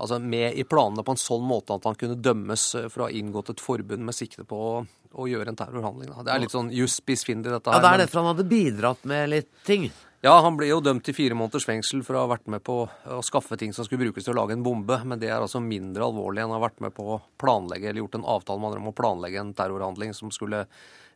altså 0.00 0.18
med 0.22 0.56
i 0.58 0.64
planene 0.64 1.04
på 1.06 1.14
en 1.14 1.20
sånn 1.20 1.44
måte 1.46 1.76
at 1.76 1.86
han 1.88 1.98
kunne 2.00 2.18
dømmes 2.18 2.64
for 2.88 3.04
å 3.04 3.08
ha 3.08 3.14
inngått 3.14 3.52
et 3.54 3.62
forbund 3.62 4.04
med 4.06 4.16
sikte 4.16 4.46
på 4.48 4.64
å 4.70 4.74
å 5.18 5.26
gjøre 5.26 5.50
en 5.52 5.58
terrorhandling. 5.58 6.12
Da. 6.12 6.24
Det 6.26 6.34
er 6.34 6.44
litt 6.44 6.54
sånn 6.54 6.70
juss 6.74 7.00
bisfindig, 7.02 7.50
dette 7.50 7.70
her. 7.70 7.80
Ja, 7.80 7.82
Det 7.82 7.90
er 7.90 8.04
derfor 8.04 8.22
han 8.22 8.30
hadde 8.32 8.46
bidratt 8.50 9.04
med 9.08 9.32
litt 9.32 9.50
ting? 9.66 9.90
Ja, 10.22 10.34
han 10.44 10.58
ble 10.58 10.68
jo 10.68 10.82
dømt 10.84 11.06
til 11.06 11.16
fire 11.16 11.36
måneders 11.38 11.64
fengsel 11.64 12.02
for 12.04 12.18
å 12.18 12.26
ha 12.26 12.30
vært 12.34 12.48
med 12.52 12.60
på 12.62 12.82
å 12.84 13.20
skaffe 13.24 13.56
ting 13.56 13.72
som 13.72 13.86
skulle 13.86 14.04
brukes 14.04 14.26
til 14.26 14.34
å 14.34 14.42
lage 14.42 14.52
en 14.52 14.64
bombe, 14.64 14.98
men 15.08 15.18
det 15.18 15.30
er 15.32 15.40
altså 15.40 15.62
mindre 15.64 16.04
alvorlig 16.04 16.42
enn 16.44 16.52
å 16.52 16.58
ha 16.58 16.66
vært 16.66 16.82
med 16.84 16.92
på 16.92 17.06
å 17.14 17.20
planlegge 17.40 17.88
eller 17.88 18.04
gjort 18.04 18.18
en 18.18 18.28
avtale 18.28 18.60
med 18.60 18.68
andre 18.68 18.82
om 18.82 18.90
å 18.92 18.98
planlegge 19.00 19.40
en 19.40 19.54
terrorhandling 19.56 20.12
som 20.14 20.32
skulle 20.34 20.66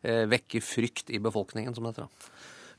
eh, 0.01 0.25
vekke 0.31 0.63
frykt 0.65 1.13
i 1.13 1.21
befolkningen, 1.21 1.77
som 1.77 1.85
det 1.85 1.93
heter. 1.93 2.09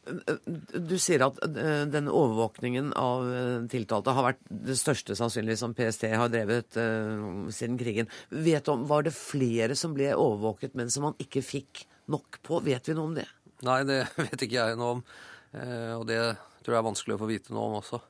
Du 0.05 0.95
sier 1.01 1.23
at 1.25 1.39
eh, 1.45 1.83
denne 1.89 2.13
overvåkningen 2.13 2.91
av 2.99 3.25
eh, 3.25 3.65
tiltalte 3.71 4.13
har 4.13 4.27
vært 4.27 4.43
det 4.49 4.77
største 4.77 5.17
sannsynlig 5.17 5.57
som 5.61 5.73
PST 5.77 6.05
har 6.13 6.29
drevet 6.33 6.77
uh, 6.77 7.49
siden 7.53 7.79
krigen. 7.79 8.09
Vet 8.29 8.69
om, 8.69 8.85
Var 8.89 9.07
det 9.07 9.15
flere 9.17 9.77
som 9.77 9.95
ble 9.97 10.11
overvåket, 10.13 10.75
men 10.77 10.93
som 10.93 11.07
man 11.09 11.17
ikke 11.21 11.41
fikk 11.45 11.85
nok 12.13 12.39
på? 12.45 12.61
Vet 12.65 12.89
vi 12.89 12.97
noe 12.97 13.09
om 13.09 13.17
det? 13.17 13.25
Nei, 13.65 13.81
det 13.87 14.03
vet 14.27 14.45
ikke 14.45 14.61
jeg 14.61 14.79
noe 14.79 14.99
om. 14.99 15.05
Og 15.55 16.03
det 16.09 16.19
tror 16.65 16.73
jeg 16.73 16.79
er 16.81 16.89
vanskelig 16.89 17.15
å 17.15 17.19
få 17.21 17.29
vite 17.29 17.53
noe 17.55 17.69
om 17.69 17.77
også. 17.79 18.01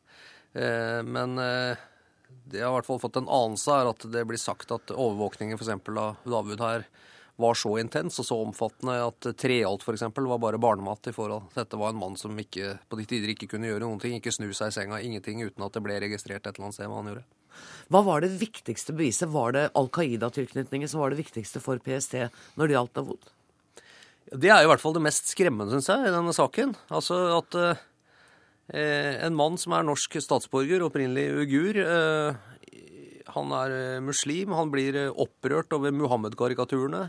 Men 1.06 1.36
det 1.38 2.58
jeg 2.58 2.66
har 2.66 2.72
i 2.72 2.78
hvert 2.80 2.88
fall 2.88 3.02
fått 3.04 3.20
en 3.20 3.30
anelse, 3.30 3.76
er 3.76 3.92
at 3.92 4.06
det 4.16 4.24
blir 4.26 4.42
sagt 4.42 4.74
at 4.74 4.94
overvåkningen 4.96 5.60
f.eks. 5.60 5.70
av 5.92 6.26
David 6.26 6.64
her 6.66 6.88
var 7.36 7.58
så 7.60 7.74
intens 7.82 8.20
og 8.22 8.28
så 8.28 8.38
omfattende 8.40 8.96
at 9.04 9.28
Treholt 9.40 9.84
f.eks. 9.84 10.06
var 10.16 10.42
bare 10.42 10.60
barnemat 10.62 11.10
i 11.12 11.16
forhold. 11.16 11.50
Dette 11.56 11.80
var 11.80 11.92
en 11.92 12.00
mann 12.00 12.16
som 12.20 12.36
ikke, 12.40 12.78
på 12.88 13.00
de 13.00 13.08
tider 13.10 13.34
ikke 13.34 13.50
kunne 13.52 13.68
gjøre 13.68 13.84
noen 13.84 14.00
ting, 14.02 14.16
ikke 14.16 14.34
snu 14.36 14.48
seg 14.56 14.72
i 14.72 14.76
senga, 14.78 15.02
ingenting 15.04 15.44
uten 15.44 15.66
at 15.66 15.76
det 15.76 15.84
ble 15.84 16.00
registrert 16.06 16.46
et 16.46 16.54
eller 16.54 16.70
annet 16.70 16.78
sted 16.78 16.92
hva 16.92 17.02
han 17.02 17.12
gjorde. 17.12 17.26
Hva 17.92 18.02
var 18.04 18.24
det 18.24 18.36
viktigste 18.40 18.96
beviset? 18.96 19.32
Var 19.32 19.56
det 19.56 19.66
Al 19.80 19.90
Qaida-tilknytningen 19.94 20.92
som 20.92 21.04
var 21.04 21.14
det 21.14 21.22
viktigste 21.22 21.62
for 21.64 21.80
PST 21.84 22.18
når 22.56 22.68
det 22.68 22.78
gjaldt 22.78 22.96
Davud? 22.98 23.32
Det 24.34 24.50
er 24.50 24.64
i 24.64 24.70
hvert 24.70 24.82
fall 24.82 24.96
det 24.96 25.04
mest 25.06 25.30
skremmende, 25.30 25.76
syns 25.76 25.92
jeg, 25.92 26.08
i 26.08 26.16
denne 26.16 26.34
saken. 26.34 26.74
Altså 26.90 27.20
at 27.36 27.58
eh, 27.62 29.22
en 29.28 29.38
mann 29.38 29.60
som 29.62 29.76
er 29.78 29.86
norsk 29.86 30.18
statsborger, 30.24 30.84
opprinnelig 30.88 31.28
uigur, 31.44 31.78
eh, 31.84 32.55
han 33.36 33.54
er 33.56 33.74
eh, 33.76 34.04
muslim. 34.04 34.54
Han 34.56 34.72
blir 34.74 34.98
eh, 35.00 35.12
opprørt 35.12 35.74
over 35.76 35.94
Muhammed-karikaturene. 35.96 37.06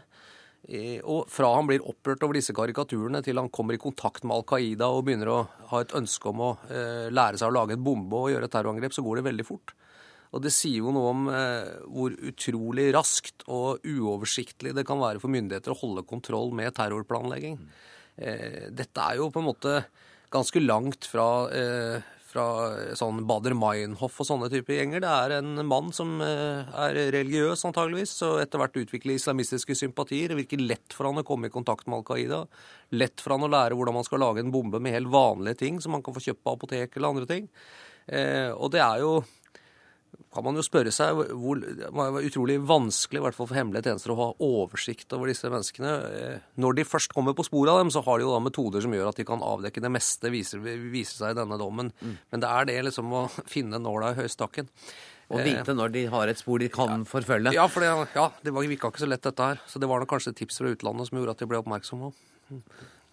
Eh, 0.66 0.98
og 1.06 1.30
fra 1.30 1.52
han 1.54 1.68
blir 1.68 1.84
opprørt 1.86 2.24
over 2.26 2.38
disse 2.38 2.54
karikaturene, 2.56 3.22
til 3.24 3.38
han 3.40 3.52
kommer 3.54 3.76
i 3.76 3.82
kontakt 3.82 4.26
med 4.26 4.36
Al 4.36 4.46
Qaida 4.50 4.90
og 4.92 5.04
begynner 5.06 5.32
å 5.32 5.40
ha 5.72 5.82
et 5.82 5.94
ønske 5.96 6.32
om 6.32 6.42
å 6.42 6.52
lære 6.66 7.38
seg 7.38 7.50
å 7.50 7.56
lage 7.56 7.76
en 7.76 7.84
bombe 7.86 8.18
og 8.18 8.32
gjøre 8.32 8.48
et 8.48 8.56
terrorangrep, 8.56 8.96
så 8.96 9.04
går 9.06 9.20
det 9.20 9.28
veldig 9.28 9.46
fort. 9.46 9.76
Og 10.34 10.42
det 10.42 10.50
sier 10.52 10.82
jo 10.82 10.92
noe 10.92 11.12
om 11.12 11.28
hvor 11.94 12.16
utrolig 12.28 12.88
raskt 12.92 13.44
og 13.46 13.86
uoversiktlig 13.86 14.74
det 14.76 14.84
kan 14.84 14.98
være 15.00 15.22
for 15.22 15.32
myndigheter 15.32 15.72
å 15.72 15.78
holde 15.78 16.04
kontroll 16.08 16.50
med 16.52 16.74
terrorplanlegging. 16.76 17.60
dette 18.74 19.06
er 19.06 19.20
jo 19.22 19.30
på 19.30 19.40
en 19.40 19.48
måte 19.48 19.76
ganske 20.34 20.60
langt 20.66 21.06
fra 21.08 21.46
fra 22.36 22.94
sånn 22.98 23.22
Bader-Meinhof 23.28 24.20
og 24.20 24.28
sånne 24.28 24.50
typer 24.52 24.76
gjenger. 24.76 25.02
Det 25.04 25.12
er 25.12 25.36
en 25.38 25.62
mann 25.68 25.88
som 25.96 26.18
eh, 26.24 26.68
er 26.84 27.00
religiøs, 27.14 27.64
antageligvis, 27.68 28.12
og 28.28 28.42
etter 28.42 28.60
hvert 28.60 28.76
utvikler 28.82 29.16
islamistiske 29.16 29.78
sympatier. 29.78 30.32
Det 30.32 30.40
virker 30.42 30.62
lett 30.62 30.96
for 30.96 31.08
han 31.08 31.22
å 31.22 31.26
komme 31.26 31.48
i 31.48 31.54
kontakt 31.54 31.88
med 31.88 32.00
Al 32.00 32.06
Qaida. 32.10 32.42
Lett 32.96 33.24
for 33.24 33.36
han 33.36 33.46
å 33.46 33.52
lære 33.52 33.78
hvordan 33.78 33.96
man 33.96 34.06
skal 34.06 34.22
lage 34.22 34.44
en 34.44 34.52
bombe 34.54 34.82
med 34.82 34.94
helt 34.94 35.12
vanlige 35.12 35.62
ting 35.64 35.80
som 35.80 35.96
man 35.96 36.04
kan 36.04 36.16
få 36.16 36.24
kjøpt 36.28 36.44
på 36.44 36.56
apotek 36.58 36.96
eller 36.96 37.14
andre 37.14 37.30
ting. 37.30 37.50
Eh, 38.06 38.52
og 38.52 38.70
det 38.74 38.84
er 38.84 39.02
jo 39.02 39.16
kan 40.36 40.44
man 40.44 40.58
jo 40.58 40.64
spørre 40.64 40.92
seg 40.92 41.16
hvor, 41.16 41.60
Det 41.60 41.88
var 41.96 42.16
utrolig 42.20 42.58
vanskelig 42.68 43.20
i 43.20 43.24
hvert 43.24 43.36
fall 43.38 43.48
for 43.48 43.56
hemmelige 43.56 43.88
tjenester 43.88 44.12
å 44.12 44.18
ha 44.18 44.28
oversikt 44.44 45.14
over 45.16 45.30
disse 45.32 45.48
menneskene. 45.48 45.92
Eh, 46.12 46.46
når 46.60 46.76
de 46.76 46.86
først 46.88 47.14
kommer 47.16 47.36
på 47.36 47.46
sporet 47.46 47.72
av 47.72 47.80
dem, 47.80 47.92
så 47.94 48.02
har 48.04 48.18
de 48.18 48.26
jo 48.26 48.34
da 48.34 48.42
metoder 48.44 48.84
som 48.84 48.92
gjør 48.92 49.10
at 49.10 49.20
de 49.20 49.26
kan 49.28 49.44
avdekke 49.44 49.82
det 49.84 49.92
meste, 49.92 50.32
viser, 50.32 50.60
viser 50.60 51.22
seg 51.22 51.34
i 51.34 51.38
denne 51.40 51.58
dommen. 51.60 51.92
Mm. 52.02 52.16
Men 52.34 52.44
det 52.44 52.52
er 52.52 52.68
det 52.68 52.78
liksom 52.90 53.14
å 53.16 53.26
finne 53.54 53.80
nåla 53.82 54.12
i 54.12 54.18
høystakken. 54.20 54.68
Og 55.26 55.42
vite 55.42 55.74
når 55.74 55.90
de 55.94 56.04
har 56.12 56.30
et 56.30 56.38
spor 56.38 56.60
de 56.62 56.68
kan 56.70 57.00
ja, 57.00 57.06
forfølge. 57.10 57.54
Ja, 57.56 57.64
for 57.66 57.82
det, 57.82 57.88
ja, 58.14 58.28
det 58.46 58.52
virka 58.54 58.92
ikke 58.92 59.02
så 59.02 59.08
lett, 59.10 59.24
dette 59.24 59.48
her. 59.48 59.62
Så 59.66 59.82
det 59.82 59.88
var 59.90 59.98
nok 59.98 60.12
kanskje 60.12 60.36
tips 60.38 60.60
fra 60.60 60.70
utlandet 60.70 61.08
som 61.08 61.18
gjorde 61.18 61.34
at 61.34 61.42
de 61.42 61.48
ble 61.50 61.58
oppmerksomme. 61.58 62.12
Mm. 62.52 62.62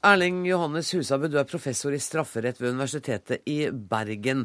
Erling 0.04 0.42
Johannes 0.44 0.90
Husabø, 0.92 1.30
du 1.32 1.38
er 1.40 1.48
professor 1.48 1.94
i 1.96 2.00
strafferett 2.04 2.58
ved 2.60 2.74
Universitetet 2.74 3.46
i 3.48 3.70
Bergen. 3.72 4.42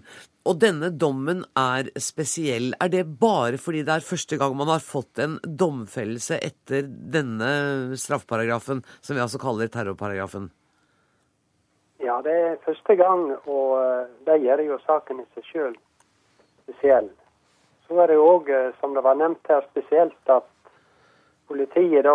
Og 0.47 0.61
denne 0.63 0.93
dommen 0.95 1.41
er 1.59 1.89
spesiell. 1.99 2.69
Er 2.79 2.93
det 2.93 3.03
bare 3.19 3.59
fordi 3.59 3.81
det 3.83 3.97
er 3.97 4.07
første 4.07 4.39
gang 4.39 4.55
man 4.55 4.71
har 4.71 4.85
fått 4.85 5.19
en 5.25 5.35
domfellelse 5.43 6.39
etter 6.47 6.87
denne 6.87 7.51
straffparagrafen, 7.99 8.85
som 9.03 9.19
vi 9.19 9.25
altså 9.25 9.43
kaller 9.43 9.73
terrorparagrafen? 9.75 10.47
Ja, 12.07 12.21
det 12.23 12.37
er 12.39 12.63
første 12.63 12.95
gang, 12.95 13.27
og 13.51 13.75
eh, 13.83 14.07
det 14.31 14.39
gjør 14.45 14.63
jo 14.63 14.79
saken 14.87 15.25
i 15.25 15.27
seg 15.35 15.51
sjøl 15.51 15.77
spesiell. 16.63 17.11
Så 17.89 17.99
er 17.99 18.13
det 18.13 18.23
òg, 18.23 18.47
eh, 18.55 18.71
som 18.79 18.95
det 18.95 19.03
var 19.03 19.19
nevnt 19.19 19.51
her, 19.51 19.67
spesielt 19.73 20.35
at 20.39 20.47
politiet 21.51 22.07
da 22.07 22.15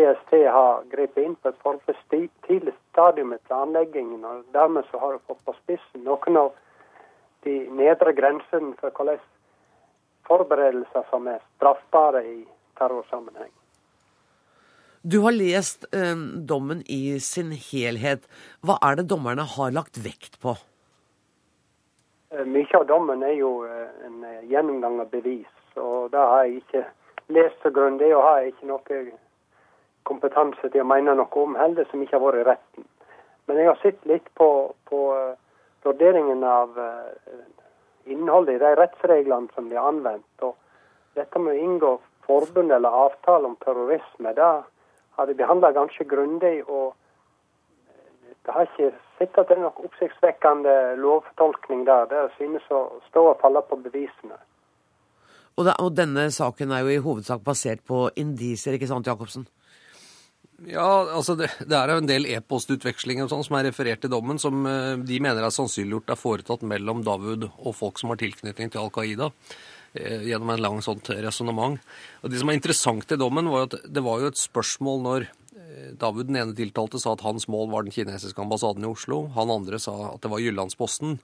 PST 0.00 0.32
har 0.32 0.84
grepet 0.88 1.24
inn 1.24 1.34
på 1.36 1.50
et 1.50 1.58
forholdsvis 1.60 2.30
tidlig 2.46 2.72
stadium 2.90 3.34
i 3.34 3.38
planleggingen. 3.48 4.24
og 4.24 4.44
Dermed 4.54 4.86
så 4.90 4.98
har 4.98 5.12
det 5.12 5.26
fått 5.28 5.44
på 5.44 5.54
spissen 5.58 6.06
noen 6.06 6.38
av 6.40 6.54
de 7.44 7.56
nedre 7.76 8.14
grensene 8.16 8.72
for 8.80 8.96
hvordan 8.96 9.20
forberedelser 10.28 11.04
som 11.10 11.28
er 11.28 11.42
straffbare 11.56 12.24
i 12.24 12.38
terrorsammenheng. 12.78 13.52
Du 15.02 15.20
har 15.24 15.36
lest 15.36 15.84
eh, 15.96 16.16
dommen 16.48 16.82
i 16.86 17.20
sin 17.20 17.52
helhet. 17.52 18.24
Hva 18.64 18.78
er 18.84 19.00
det 19.00 19.08
dommerne 19.12 19.44
har 19.56 19.72
lagt 19.76 20.00
vekt 20.04 20.40
på? 20.40 20.56
Eh, 22.32 22.44
mye 22.44 22.76
av 22.76 22.86
dommen 22.88 23.24
er 23.24 23.36
jo 23.36 23.58
eh, 23.68 23.88
en 24.08 24.22
gjennomgang 24.48 25.00
av 25.04 25.12
bevis, 25.12 25.56
og 25.76 26.12
det 26.12 26.20
har 26.20 26.44
jeg 26.46 26.62
ikke 26.62 26.86
lest 27.36 27.64
så 27.64 27.72
grundig 27.72 28.14
og 28.14 28.24
har 28.24 28.48
ikke 28.48 28.68
noe 28.68 29.02
kompetanse 30.08 30.70
til 30.70 30.82
å 30.82 30.88
mene 30.88 31.14
noe 31.18 31.42
om 31.44 31.56
heller, 31.58 31.86
som 31.90 32.02
ikke 32.02 32.18
har 32.18 32.24
vært 32.24 32.42
i 32.42 32.48
retten. 32.48 32.88
Men 33.46 33.58
jeg 33.58 33.70
har 33.70 33.80
sett 33.82 34.06
litt 34.08 34.28
på, 34.38 34.48
på 34.88 35.00
uh, 35.16 35.34
vurderingen 35.84 36.44
av 36.46 36.76
uh, 36.78 37.10
innholdet 38.10 38.58
i 38.58 38.62
de 38.62 38.74
rettsreglene 38.78 39.50
som 39.54 39.68
blir 39.68 39.82
anvendt. 39.82 40.46
Og 40.46 40.56
dette 41.18 41.42
med 41.42 41.56
å 41.56 41.64
inngå 41.66 41.92
forbund 42.26 42.72
eller 42.72 43.02
avtale 43.06 43.50
om 43.50 43.58
terrorisme, 43.64 44.34
det 44.36 44.50
har 45.16 45.26
de 45.26 45.36
behandla 45.36 45.72
ganske 45.76 46.04
grundig. 46.04 46.62
og 46.68 46.94
det 48.44 48.54
har 48.54 48.68
ikke 48.68 48.92
sett 49.18 49.38
at 49.38 49.50
det 49.50 49.56
er 49.56 49.64
noen 49.64 49.84
oppsiktsvekkende 49.86 50.76
lovfortolkning 51.00 51.84
der. 51.86 52.06
Det 52.10 52.22
synes 52.38 52.64
å 52.72 52.86
stå 53.10 53.26
og 53.32 53.42
falle 53.42 53.62
på 53.68 53.76
bevisene. 53.84 54.38
Og, 55.58 55.66
det, 55.66 55.74
og, 55.76 55.90
denne 55.92 56.30
saken 56.32 56.72
er 56.72 56.86
jo 56.86 56.94
i 56.94 57.02
hovedsak 57.04 57.42
basert 57.44 57.82
på 57.84 58.06
indisier, 58.16 58.78
ikke 58.78 58.88
sant, 58.88 59.10
Jacobsen? 59.10 59.44
Ja, 60.68 61.08
altså 61.16 61.36
det, 61.38 61.48
det 61.64 61.76
er 61.76 61.88
jo 61.94 62.02
en 62.02 62.08
del 62.08 62.26
e-postutvekslinger 62.28 63.30
sånn 63.30 63.44
som 63.46 63.56
er 63.56 63.70
referert 63.70 64.04
i 64.04 64.10
dommen, 64.12 64.40
som 64.40 64.66
uh, 64.68 64.98
de 64.98 65.20
mener 65.22 65.46
er 65.46 65.54
sannsynliggjort 65.54 66.12
er 66.12 66.20
foretatt 66.20 66.64
mellom 66.68 67.00
Davud 67.06 67.46
og 67.48 67.76
folk 67.76 68.00
som 68.00 68.12
har 68.12 68.20
tilknytning 68.20 68.72
til 68.72 68.82
Al 68.82 68.92
Qaida. 68.92 69.30
Uh, 69.96 70.20
gjennom 70.28 70.52
en 70.52 70.64
lang 70.66 70.80
sånt 70.84 71.08
resonnement. 71.16 71.80
Og 72.20 72.32
Det 72.32 72.42
som 72.42 72.52
er 72.52 72.58
interessant 72.60 73.16
i 73.16 73.20
dommen, 73.20 73.48
var 73.48 73.70
at 73.70 73.78
det 73.88 74.04
var 74.04 74.20
jo 74.20 74.28
et 74.28 74.40
spørsmål 74.40 75.00
når 75.06 75.28
uh, 75.30 75.86
Davud 76.02 76.28
den 76.28 76.42
ene 76.42 76.56
tiltalte 76.56 77.00
sa 77.00 77.16
at 77.16 77.24
hans 77.24 77.48
mål 77.48 77.72
var 77.72 77.86
den 77.86 77.96
kinesiske 77.96 78.44
ambassaden 78.44 78.84
i 78.84 78.92
Oslo. 78.92 79.24
Han 79.38 79.54
andre 79.56 79.80
sa 79.80 79.96
at 80.10 80.20
det 80.26 80.32
var 80.34 80.44
Jyllandsposten. 80.44 81.16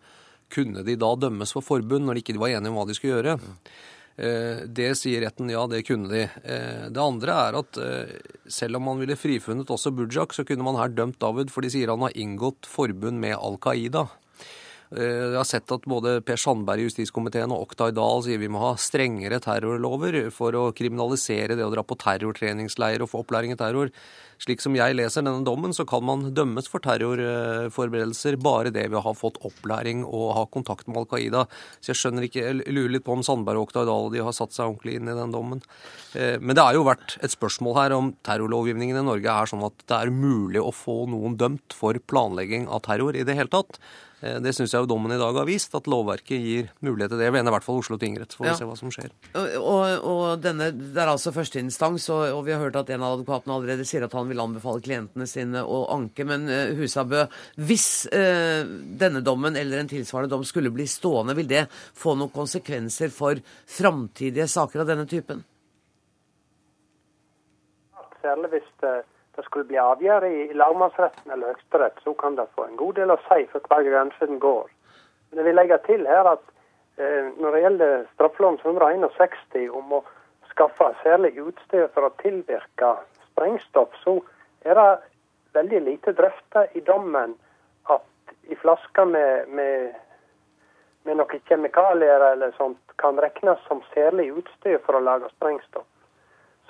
Kunne 0.53 0.85
de 0.87 0.97
da 0.97 1.13
dømmes 1.19 1.53
for 1.53 1.65
forbund 1.65 2.07
når 2.07 2.17
de 2.17 2.25
ikke 2.25 2.39
var 2.41 2.55
enige 2.55 2.73
om 2.73 2.79
hva 2.79 2.87
de 2.89 2.97
skulle 2.97 3.19
gjøre? 3.19 3.37
Eh, 3.37 3.85
det 4.17 4.95
sier 4.97 5.21
retten 5.27 5.51
ja, 5.53 5.67
det 5.69 5.83
kunne 5.85 6.09
de. 6.09 6.23
Eh, 6.25 6.85
det 6.89 7.03
andre 7.03 7.35
er 7.37 7.59
at 7.59 7.81
eh, 7.81 8.15
selv 8.49 8.79
om 8.79 8.87
man 8.89 9.03
ville 9.03 9.19
frifunnet 9.19 9.69
også 9.73 9.93
Bujak, 9.93 10.33
så 10.33 10.45
kunne 10.49 10.65
man 10.65 10.79
her 10.81 10.95
dømt 10.95 11.21
David, 11.21 11.53
for 11.53 11.65
de 11.65 11.73
sier 11.73 11.93
han 11.93 12.05
har 12.07 12.17
inngått 12.17 12.69
forbund 12.71 13.21
med 13.21 13.37
Al 13.37 13.61
Qaida. 13.61 14.07
Jeg 14.97 15.35
har 15.35 15.47
sett 15.49 15.73
at 15.75 15.87
både 15.91 16.21
Per 16.23 16.39
Sandberg 16.39 16.79
i 16.79 16.85
justiskomiteen 16.87 17.51
og 17.51 17.65
Oktay 17.65 17.91
Dahl 17.91 18.21
sier 18.23 18.39
vi 18.39 18.47
må 18.55 18.61
ha 18.63 18.77
strengere 18.79 19.41
terrorlover 19.43 20.29
for 20.31 20.55
å 20.55 20.69
kriminalisere 20.79 21.57
det 21.59 21.67
å 21.67 21.73
dra 21.73 21.83
på 21.83 21.99
terrortreningsleir 21.99 23.03
og 23.03 23.11
få 23.11 23.25
opplæring 23.25 23.57
i 23.57 23.59
terror. 23.59 23.91
Slik 24.43 24.61
som 24.61 24.77
jeg 24.77 24.97
leser 24.97 25.25
denne 25.25 25.45
dommen, 25.47 25.73
så 25.77 25.87
kan 25.89 26.05
man 26.05 26.27
dømmes 26.37 26.69
for 26.69 26.85
terrorforberedelser 26.85 28.37
bare 28.43 28.73
det 28.75 28.87
ved 28.91 28.99
å 29.01 29.05
ha 29.07 29.15
fått 29.17 29.41
opplæring 29.47 30.05
og 30.05 30.35
ha 30.37 30.45
kontakt 30.53 30.89
med 30.91 31.01
Al 31.01 31.09
Qaida. 31.11 31.45
Så 31.81 31.93
jeg 31.93 32.01
skjønner 32.03 32.27
ikke, 32.29 32.45
jeg 32.45 32.77
lurer 32.77 32.97
litt 32.97 33.07
på 33.07 33.17
om 33.17 33.25
Sandberg 33.27 33.63
og 33.63 33.71
Oktay 33.71 33.89
de 34.13 34.25
har 34.27 34.37
satt 34.37 34.53
seg 34.53 34.69
ordentlig 34.69 34.99
inn 34.99 35.09
i 35.09 35.17
den 35.17 35.35
dommen. 35.35 35.63
Eh, 36.15 36.37
men 36.41 36.57
det 36.57 36.65
har 36.65 36.77
jo 36.77 36.87
vært 36.87 37.17
et 37.25 37.33
spørsmål 37.33 37.79
her 37.81 37.97
om 37.97 38.13
terrorlovgivningen 38.27 39.01
i 39.01 39.07
Norge 39.07 39.39
er 39.41 39.53
sånn 39.53 39.65
at 39.67 39.87
det 39.89 40.01
er 40.01 40.13
mulig 40.15 40.61
å 40.63 40.75
få 40.75 41.05
noen 41.13 41.39
dømt 41.41 41.77
for 41.77 41.97
planlegging 42.11 42.69
av 42.69 42.85
terror 42.87 43.17
i 43.17 43.25
det 43.27 43.39
hele 43.39 43.53
tatt. 43.53 43.81
Eh, 44.25 44.39
det 44.41 44.55
syns 44.57 44.73
jeg 44.73 44.81
jo 44.81 44.89
dommen 44.89 45.13
i 45.13 45.19
dag 45.21 45.37
har 45.37 45.47
vist, 45.49 45.75
at 45.77 45.89
lovverket 45.91 46.41
gir 46.41 46.71
mulighet 46.85 47.13
til 47.13 47.21
det. 47.21 47.27
Jeg 47.29 47.35
mener 47.37 47.53
i 47.53 47.57
hvert 47.57 47.67
fall 47.67 47.81
Oslo 47.83 47.99
tingrett. 48.01 48.33
Får 48.37 48.47
vi 48.47 48.51
ja. 48.53 48.57
se 48.59 48.69
hva 48.69 48.77
som 48.79 48.93
skjer. 48.95 49.13
Og, 49.37 49.83
og, 50.01 50.25
denne, 50.41 50.71
Det 50.73 51.03
er 51.03 51.13
altså 51.13 51.35
førsteinstans, 51.37 52.09
og, 52.15 52.25
og 52.39 52.43
vi 52.47 52.55
har 52.55 52.63
hørt 52.63 52.79
at 52.81 52.93
en 52.95 53.05
av 53.05 53.19
advokatene 53.19 53.59
allerede 53.59 53.87
sier 53.89 54.07
at 54.07 54.17
han 54.17 54.26
vil 54.31 54.43
anbefale 54.43 54.85
klientene 54.85 55.27
sine 55.31 55.63
å 55.63 55.83
anke. 55.95 56.27
Men 56.29 56.47
uh, 56.51 56.75
Husabø, 56.79 57.25
hvis 57.69 57.89
uh, 58.13 58.63
denne 59.01 59.25
dommen 59.27 59.59
eller 59.59 59.83
en 59.83 59.91
tilsvarende 59.91 60.35
dom 60.35 60.47
skulle 60.47 60.73
bli 60.75 60.89
stående, 60.91 61.37
vil 61.39 61.51
det 61.51 61.67
få 61.73 62.17
noen 62.17 62.35
konsekvenser 62.35 63.13
for 63.15 63.43
framtidige 63.79 64.49
saker 64.51 64.85
av 64.85 64.91
denne 64.93 65.07
typen? 65.11 65.45
Særlig 68.23 68.57
hvis 68.57 68.73
det 68.83 68.97
det 69.37 69.45
skulle 69.45 69.69
bli 69.69 69.79
avgjort 69.79 70.25
i 70.25 70.55
lagmannsretten 70.57 71.33
eller 71.33 71.53
Høyesterett, 71.53 71.99
så 72.05 72.15
kan 72.15 72.37
det 72.37 72.49
få 72.57 72.65
en 72.65 72.77
god 72.81 72.95
del 72.97 73.13
å 73.13 73.19
si 73.29 73.45
for 73.53 73.65
hver 73.69 73.85
grense 73.85 74.29
den 74.29 74.39
går. 74.41 74.71
Men 75.29 75.41
jeg 75.41 75.49
vil 75.49 75.59
legge 75.61 75.79
til 75.85 76.07
her 76.09 76.31
at 76.31 76.45
eh, 76.97 77.29
når 77.37 77.57
det 77.57 77.63
gjelder 77.65 78.07
straffeloven 78.15 78.87
161 78.87 79.69
om 79.77 79.99
å 79.99 80.01
skaffe 80.53 80.89
særlig 81.03 81.35
utstyr 81.43 81.91
for 81.93 82.09
å 82.09 82.15
tilvirke 82.23 82.95
sprengstoff, 83.37 83.93
så 84.01 84.17
er 84.65 84.75
det 84.75 84.89
veldig 85.57 85.83
lite 85.85 86.17
drøfta 86.17 86.67
i 86.73 86.81
dommen 86.81 87.37
at 87.93 88.35
i 88.49 88.57
flasker 88.57 89.05
med, 89.05 89.53
med, 89.53 89.93
med 91.05 91.21
noen 91.21 91.45
kjemikalier 91.49 92.25
eller 92.33 92.57
sånt 92.57 92.81
kan 92.97 93.21
regnes 93.21 93.61
som 93.69 93.85
særlig 93.93 94.31
utstyr 94.41 94.81
for 94.89 94.97
å 94.97 95.05
lage 95.05 95.29
sprengstoff. 95.37 95.87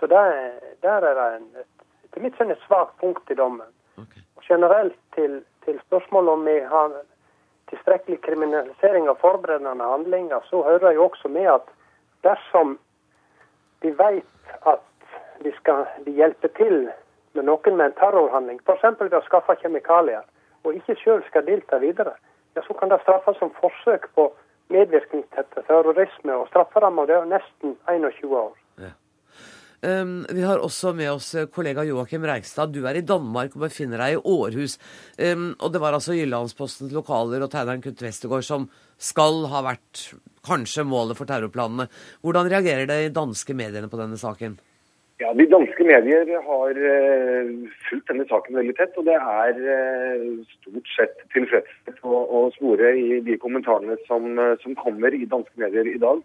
Så 0.00 0.10
der, 0.10 0.58
der 0.82 1.06
er 1.06 1.14
det 1.16 1.26
en, 1.38 1.46
et 1.62 1.76
etter 2.16 2.24
mitt 2.24 2.36
syn 2.38 2.50
et 2.50 2.62
svakt 2.64 2.96
punkt 3.00 3.30
i 3.30 3.36
dommen. 3.36 3.68
Okay. 4.00 4.22
Og 4.36 4.42
generelt 4.48 4.96
til, 5.14 5.42
til 5.64 5.78
spørsmålet 5.86 6.32
om 6.32 6.44
vi 6.48 6.58
har 6.64 6.94
tilstrekkelig 7.68 8.20
kriminalisering 8.24 9.08
av 9.10 9.18
forberedende 9.20 9.84
handlinger, 9.84 10.40
så 10.48 10.62
hører 10.64 10.90
jeg 10.90 11.00
også 11.00 11.28
med 11.28 11.50
at 11.58 11.68
dersom 12.24 12.78
vi 13.84 13.92
vet 13.98 14.54
at 14.64 14.80
de 15.44 15.52
skal 15.58 15.86
hjelpe 16.06 16.50
til 16.56 16.88
med 17.36 17.44
noen 17.44 17.76
med 17.76 17.90
en 17.90 17.98
terrorhandling, 18.00 18.60
f.eks. 18.64 18.84
ved 19.00 19.16
å 19.18 19.24
skaffe 19.26 19.58
kjemikalier, 19.60 20.24
og 20.64 20.76
ikke 20.78 20.96
sjøl 21.02 21.24
skal 21.28 21.44
delta 21.46 21.80
videre, 21.82 22.16
ja, 22.56 22.64
så 22.64 22.76
kan 22.78 22.92
det 22.92 23.02
straffes 23.02 23.36
som 23.40 23.52
forsøk 23.60 24.08
på 24.16 24.30
medvirkning 24.72 25.26
til 25.34 25.66
terrorisme, 25.68 26.32
og 26.32 26.48
strafferamma 26.48 27.04
er 27.10 27.28
nesten 27.28 27.76
21 27.92 28.32
år. 28.32 28.54
Um, 29.86 30.24
vi 30.32 30.42
har 30.42 30.58
også 30.58 30.90
med 30.96 31.10
oss 31.12 31.34
eh, 31.36 31.46
kollega 31.52 31.84
Joakim 31.84 32.24
Reigstad. 32.26 32.72
Du 32.72 32.86
er 32.88 32.96
i 32.96 33.04
Danmark 33.06 33.52
og 33.54 33.66
befinner 33.66 34.00
deg 34.00 34.16
i 34.16 34.22
Århus. 34.32 34.78
Um, 35.20 35.50
og 35.60 35.74
det 35.74 35.82
var 35.82 35.94
altså 35.94 36.16
Jyllandspostens 36.16 36.94
lokaler 36.96 37.44
og 37.44 37.52
tegneren 37.52 37.84
Kurt 37.84 38.00
Westergård 38.02 38.46
som 38.48 38.64
skal 38.96 39.44
ha 39.52 39.60
vært 39.66 40.08
kanskje 40.46 40.86
målet 40.88 41.18
for 41.18 41.28
terrorplanene. 41.28 41.90
Hvordan 42.24 42.48
reagerer 42.50 42.88
de 42.88 43.12
danske 43.14 43.54
mediene 43.54 43.90
på 43.92 44.00
denne 44.00 44.18
saken? 44.18 44.56
Ja, 45.18 45.32
De 45.32 45.46
danske 45.48 45.84
medier 45.84 46.28
har 46.44 46.76
uh, 46.76 47.52
fulgt 47.88 48.10
denne 48.10 48.26
saken 48.28 48.58
veldig 48.58 48.74
tett. 48.76 48.98
Og 49.00 49.06
det 49.08 49.16
er 49.16 49.60
uh, 49.64 50.26
stort 50.58 50.90
sett 50.92 51.22
tilfredshet 51.32 52.02
å, 52.04 52.20
å 52.20 52.42
spore 52.58 52.92
i 53.00 53.22
de 53.24 53.38
kommentarene 53.40 53.96
som, 54.04 54.28
uh, 54.36 54.52
som 54.60 54.76
kommer 54.76 55.16
i 55.16 55.24
danske 55.30 55.56
medier 55.62 55.88
i 55.88 55.96
dag. 56.02 56.20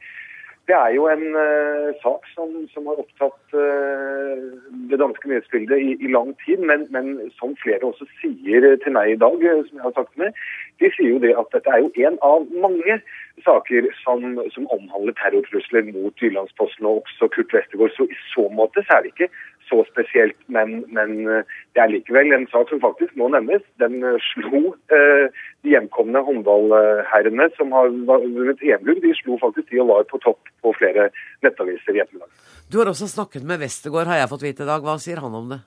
Det 0.72 0.80
er 0.80 0.94
jo 0.96 1.08
en 1.12 1.26
uh, 1.36 1.88
sak 2.00 2.28
som, 2.32 2.52
som, 2.74 2.86
har 2.88 3.00
opptatt 3.02 3.56
uh, 3.60 4.44
det 4.92 5.00
danske 5.02 5.28
nyhetsbildet 5.28 5.82
i, 5.84 5.90
i, 6.00 6.12
lang 6.16 6.30
tid, 6.46 6.64
men, 6.70 6.86
men, 6.96 7.10
som 7.40 7.58
flere 7.64 7.90
også 7.90 8.08
sier 8.22 8.68
til 8.84 8.96
meg 8.96 9.12
i 9.12 9.18
dag, 9.20 9.36
eh, 9.44 9.66
som 9.68 9.82
jeg 9.82 9.84
har 9.84 9.98
sagt 9.98 10.16
med, 10.22 10.40
de 10.80 10.92
sier 10.96 11.10
jo 11.12 11.20
det 11.26 11.34
at 11.42 11.52
dette 11.52 11.74
er 11.76 11.84
jo 11.84 11.92
en 12.08 12.16
av 12.24 12.48
mange 12.64 12.96
saker 13.44 13.90
som, 14.00 14.40
som 14.56 14.70
omhandler 14.78 15.18
terrortrusler 15.20 15.92
mot 15.92 16.24
Jyllandsposten 16.24 16.88
og 16.88 17.04
også 17.04 17.28
Kurt 17.36 17.52
Westergård. 17.58 17.92
Så 17.98 18.08
i 18.08 18.22
så 18.32 18.48
måte 18.56 18.86
så 18.88 18.96
er 18.96 19.04
det 19.04 19.12
ikke 19.12 19.32
så 19.72 19.82
spesielt, 19.88 20.38
men, 20.56 20.84
men, 20.96 21.12
eh, 21.32 21.48
det 21.74 21.84
er 21.84 21.94
likevel 21.94 22.36
en 22.36 22.48
sak 22.52 22.70
som 22.70 22.84
faktisk 22.84 23.16
må 23.20 23.30
nevnes. 23.32 23.64
Den 23.84 24.04
eh, 24.04 24.20
slo 24.32 24.76
eh, 24.92 25.26
de 25.64 25.74
hjemkomne 25.74 26.24
håndballherrene 26.28 27.48
som 27.58 27.72
har 27.76 27.92
vunnet 28.10 28.64
EM-gull. 28.68 29.00
De 29.04 29.16
slo 29.22 29.40
faktisk 29.42 29.72
de 29.72 29.82
og 29.84 29.94
var 29.94 30.08
på 30.12 30.20
topp 30.26 30.52
på 30.62 30.76
flere 30.80 31.10
nettaviser 31.46 31.96
i 31.96 32.04
ettermiddag. 32.04 32.32
Du 32.72 32.82
har 32.82 32.92
også 32.92 33.08
snakket 33.12 33.48
med 33.48 33.64
Westergård, 33.64 34.12
har 34.12 34.22
jeg 34.22 34.32
fått 34.32 34.48
vite 34.48 34.66
i 34.66 34.72
dag. 34.74 34.84
Hva 34.84 35.00
sier 35.02 35.24
han 35.24 35.40
om 35.40 35.54
det? 35.56 35.64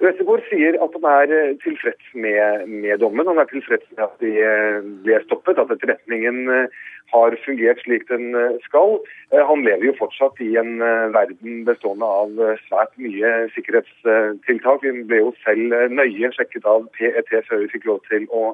Westergård 0.00 0.40
sier 0.48 0.78
at 0.80 0.94
han 0.96 1.06
er 1.10 1.32
eh, 1.36 1.56
tilfreds 1.60 2.12
med, 2.16 2.68
med, 2.72 2.94
dommen. 3.02 3.28
Han 3.28 3.40
er 3.42 3.48
tilfreds 3.50 3.84
med 3.92 4.06
at 4.06 4.22
de 4.24 4.30
eh, 4.40 4.78
ble 5.04 5.18
stoppet, 5.26 5.60
at 5.60 5.72
etterretningen 5.74 6.48
eh, 6.54 6.78
har 7.12 7.36
fungert 7.44 7.82
slik 7.84 8.06
den 8.08 8.30
skal. 8.64 8.96
Han 9.34 9.64
lever 9.66 9.88
jo 9.88 9.96
fortsatt 9.98 10.38
i 10.40 10.52
en 10.60 10.78
verden 11.10 11.64
bestående 11.66 12.06
av 12.06 12.36
svært 12.68 12.92
mye 13.02 13.32
sikkerhetstiltak. 13.56 14.86
Vi 14.86 15.02
ble 15.10 15.18
jo 15.18 15.32
selv 15.42 15.74
nøye 15.90 16.30
sjekket 16.36 16.68
av 16.70 16.86
PET 16.94 17.34
før 17.48 17.64
vi 17.64 17.72
fikk 17.74 17.90
lov 17.90 17.98
til 18.06 18.28
å 18.30 18.52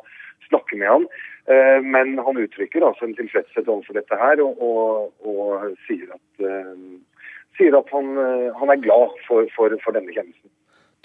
snakke 0.48 0.80
med 0.80 0.88
han. 0.88 1.06
Men 1.84 2.16
han 2.16 2.40
uttrykker 2.46 2.88
altså 2.88 3.10
en 3.10 3.18
tilfredshet 3.20 3.68
overfor 3.68 4.00
dette 4.00 4.22
her, 4.24 4.40
og, 4.40 4.56
og, 4.56 5.12
og 5.28 5.76
sier 5.84 6.08
at, 6.16 6.48
sier 7.60 7.76
at 7.76 7.92
han, 7.92 8.14
han, 8.56 8.72
er 8.72 8.84
glad 8.88 9.20
for, 9.28 9.52
for, 9.52 9.76
for 9.84 10.00
denne 10.00 10.16
kjennelsen. 10.16 10.55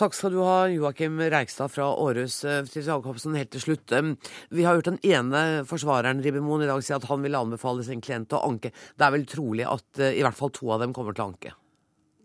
Takk 0.01 0.15
skal 0.17 0.33
du 0.33 0.39
ha, 0.41 0.63
Joakim 0.65 1.19
Reigstad 1.29 1.69
fra 1.69 1.91
Århus. 1.93 2.39
Eh, 2.49 2.63
til 2.65 2.87
Jacobsen, 2.87 3.35
helt 3.37 3.51
til 3.53 3.61
slutt. 3.61 3.91
Vi 4.49 4.63
har 4.65 4.79
hørt 4.79 4.87
den 4.89 4.97
ene 5.05 5.61
forsvareren 5.69 6.23
Ribbemoen 6.25 6.63
i 6.65 6.69
dag 6.71 6.81
si 6.81 6.95
at 6.95 7.05
han 7.05 7.21
vil 7.21 7.37
anbefale 7.37 7.85
sin 7.85 8.01
klient 8.01 8.33
å 8.33 8.39
anke. 8.47 8.71
Det 8.97 9.05
er 9.05 9.13
vel 9.13 9.27
trolig 9.29 9.67
at 9.69 10.01
eh, 10.01 10.17
i 10.17 10.23
hvert 10.25 10.39
fall 10.39 10.49
to 10.57 10.71
av 10.73 10.81
dem 10.81 10.95
kommer 10.97 11.13
til 11.13 11.21
å 11.21 11.27
anke? 11.29 11.53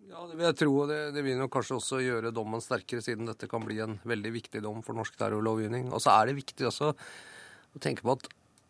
Ja, 0.08 0.24
det 0.24 0.38
vil 0.38 0.48
jeg 0.48 0.58
tro. 0.62 0.72
og 0.86 0.88
det, 0.88 1.02
det 1.18 1.26
vil 1.26 1.36
nok 1.36 1.52
kanskje 1.52 1.76
også 1.76 2.00
gjøre 2.00 2.32
dommen 2.32 2.64
sterkere, 2.64 3.04
siden 3.04 3.28
dette 3.28 3.50
kan 3.50 3.68
bli 3.68 3.76
en 3.84 3.98
veldig 4.08 4.32
viktig 4.38 4.64
dom 4.64 4.80
for 4.86 4.96
norsk 4.96 5.20
terrorlovgivning. 5.20 5.92
Og 5.92 6.00
så 6.00 6.16
er 6.16 6.30
det 6.30 6.38
viktig 6.40 6.70
også 6.70 6.94
å 6.96 7.84
tenke 7.84 8.08
på 8.08 8.16
at 8.16 8.24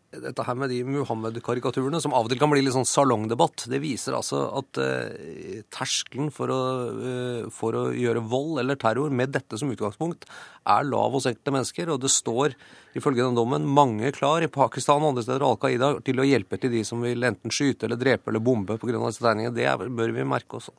dette 0.07 0.43
her 0.47 0.55
med 0.55 0.71
de 0.71 0.79
Muhammed-karikaturene, 0.87 1.99
som 1.99 2.13
av 2.15 2.27
og 2.27 2.31
til 2.31 2.39
kan 2.39 2.51
bli 2.51 2.61
litt 2.63 2.75
sånn 2.75 2.87
salongdebatt, 2.87 3.65
det 3.67 3.81
viser 3.83 4.15
altså 4.15 4.45
at 4.55 4.79
eh, 4.79 5.59
terskelen 5.73 6.29
for 6.31 6.53
å, 6.53 6.59
eh, 6.95 7.49
for 7.51 7.75
å, 7.75 7.83
gjøre 7.91 8.23
vold 8.31 8.61
eller 8.63 8.79
terror 8.79 9.11
med 9.11 9.33
dette 9.35 9.59
som 9.59 9.71
utgangspunkt 9.73 10.23
er 10.63 10.87
lav 10.87 11.11
hos 11.17 11.27
enkelte 11.27 11.53
mennesker. 11.57 11.91
Og 11.91 11.99
det 12.05 12.13
står 12.13 12.55
ifølge 12.97 13.25
den 13.25 13.35
dommen 13.35 13.67
mange 13.67 14.13
klar 14.15 14.45
i 14.45 14.51
Pakistan 14.51 15.03
og 15.03 15.11
andre 15.11 15.27
steder 15.27 15.43
Al 15.43 15.59
Qaida 15.59 15.93
til 16.07 16.23
å 16.23 16.27
hjelpe 16.27 16.59
til 16.61 16.71
de 16.77 16.85
som 16.87 17.03
vil 17.03 17.27
enten 17.27 17.51
skyte 17.51 17.89
eller 17.89 17.99
drepe 17.99 18.31
eller 18.31 18.43
bombe 18.43 18.79
pga. 18.79 18.95
disse 19.03 19.23
tegningene. 19.23 19.55
Det 19.59 19.91
bør 19.91 20.15
vi 20.15 20.27
merke 20.27 20.61
også. 20.61 20.75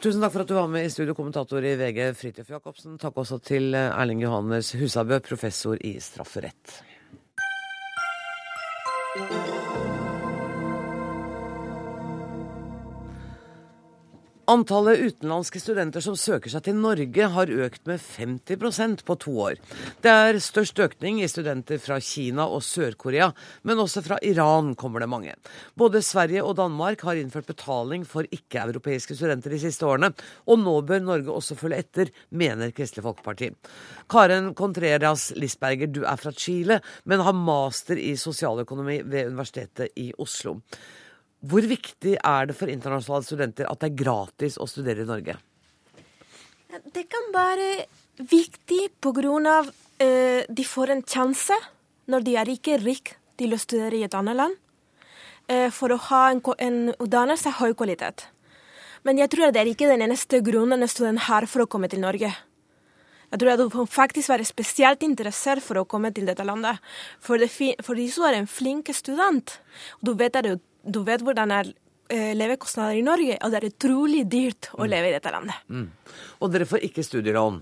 Tusen 0.00 0.20
takk 0.20 0.32
for 0.32 0.44
at 0.44 0.48
du 0.48 0.56
var 0.56 0.68
med 0.68 0.84
i 0.86 0.90
studio, 0.92 1.14
kommentator 1.16 1.64
i 1.64 1.76
VG 1.76 2.12
Fridtjof 2.16 2.56
Jacobsen. 2.56 2.96
Takk 3.00 3.16
også 3.20 3.40
til 3.44 3.76
Erling 3.76 4.24
Johannes 4.24 4.72
Husabø, 4.76 5.20
professor 5.24 5.80
i 5.80 5.96
strafferett. 6.00 6.80
Thank 9.16 9.30
you. 9.30 9.45
Antallet 14.46 15.00
utenlandske 15.02 15.58
studenter 15.58 16.02
som 16.04 16.14
søker 16.14 16.52
seg 16.52 16.62
til 16.68 16.76
Norge, 16.78 17.24
har 17.34 17.50
økt 17.50 17.88
med 17.90 17.98
50% 17.98 19.00
på 19.02 19.14
to 19.18 19.32
år. 19.42 19.56
Det 20.04 20.12
er 20.12 20.36
størst 20.38 20.78
økning 20.84 21.16
i 21.18 21.26
studenter 21.26 21.80
fra 21.82 21.96
Kina 21.98 22.44
og 22.46 22.60
Sør-Korea, 22.62 23.32
men 23.66 23.80
også 23.82 24.04
fra 24.06 24.20
Iran 24.22 24.76
kommer 24.78 25.02
det 25.02 25.08
mange. 25.10 25.34
Både 25.74 25.98
Sverige 25.98 26.44
og 26.46 26.54
Danmark 26.60 27.02
har 27.08 27.18
innført 27.18 27.48
betaling 27.50 28.04
for 28.06 28.28
ikke-europeiske 28.30 29.16
studenter 29.18 29.50
de 29.50 29.58
siste 29.64 29.88
årene, 29.88 30.12
og 30.46 30.62
nå 30.62 30.76
bør 30.86 31.02
Norge 31.02 31.34
også 31.34 31.56
følge 31.58 31.80
etter, 31.82 32.12
mener 32.30 32.70
Kristelig 32.76 33.02
Folkeparti. 33.08 33.50
Karen 34.06 34.52
Contreras 34.54 35.32
Lisberger, 35.34 35.90
du 35.90 36.04
er 36.06 36.22
fra 36.22 36.30
Chile, 36.30 36.78
men 37.02 37.26
har 37.26 37.34
master 37.34 37.98
i 37.98 38.14
sosialøkonomi 38.14 39.00
ved 39.02 39.32
Universitetet 39.32 39.90
i 39.98 40.12
Oslo. 40.22 40.60
Hvor 41.44 41.66
viktig 41.68 42.16
er 42.16 42.48
det 42.48 42.56
for 42.56 42.70
internasjonale 42.72 43.26
studenter 43.26 43.68
at 43.68 43.80
det 43.82 43.90
er 43.90 43.98
gratis 44.02 44.56
å 44.58 44.66
studere 44.70 45.04
i 45.04 45.08
Norge? 45.08 45.36
Det 46.92 47.06
kan 47.08 47.28
være 47.34 47.86
viktig 48.18 48.82
pga. 49.00 49.58
Uh, 49.96 50.42
de 50.52 50.64
får 50.68 50.92
en 50.92 51.02
sjanse 51.08 51.56
når 52.12 52.24
de 52.24 52.34
er 52.36 52.50
ikke 52.52 52.76
rike 52.82 53.16
til 53.40 53.54
å 53.54 53.60
studere 53.60 53.96
i 53.96 54.04
et 54.04 54.16
annet 54.16 54.36
land, 54.36 54.56
uh, 55.48 55.70
for 55.72 55.92
å 55.92 56.00
ha 56.10 56.26
en, 56.32 56.42
en 56.60 56.78
utdannelse 56.98 57.48
av 57.48 57.62
høy 57.62 57.72
kvalitet. 57.72 58.26
Men 59.08 59.20
jeg 59.22 59.30
tror 59.32 59.54
det 59.54 59.62
er 59.62 59.70
ikke 59.70 59.88
den 59.88 60.04
eneste 60.04 60.42
grunnen 60.44 60.82
en 60.82 60.90
student 60.90 61.24
har 61.30 61.46
for 61.48 61.64
å 61.64 61.70
komme 61.70 61.88
til 61.88 62.02
Norge. 62.02 62.32
Jeg 63.26 63.40
tror 63.42 63.52
at 63.52 63.60
du 63.62 63.86
faktisk 63.90 64.30
være 64.30 64.46
spesielt 64.46 65.02
interessert 65.06 65.64
for 65.64 65.80
å 65.80 65.86
komme 65.88 66.12
til 66.14 66.28
dette 66.28 66.44
landet. 66.46 66.78
For, 67.22 67.40
det, 67.40 67.50
for 67.82 67.98
du 67.98 68.04
er 68.26 68.36
en 68.38 68.48
flink 68.50 68.90
student, 68.94 69.58
og 69.98 70.10
du 70.10 70.12
vet 70.18 70.36
at 70.38 70.46
du 70.46 70.60
du 70.86 71.02
vet 71.06 71.24
hvordan 71.26 71.52
er 71.54 71.72
eh, 72.12 72.32
levekostnader 72.36 73.00
i 73.00 73.04
Norge, 73.06 73.38
og 73.42 73.52
det 73.52 73.60
er 73.60 73.68
utrolig 73.70 74.22
dyrt 74.30 74.70
å 74.76 74.84
mm. 74.84 74.88
leve 74.92 75.10
i 75.10 75.16
dette 75.16 75.34
landet. 75.34 75.66
Mm. 75.68 75.90
Og 76.40 76.54
dere 76.54 76.68
får 76.68 76.86
ikke 76.88 77.04
studielån? 77.06 77.60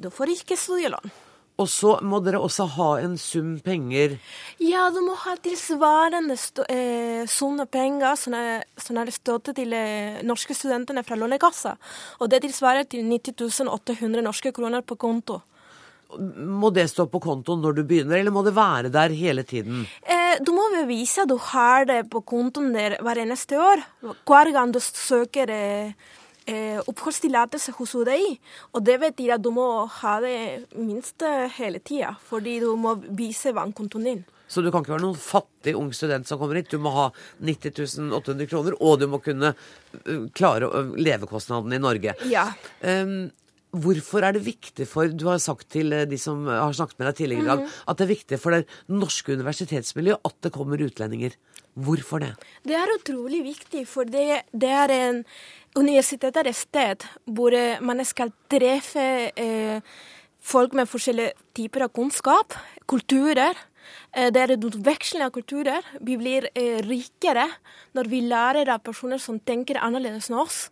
Du 0.00 0.08
får 0.12 0.36
ikke 0.36 0.58
studielån. 0.60 1.12
Og 1.60 1.68
så 1.68 1.96
må 2.06 2.22
dere 2.24 2.40
også 2.40 2.64
ha 2.78 2.88
en 3.02 3.18
sum 3.20 3.58
penger? 3.64 4.14
Ja, 4.64 4.86
du 4.94 5.02
må 5.04 5.16
ha 5.26 5.34
tilsvarende 5.44 6.36
eh, 6.72 7.26
sum 7.28 7.60
penger 7.68 8.16
som 8.16 8.36
er, 8.38 8.64
som 8.80 8.96
er 9.00 9.12
støtte 9.12 9.52
til 9.56 9.74
eh, 9.76 10.22
norske 10.24 10.56
studentene 10.56 11.04
fra 11.04 11.18
Lånekassa. 11.20 11.74
Og 12.20 12.32
det 12.32 12.40
tilsvarer 12.46 12.88
til 12.88 13.04
90 13.04 13.68
800 13.68 14.24
norske 14.24 14.54
kroner 14.56 14.86
på 14.86 14.96
konto. 15.00 15.42
Må 16.18 16.70
det 16.74 16.88
stå 16.90 17.06
på 17.10 17.20
kontoen 17.22 17.62
når 17.64 17.76
du 17.78 17.82
begynner, 17.86 18.18
eller 18.18 18.34
må 18.34 18.42
det 18.46 18.54
være 18.56 18.90
der 18.92 19.14
hele 19.14 19.44
tiden? 19.46 19.84
Eh, 20.02 20.40
du 20.42 20.50
må 20.56 20.64
bevise 20.74 21.22
at 21.22 21.30
du 21.30 21.36
har 21.50 21.86
det 21.90 22.00
på 22.10 22.24
kontoen 22.26 22.72
der 22.74 22.96
hver 23.04 23.22
eneste 23.22 23.60
år. 23.60 23.84
Hver 24.28 24.50
gang 24.56 24.74
du 24.74 24.80
søker 24.82 25.52
eh, 25.54 25.92
eh 26.50 26.80
oppholdstillatelse 26.80 27.76
hos 27.78 27.94
UDI. 27.94 28.34
Og 28.74 28.84
det 28.84 28.98
betyr 29.00 29.36
at 29.36 29.44
du 29.44 29.52
må 29.54 29.86
ha 30.00 30.18
det 30.24 30.66
minst 30.74 31.22
hele 31.56 31.78
tida, 31.78 32.16
fordi 32.28 32.58
du 32.60 32.74
må 32.76 32.96
vise 33.10 33.54
bankkontoen 33.54 34.10
din. 34.10 34.22
Så 34.50 34.62
du 34.62 34.70
kan 34.72 34.82
ikke 34.82 34.96
være 34.96 35.04
noen 35.04 35.18
fattig 35.18 35.76
ung 35.78 35.92
student 35.94 36.26
som 36.26 36.40
kommer 36.40 36.58
hit. 36.58 36.72
Du 36.72 36.82
må 36.82 36.90
ha 36.90 37.06
90 37.38 38.10
800 38.18 38.48
kroner, 38.50 38.74
og 38.82 38.96
du 38.98 39.06
må 39.10 39.20
kunne 39.22 39.52
uh, 39.54 40.24
klare 40.34 40.66
levekostnadene 40.98 41.78
i 41.78 41.82
Norge. 41.84 42.16
Ja. 42.32 42.48
Um, 42.82 43.30
Hvorfor 43.70 44.24
er 44.26 44.34
det 44.34 44.42
viktig 44.42 44.86
for 44.90 45.12
Du 45.14 45.28
har 45.28 45.38
sagt 45.38 45.68
til 45.70 45.92
eh, 45.94 46.08
de 46.10 46.18
som 46.18 46.42
har 46.50 46.74
snakket 46.74 46.98
med 46.98 47.10
deg 47.10 47.20
tidligere 47.20 47.44
i 47.44 47.50
dag, 47.50 47.62
mm. 47.62 47.78
at 47.86 48.00
det 48.00 48.06
er 48.06 48.12
viktig 48.14 48.40
for 48.42 48.56
det 48.56 48.64
norske 48.90 49.36
universitetsmiljøet 49.38 50.26
at 50.26 50.36
det 50.42 50.52
kommer 50.54 50.82
utlendinger. 50.82 51.36
Hvorfor 51.78 52.18
det? 52.18 52.32
Det 52.66 52.74
er 52.74 52.90
utrolig 52.96 53.44
viktig, 53.46 53.84
for 53.86 54.08
det, 54.08 54.42
det 54.50 54.74
er 54.74 54.94
en 54.96 55.24
Universitetet 55.78 56.40
er 56.40 56.48
et 56.50 56.58
sted 56.58 57.04
hvor 57.30 57.54
eh, 57.54 57.78
man 57.78 58.02
skal 58.02 58.32
treffe 58.50 59.04
eh, 59.38 59.78
folk 60.42 60.74
med 60.74 60.90
forskjellige 60.90 61.36
typer 61.54 61.84
av 61.86 61.92
kunnskap, 61.94 62.56
kulturer. 62.90 63.54
Eh, 64.10 64.32
det 64.34 64.42
er 64.42 64.54
en 64.56 64.66
utveksling 64.66 65.22
av 65.22 65.30
kulturer. 65.34 65.86
Vi 66.02 66.16
blir 66.18 66.48
eh, 66.54 66.80
rikere 66.82 67.46
når 67.94 68.10
vi 68.10 68.24
lærer 68.26 68.72
av 68.74 68.82
personer 68.82 69.22
som 69.22 69.38
tenker 69.38 69.78
annerledes 69.78 70.30
enn 70.30 70.40
oss. 70.42 70.64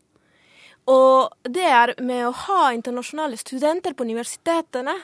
Og 0.89 1.35
det 1.45 1.67
er 1.69 1.93
med 2.01 2.23
å 2.25 2.35
ha 2.47 2.71
internasjonale 2.73 3.37
studenter 3.37 3.93
på 3.93 4.07
universitetene 4.09 4.95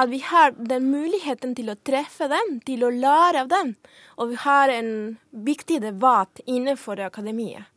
at 0.00 0.08
vi 0.08 0.22
har 0.24 0.54
den 0.56 0.88
muligheten 0.88 1.52
til 1.58 1.68
å 1.68 1.76
treffe 1.84 2.30
dem, 2.32 2.60
til 2.64 2.86
å 2.86 2.92
lære 2.94 3.44
av 3.44 3.50
dem. 3.52 3.74
Og 4.16 4.32
vi 4.32 4.38
har 4.46 4.72
en 4.72 4.92
viktig 5.44 5.82
debatt 5.84 6.40
innenfor 6.46 7.04
akademiet. 7.04 7.68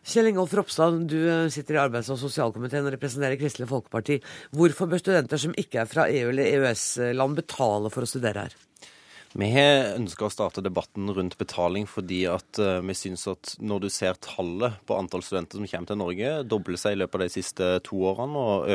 Kjell 0.00 0.30
Ingolf 0.30 0.54
Ropstad, 0.56 1.02
du 1.10 1.18
eh, 1.28 1.50
sitter 1.52 1.76
i 1.76 1.82
arbeids- 1.82 2.08
og 2.14 2.22
sosialkomiteen 2.22 2.86
og 2.86 2.94
representerer 2.94 3.36
Kristelig 3.36 3.68
Folkeparti. 3.68 4.16
Hvorfor 4.56 4.88
bør 4.88 5.02
studenter 5.02 5.42
som 5.42 5.52
ikke 5.60 5.82
er 5.82 5.90
fra 5.90 6.06
EU- 6.08 6.30
eller 6.30 6.48
EØS-land 6.54 7.36
betale 7.42 7.92
for 7.92 8.06
å 8.06 8.08
studere 8.08 8.46
her? 8.46 8.56
Vi 9.30 9.46
har 9.54 9.92
ønska 9.94 10.26
å 10.26 10.32
starte 10.32 10.62
debatten 10.64 11.06
rundt 11.14 11.36
betaling 11.38 11.84
fordi 11.86 12.24
at 12.26 12.58
uh, 12.58 12.80
vi 12.82 12.96
syns 12.98 13.28
at 13.30 13.52
når 13.62 13.84
du 13.84 13.86
ser 13.94 14.16
tallet 14.18 14.80
på 14.88 14.96
antall 14.98 15.22
studenter 15.22 15.60
som 15.60 15.68
kommer 15.70 15.86
til 15.86 16.00
Norge, 16.00 16.32
doble 16.50 16.80
seg 16.80 16.96
i 16.96 16.98
løpet 16.98 17.14
av 17.14 17.22
de 17.22 17.34
siste 17.36 17.68
to 17.86 18.00
årene, 18.10 18.42
og 18.42 18.66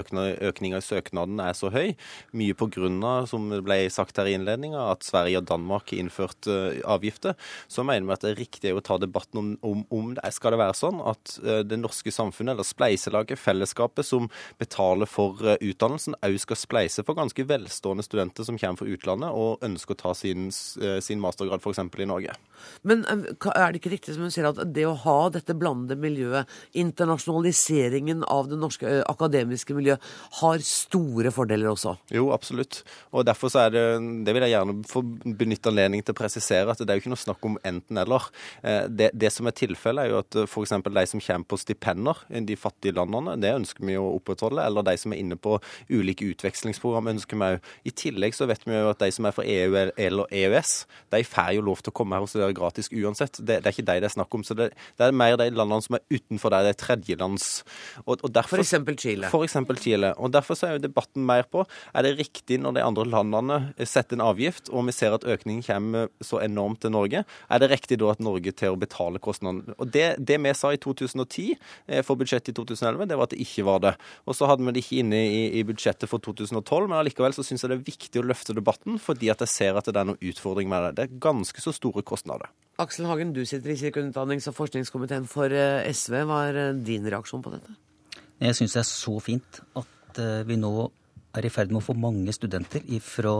økninga 0.48 0.80
i 0.80 0.86
søknaden 0.86 1.42
er 1.44 1.58
så 1.60 1.74
høy, 1.74 1.92
mye 2.40 2.56
pga., 2.56 3.12
som 3.28 3.50
det 3.52 3.60
ble 3.68 3.82
sagt 3.92 4.16
her 4.22 4.30
i 4.32 4.38
innledninga, 4.38 4.80
at 4.94 5.04
Sverige 5.04 5.42
og 5.42 5.50
Danmark 5.50 5.92
har 5.92 6.00
innført 6.06 6.48
uh, 6.48 6.80
avgifter, 6.88 7.36
så 7.68 7.84
mener 7.84 8.08
vi 8.08 8.16
at 8.16 8.24
det 8.24 8.32
er 8.32 8.40
riktig 8.46 8.72
å 8.72 8.86
ta 8.86 8.96
debatten 9.02 9.42
om, 9.42 9.52
om, 9.60 9.84
om 9.92 10.16
det 10.16 10.32
skal 10.38 10.56
det 10.56 10.62
være 10.64 10.80
sånn 10.80 11.04
at 11.04 11.36
uh, 11.44 11.60
det 11.68 11.82
norske 11.84 12.16
samfunnet, 12.16 12.56
eller 12.56 12.70
spleiselaget, 12.70 13.44
fellesskapet 13.44 14.08
som 14.08 14.32
betaler 14.64 15.12
for 15.12 15.36
utdannelsen, 15.60 16.16
òg 16.24 16.40
skal 16.46 16.64
spleise 16.64 17.04
for 17.04 17.20
ganske 17.20 17.44
velstående 17.52 18.08
studenter 18.08 18.48
som 18.48 18.56
kommer 18.62 18.80
fra 18.80 18.96
utlandet 18.96 19.36
og 19.36 19.68
ønsker 19.68 20.00
å 20.00 20.04
ta 20.06 20.16
sin 20.16 20.45
sin, 20.52 20.84
eh, 20.84 21.00
sin 21.00 21.20
mastergrad 21.20 21.62
f.eks. 21.62 21.80
i 22.00 22.06
Norge. 22.06 22.36
Men 22.82 23.06
eh, 23.06 23.50
er 23.52 23.72
det 23.72 23.82
ikke 23.82 23.94
riktig 23.94 24.16
som 24.16 24.26
hun 24.26 24.34
sier 24.34 24.48
at 24.50 24.60
det 24.74 24.86
å 24.88 24.96
ha 25.06 25.18
dette 25.34 25.56
blandede 25.58 25.98
miljøet, 26.00 26.50
internasjonaliseringen 26.78 28.24
av 28.32 28.50
det 28.50 28.60
norske 28.60 28.88
eh, 28.90 29.04
akademiske 29.10 29.76
miljøet, 29.78 30.04
har 30.42 30.66
store 30.66 31.34
fordeler 31.36 31.72
også? 31.72 31.96
Jo, 32.16 32.30
absolutt. 32.36 32.84
Og 33.12 33.26
derfor 33.28 33.52
så 33.52 33.66
er 33.66 33.76
det 33.76 33.84
Det 34.26 34.34
vil 34.34 34.44
jeg 34.46 34.54
gjerne 34.56 34.76
få 34.90 35.02
benytte 35.38 35.70
anledning 35.72 36.04
til 36.04 36.16
å 36.16 36.18
presisere 36.18 36.72
at 36.72 36.82
det 36.82 36.92
er 36.92 37.00
jo 37.00 37.06
ikke 37.06 37.14
noe 37.14 37.22
snakk 37.22 37.46
om 37.48 37.58
enten-eller. 37.66 38.28
Det, 38.90 39.10
det, 39.14 39.32
som 39.34 39.48
er 39.48 39.56
tilfellet, 39.56 40.06
er 40.06 40.12
jo 40.12 40.20
at 40.22 40.38
f.eks. 40.46 40.74
de 40.86 41.06
som 41.10 41.22
kommer 41.22 41.48
på 41.50 41.60
stipender 41.60 42.22
i 42.30 42.42
de 42.46 42.58
fattige 42.60 42.96
landene, 42.98 43.36
det 43.42 43.54
ønsker 43.56 43.86
vi 43.88 43.98
å 44.00 44.08
opprettholde. 44.18 44.64
Eller 44.64 44.86
de 44.86 44.96
som 45.00 45.14
er 45.14 45.22
inne 45.22 45.38
på 45.40 45.58
ulike 45.90 46.28
utvekslingsprogram, 46.34 47.12
ønsker 47.16 47.40
vi 47.40 47.52
òg. 47.56 47.72
I 47.86 47.94
tillegg 47.96 48.38
så 48.38 48.48
vet 48.50 48.66
vi 48.66 48.76
jo 48.76 48.92
at 48.92 49.02
de 49.02 49.12
som 49.16 49.28
er 49.28 49.36
fra 49.36 49.46
EU 49.46 49.76
eller 49.76 50.26
EØS, 50.36 50.74
de 51.16 51.24
får 51.28 51.56
jo 51.58 51.66
lov 51.66 51.82
til 51.84 51.94
å 51.94 51.96
komme 51.96 52.18
her 52.18 52.26
og 52.26 52.32
studere 52.32 52.56
gratis 52.58 52.92
uansett. 52.92 53.40
Det, 53.40 53.62
det 53.64 53.70
er 53.70 53.76
ikke 53.76 53.88
de 53.88 54.00
det 54.04 54.10
er 54.10 54.16
snakk 54.16 54.36
om. 54.36 54.44
så 54.46 54.58
det, 54.58 54.72
det, 54.98 55.08
er 55.08 55.16
mer 55.16 55.38
de 55.40 55.50
landene 55.56 55.86
som 55.86 55.98
er 55.98 56.04
utenfor 56.12 56.54
der, 56.54 56.68
det 56.68 56.76
er 56.76 56.82
tredjelands. 56.82 57.50
Og, 58.06 58.18
og 58.20 58.30
derfor, 58.34 58.58
for 58.58 58.66
eksempel 58.66 58.98
Chile. 59.00 59.32
For 59.34 59.48
eksempel 59.48 59.80
Chile. 59.82 60.14
Og 60.20 60.34
derfor 60.34 60.60
så 60.60 60.70
er 60.70 60.78
jo 60.78 60.86
debatten 60.86 61.26
mer 61.26 61.48
på 61.50 61.66
er 61.96 62.06
det 62.06 62.16
riktig 62.20 62.60
når 62.62 62.78
de 62.78 62.84
andre 62.86 63.06
landene 63.10 63.88
setter 63.88 64.18
en 64.18 64.26
avgift, 64.26 64.70
og 64.72 64.88
vi 64.90 64.96
ser 64.96 65.16
at 65.16 65.26
økningen 65.28 65.64
kommer 65.66 66.10
så 66.24 66.42
enormt 66.44 66.82
til 66.84 66.94
Norge, 66.94 67.24
er 67.26 67.62
det 67.62 67.72
riktig 67.72 68.00
da 68.02 68.12
at 68.14 68.24
Norge 68.24 68.54
til 68.56 68.74
å 68.74 68.80
betale 68.80 69.22
kostnadene? 69.24 69.76
Og 69.80 69.90
det, 69.94 70.08
det, 70.20 70.40
vi 70.42 70.54
sa 70.58 70.72
i 70.74 70.82
2010 70.82 71.56
eh, 71.88 72.02
for 72.06 72.20
budsjettet 72.20 72.54
i 72.54 72.58
2011, 72.58 73.08
det 73.10 73.20
var 73.20 73.30
at 73.30 73.36
det 73.36 73.42
ikke 73.46 73.66
var 73.68 73.82
det. 73.86 73.94
Og 74.26 74.38
så 74.38 74.50
hadde 74.50 74.66
vi 74.66 74.76
det 74.76 74.84
ikke 74.84 75.02
inne 75.04 75.22
i, 75.24 75.42
i 75.60 75.64
budsjettet 75.68 76.12
for 76.12 76.24
2012, 76.24 76.90
men 76.90 77.00
allikevel 77.00 77.36
så 77.36 77.46
syns 77.46 77.66
jeg 77.66 77.72
det 77.72 77.80
er 77.80 77.88
viktig 77.88 78.22
å 78.22 78.28
løfte 78.28 78.56
debatten, 78.58 79.00
fordi 79.02 79.32
at 79.34 79.44
jeg 79.46 79.54
ser 79.54 79.80
at 79.80 79.90
det 79.90 80.02
er 80.02 80.10
noen 80.12 80.22
utfordring 80.32 80.70
med 80.72 80.84
det. 80.88 80.92
Det 80.98 81.06
er 81.06 81.20
ganske 81.24 81.62
så 81.62 81.74
store 81.76 82.04
kostnader. 82.06 82.52
Aksel 82.82 83.08
Hagen, 83.08 83.32
du 83.36 83.46
sitter 83.48 83.72
i 83.72 83.78
kirke-, 83.80 84.04
utdannings- 84.04 84.50
og 84.52 84.58
forskningskomiteen 84.58 85.28
for 85.32 85.52
eh, 85.54 85.86
SV. 85.92 86.22
Hva 86.28 86.42
er 86.50 86.60
eh, 86.60 86.82
din 86.88 87.08
reaksjon 87.08 87.44
på 87.46 87.54
dette? 87.54 87.76
Jeg 88.44 88.58
syns 88.58 88.76
det 88.76 88.82
er 88.82 88.90
så 88.90 89.16
fint 89.24 89.62
at 89.80 90.20
eh, 90.20 90.42
vi 90.48 90.58
nå 90.60 90.74
er 91.36 91.48
i 91.48 91.52
ferd 91.52 91.72
med 91.72 91.82
å 91.82 91.86
få 91.86 91.96
mange 92.00 92.34
studenter 92.36 92.84
fra 93.04 93.36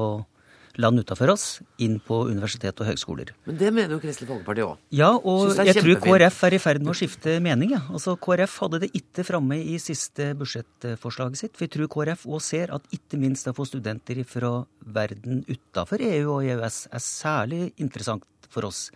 land 0.82 1.02
utafor 1.02 1.32
oss 1.34 1.46
inn 1.82 1.98
på 2.04 2.22
universitet 2.30 2.80
og 2.82 2.90
høgskoler. 2.90 3.32
Men 3.48 3.60
det 3.60 3.72
mener 3.74 3.96
jo 3.96 4.02
Kristelig 4.04 4.30
Folkeparti 4.30 4.66
òg. 4.66 4.82
Ja, 4.96 5.12
og 5.16 5.56
jeg 5.58 5.78
tror 5.80 6.02
KrF 6.04 6.42
er 6.48 6.58
i 6.58 6.62
ferd 6.62 6.84
med 6.84 6.94
å 6.94 6.98
skifte 6.98 7.38
mening. 7.44 7.76
Ja. 7.76 7.82
Altså, 7.90 8.16
KrF 8.20 8.58
hadde 8.66 8.82
det 8.86 8.92
ikke 8.98 9.26
framme 9.28 9.60
i 9.62 9.78
siste 9.82 10.32
budsjettforslaget 10.40 11.42
sitt. 11.42 11.60
Jeg 11.62 11.74
tror 11.76 11.92
KrF 11.96 12.28
òg 12.28 12.44
ser 12.44 12.74
at 12.76 12.96
ikke 12.96 13.20
minst 13.22 13.48
å 13.52 13.56
få 13.56 13.68
studenter 13.70 14.24
fra 14.28 14.54
verden 14.96 15.44
utafor 15.50 16.04
EU 16.06 16.38
og 16.38 16.50
EØS 16.50 16.86
er 16.92 17.04
særlig 17.04 17.62
interessant 17.82 18.28
for 18.52 18.68
oss 18.70 18.90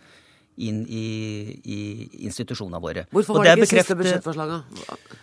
inn 0.60 0.84
i, 0.84 1.06
i 1.64 1.80
institusjonene 2.26 2.80
våre. 2.82 3.08
Hvorfor 3.14 3.40
var 3.40 3.50
det, 3.50 3.58
det 3.62 3.68
ikke 3.68 3.82
siste 3.82 3.96
budsjettforslaget? 3.96 5.18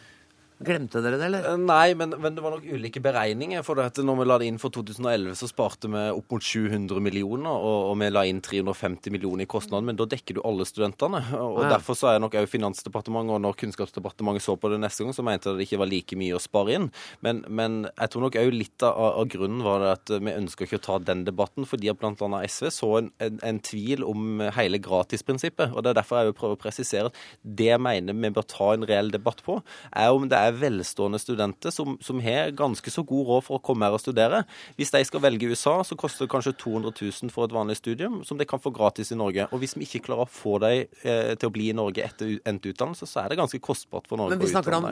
Glemte 0.58 1.04
dere 1.06 1.20
det, 1.20 1.28
eller? 1.28 1.44
Eh, 1.52 1.58
nei, 1.62 1.94
men, 1.94 2.16
men, 2.18 2.34
det 2.34 2.42
var 2.42 2.56
nok 2.56 2.66
ulike 2.66 3.02
beregninger. 3.04 3.62
For 3.66 3.78
dette. 3.78 4.02
Når 4.06 4.18
vi 4.18 4.26
la 4.26 4.38
det 4.42 4.48
inn 4.50 4.58
for 4.62 4.74
2011, 4.74 5.36
så 5.38 5.50
sparte 5.50 5.90
vi 5.92 6.02
opp 6.16 6.34
mot 6.34 6.44
700 6.44 7.02
millioner, 7.04 7.50
og, 7.54 7.92
og 7.92 8.00
vi 8.02 8.10
la 8.10 8.24
inn 8.26 8.42
350 8.42 9.14
millioner 9.14 9.46
i 9.46 9.50
kostnaden, 9.50 9.86
Men 9.86 10.00
da 10.00 10.08
dekker 10.10 10.38
du 10.38 10.42
alle 10.48 10.66
studentene. 10.66 11.22
Og 11.48 11.62
ja. 11.62 11.70
Derfor 11.76 11.98
så 11.98 12.10
er 12.12 12.22
nok 12.22 12.36
òg 12.38 12.48
Finansdepartementet, 12.50 13.36
og 13.36 13.44
når 13.44 13.58
Kunnskapsdepartementet 13.62 14.46
så 14.46 14.56
på 14.58 14.72
det 14.72 14.80
neste 14.82 15.06
gang, 15.06 15.14
så 15.16 15.26
mente 15.26 15.52
de 15.52 15.60
det 15.60 15.68
ikke 15.68 15.80
var 15.82 15.90
like 15.92 16.18
mye 16.20 16.36
å 16.38 16.42
spare 16.42 16.74
inn. 16.78 16.88
Men, 17.26 17.44
men 17.48 17.78
jeg 17.90 18.12
tror 18.14 18.26
nok 18.26 18.38
òg 18.40 18.52
litt 18.56 18.86
av, 18.86 18.98
av, 19.22 19.28
grunnen 19.32 19.64
var 19.66 19.84
det 19.84 19.92
at 19.94 20.14
vi 20.26 20.34
ønsker 20.34 20.68
ikke 20.68 20.80
å 20.82 20.86
ta 20.88 20.98
den 21.04 21.24
debatten, 21.28 21.68
fordi 21.70 21.92
at 21.92 22.02
bl.a. 22.02 22.42
SV 22.48 22.70
så 22.74 22.92
en, 23.02 23.12
en, 23.24 23.40
en, 23.46 23.62
tvil 23.68 24.06
om 24.08 24.42
hele 24.58 24.82
gratisprinsippet. 24.84 25.74
Og 25.74 25.84
det 25.84 25.94
er 25.94 26.00
derfor 26.02 26.22
jeg 26.22 26.32
vil 26.32 26.38
prøve 26.42 26.58
å 26.58 26.62
presisere 26.62 27.12
at 27.12 27.22
det 27.42 27.70
jeg 27.72 27.84
mener 27.84 28.18
vi 28.18 28.34
bør 28.34 28.48
ta 28.48 28.72
en 28.74 28.88
reell 28.88 29.12
debatt 29.14 29.44
på, 29.46 29.60
er 29.92 30.14
om 30.14 30.28
det 30.30 30.40
er 30.40 30.47
er 30.48 30.58
velstående 30.58 31.20
studenter 31.22 31.74
som, 31.74 31.98
som, 32.04 32.22
har 32.24 32.52
ganske 32.58 32.92
så 32.92 33.04
god 33.08 33.28
råd 33.32 33.46
for 33.48 33.60
å 33.60 33.64
komme 33.64 33.88
her 33.88 33.98
og 33.98 34.02
studere. 34.02 34.44
Hvis 34.80 34.94
de 34.94 35.04
skal 35.08 35.24
velge 35.24 35.50
USA, 35.52 35.78
så 35.88 35.98
koster 36.00 36.26
det 36.26 36.32
kanskje 36.34 36.56
200 36.58 36.94
000 36.98 37.34
for 37.34 37.48
et 37.48 37.56
vanlig 37.56 37.78
studium, 37.80 38.22
som 38.28 38.40
de 38.40 38.48
kan 38.50 38.62
få 38.62 38.74
gratis 38.76 39.14
i 39.14 39.20
Norge. 39.20 39.48
Og 39.52 39.62
hvis 39.62 39.78
vi 39.78 39.88
ikke 39.88 40.06
klarer 40.10 40.26
å 40.26 40.32
få 40.32 40.58
dem 40.64 40.88
eh, 41.04 41.34
til 41.38 41.50
å 41.50 41.54
bli 41.54 41.70
i 41.72 41.78
Norge 41.78 42.06
etter 42.06 42.38
endt 42.48 42.68
utdannelse, 42.72 43.08
så 43.10 43.24
er 43.24 43.32
det 43.32 43.40
ganske 43.42 43.62
kostbart 43.64 44.10
for 44.10 44.20
Norge. 44.20 44.36
Men 44.36 44.44
vi 44.44 44.52
snakker 44.52 44.78
om 44.80 44.90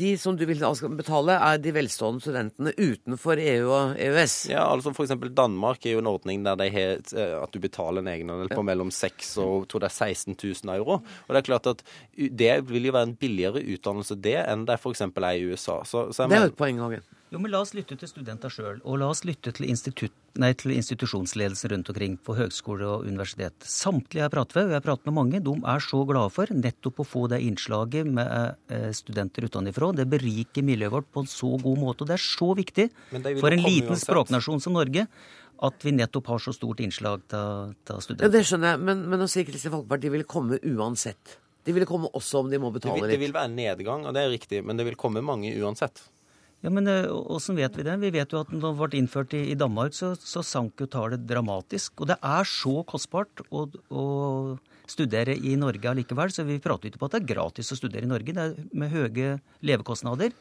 de 0.00 0.14
som 0.20 0.38
du 0.38 0.44
vil 0.48 0.62
betale, 0.98 1.38
er 1.38 1.62
de 1.62 1.74
velstående 1.74 2.24
studentene 2.24 2.74
utenfor 2.76 3.40
EU 3.40 3.70
og 3.70 3.98
EØS? 4.00 4.36
Ja, 4.52 4.66
altså 4.70 4.94
f.eks. 4.94 5.14
Danmark 5.34 5.84
er 5.86 5.96
jo 5.96 6.02
en 6.04 6.10
ordning 6.10 6.44
der 6.46 6.58
de 6.60 6.70
har 6.74 6.98
eh, 6.98 7.36
at 7.40 7.54
du 7.54 7.60
betaler 7.62 8.02
en 8.02 8.10
egenandel 8.10 8.52
på 8.52 8.64
mellom 8.66 8.92
6 8.94 9.34
og 9.42 9.68
tror 9.70 9.84
det 9.84 9.90
er 9.90 9.96
16 10.14 10.36
000 10.36 10.74
euro. 10.76 11.00
Og 11.26 11.34
det 11.34 11.40
er 11.40 11.48
klart 11.48 11.70
at 11.70 11.84
det 12.14 12.52
vil 12.68 12.88
jo 12.88 12.94
være 12.94 13.10
en 13.10 13.16
billigere 13.18 13.62
utdannelse 13.74 14.16
det 14.24 14.36
enn 14.42 14.66
det 14.68 14.76
er 14.76 14.82
f.eks. 14.94 15.04
er 15.10 15.34
i 15.34 15.44
USA. 15.50 15.82
Så, 15.84 16.08
så 16.14 16.30
det 16.30 16.38
er 16.38 16.48
jo 16.48 16.54
et 16.54 16.58
poeng, 16.58 16.80
Hagen. 16.82 17.04
Jo, 17.34 17.40
men 17.42 17.50
La 17.50 17.64
oss 17.64 17.72
lytte 17.74 17.96
til 17.98 18.06
studenter 18.06 18.52
sjøl, 18.52 18.76
og 18.86 19.00
la 19.00 19.08
oss 19.10 19.24
lytte 19.26 19.50
til, 19.56 19.66
nei, 20.38 20.52
til 20.54 20.70
institusjonsledelsen 20.76 21.72
rundt 21.72 21.90
omkring 21.90 22.14
på 22.22 22.36
høgskole 22.38 22.86
og 22.86 23.08
universitet. 23.08 23.56
Samtlige 23.66 24.22
jeg 24.22 24.30
prater 24.30 24.54
pratet 24.54 24.60
med, 24.60 24.68
og 24.68 24.70
jeg 24.70 24.78
har 24.78 24.86
pratet 24.86 25.08
med 25.08 25.16
mange, 25.18 25.40
de 25.42 25.54
er 25.72 25.82
så 25.82 26.02
glade 26.06 26.30
for 26.30 26.54
nettopp 26.54 27.02
å 27.02 27.08
få 27.08 27.24
det 27.32 27.40
innslaget 27.42 28.06
med 28.06 28.60
eh, 28.70 28.90
studenter 28.94 29.48
utenfra. 29.48 29.90
Det 29.98 30.06
beriker 30.14 30.62
miljøet 30.62 30.94
vårt 30.94 31.10
på 31.10 31.24
en 31.24 31.32
så 31.32 31.50
god 31.58 31.80
måte, 31.82 32.04
og 32.04 32.12
det 32.12 32.20
er 32.20 32.26
så 32.28 32.52
viktig 32.54 32.90
for 33.40 33.50
en 33.50 33.66
liten 33.66 33.98
språknasjon 33.98 34.62
som 34.62 34.78
Norge 34.78 35.08
at 35.64 35.86
vi 35.86 35.94
nettopp 35.94 36.30
har 36.32 36.42
så 36.42 36.52
stort 36.54 36.82
innslag 36.82 37.22
av 37.34 37.74
studenter. 38.02 38.26
Ja, 38.26 38.30
Det 38.30 38.46
skjønner 38.46 38.74
jeg, 38.74 38.84
men, 38.86 39.08
men 39.10 39.26
å 39.26 39.30
si 39.30 39.44
Kristelig 39.46 39.74
Folkeparti 39.74 40.10
vil 40.12 40.26
komme 40.28 40.58
uansett. 40.62 41.38
De 41.64 41.74
vil 41.76 41.86
komme 41.88 42.10
også 42.12 42.44
om 42.44 42.50
de 42.52 42.60
må 42.60 42.70
betale 42.74 42.98
litt. 42.98 43.06
Det 43.06 43.14
vil, 43.14 43.14
det 43.14 43.22
vil 43.26 43.38
være 43.38 43.52
nedgang, 43.52 44.04
og 44.04 44.16
det 44.16 44.24
er 44.24 44.34
riktig, 44.34 44.60
men 44.64 44.80
det 44.80 44.86
vil 44.88 44.98
komme 45.00 45.24
mange 45.24 45.52
uansett. 45.60 46.02
Ja, 46.64 46.70
men 46.72 46.88
Åssen 46.88 47.58
eh, 47.58 47.64
vet 47.64 47.76
vi 47.76 47.84
det? 47.84 47.94
Vi 48.00 48.10
vet 48.14 48.32
jo 48.32 48.40
at 48.40 48.52
når 48.52 48.70
det 48.70 48.78
ble 48.80 49.00
innført 49.02 49.34
i, 49.36 49.42
i 49.52 49.56
Danmark, 49.58 49.92
så, 49.96 50.14
så, 50.16 50.40
sank 50.44 50.80
jo 50.80 50.88
tallet 50.88 51.26
dramatisk. 51.28 52.00
Og 52.00 52.08
det 52.08 52.16
er 52.24 52.48
så 52.48 52.78
kostbart 52.88 53.44
å, 53.50 53.66
å 53.92 54.04
studere 54.88 55.36
i 55.36 55.58
Norge 55.60 55.90
allikevel, 55.90 56.32
så 56.32 56.46
vi 56.48 56.60
prater 56.64 56.88
ikke 56.88 57.02
på 57.02 57.10
at 57.10 57.16
det 57.18 57.22
er 57.22 57.32
gratis 57.34 57.72
å 57.72 57.78
studere 57.78 58.08
i 58.08 58.10
Norge. 58.10 58.32
Det 58.32 58.46
er 58.48 58.70
med 58.72 58.92
høye 58.94 59.34
levekostnader. 59.64 60.32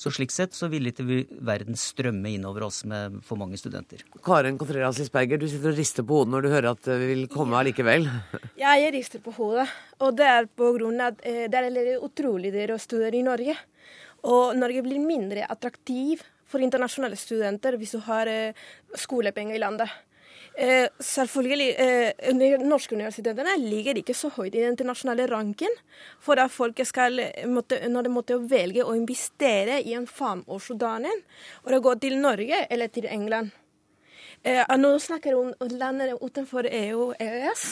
Så 0.00 0.08
slik 0.16 0.32
sett 0.32 0.54
så 0.56 0.70
vil 0.72 0.88
ikke 0.88 1.04
verden 1.44 1.76
strømme 1.76 2.30
innover 2.32 2.64
oss 2.70 2.78
med 2.88 3.18
for 3.26 3.36
mange 3.36 3.58
studenter. 3.60 4.00
Karen 4.24 4.56
Contreras 4.56 4.96
Lisberger, 4.96 5.36
du 5.36 5.44
sitter 5.44 5.74
og 5.74 5.76
rister 5.76 6.06
på 6.08 6.22
hodet 6.22 6.32
når 6.32 6.46
du 6.46 6.48
hører 6.54 6.68
at 6.70 6.88
vi 7.02 7.08
vil 7.10 7.26
komme 7.28 7.58
allikevel. 7.58 8.08
Ja, 8.56 8.78
jeg 8.80 8.94
rister 8.96 9.20
på 9.20 9.34
hodet. 9.36 9.66
Og 10.00 10.16
det 10.16 10.24
er 10.24 10.48
på 10.48 10.70
grunn 10.78 11.02
av 11.04 11.12
at 11.12 11.26
eh, 11.28 11.44
det 11.52 11.60
er 11.60 11.98
utrolig 12.00 12.54
dyrt 12.54 12.72
å 12.78 12.80
studere 12.80 13.18
i 13.18 13.26
Norge. 13.26 13.58
Og 14.24 14.56
Norge 14.56 14.86
blir 14.88 15.04
mindre 15.04 15.44
attraktiv 15.52 16.24
for 16.48 16.64
internasjonale 16.64 17.18
studenter 17.20 17.76
hvis 17.76 17.92
du 17.98 18.00
har 18.08 18.30
eh, 18.30 18.56
skolepenger 19.04 19.58
i 19.58 19.62
landet. 19.62 19.92
Eh, 20.54 20.88
selvfølgelig, 20.98 21.68
eh, 21.78 22.58
Norske 22.66 22.94
universitetene 22.94 23.54
ligger 23.62 24.00
ikke 24.00 24.14
så 24.14 24.28
høyt 24.34 24.54
i 24.54 24.60
den 24.60 24.74
internasjonale 24.74 25.28
ranken 25.30 25.72
for 26.20 26.40
at 26.42 26.50
folk 26.50 26.80
skal, 26.84 27.20
måtte, 27.46 27.78
når 27.88 28.02
de 28.08 28.12
måtte 28.12 28.40
velge 28.50 28.84
å 28.84 28.96
investere 28.98 29.80
i 29.80 29.94
en 29.94 30.06
femårsutdanning, 30.10 31.22
og 31.64 31.72
å 31.72 31.80
gå 31.80 31.94
til 32.02 32.18
Norge 32.20 32.66
eller 32.68 32.88
til 32.88 33.06
England. 33.06 33.54
Eh, 34.42 34.64
nå 34.76 34.94
snakker 34.98 35.34
vi 35.34 35.36
om 35.36 35.72
landene 35.76 36.16
utenfor 36.20 36.64
EU 36.64 37.10
og 37.10 37.16
EØS. 37.20 37.64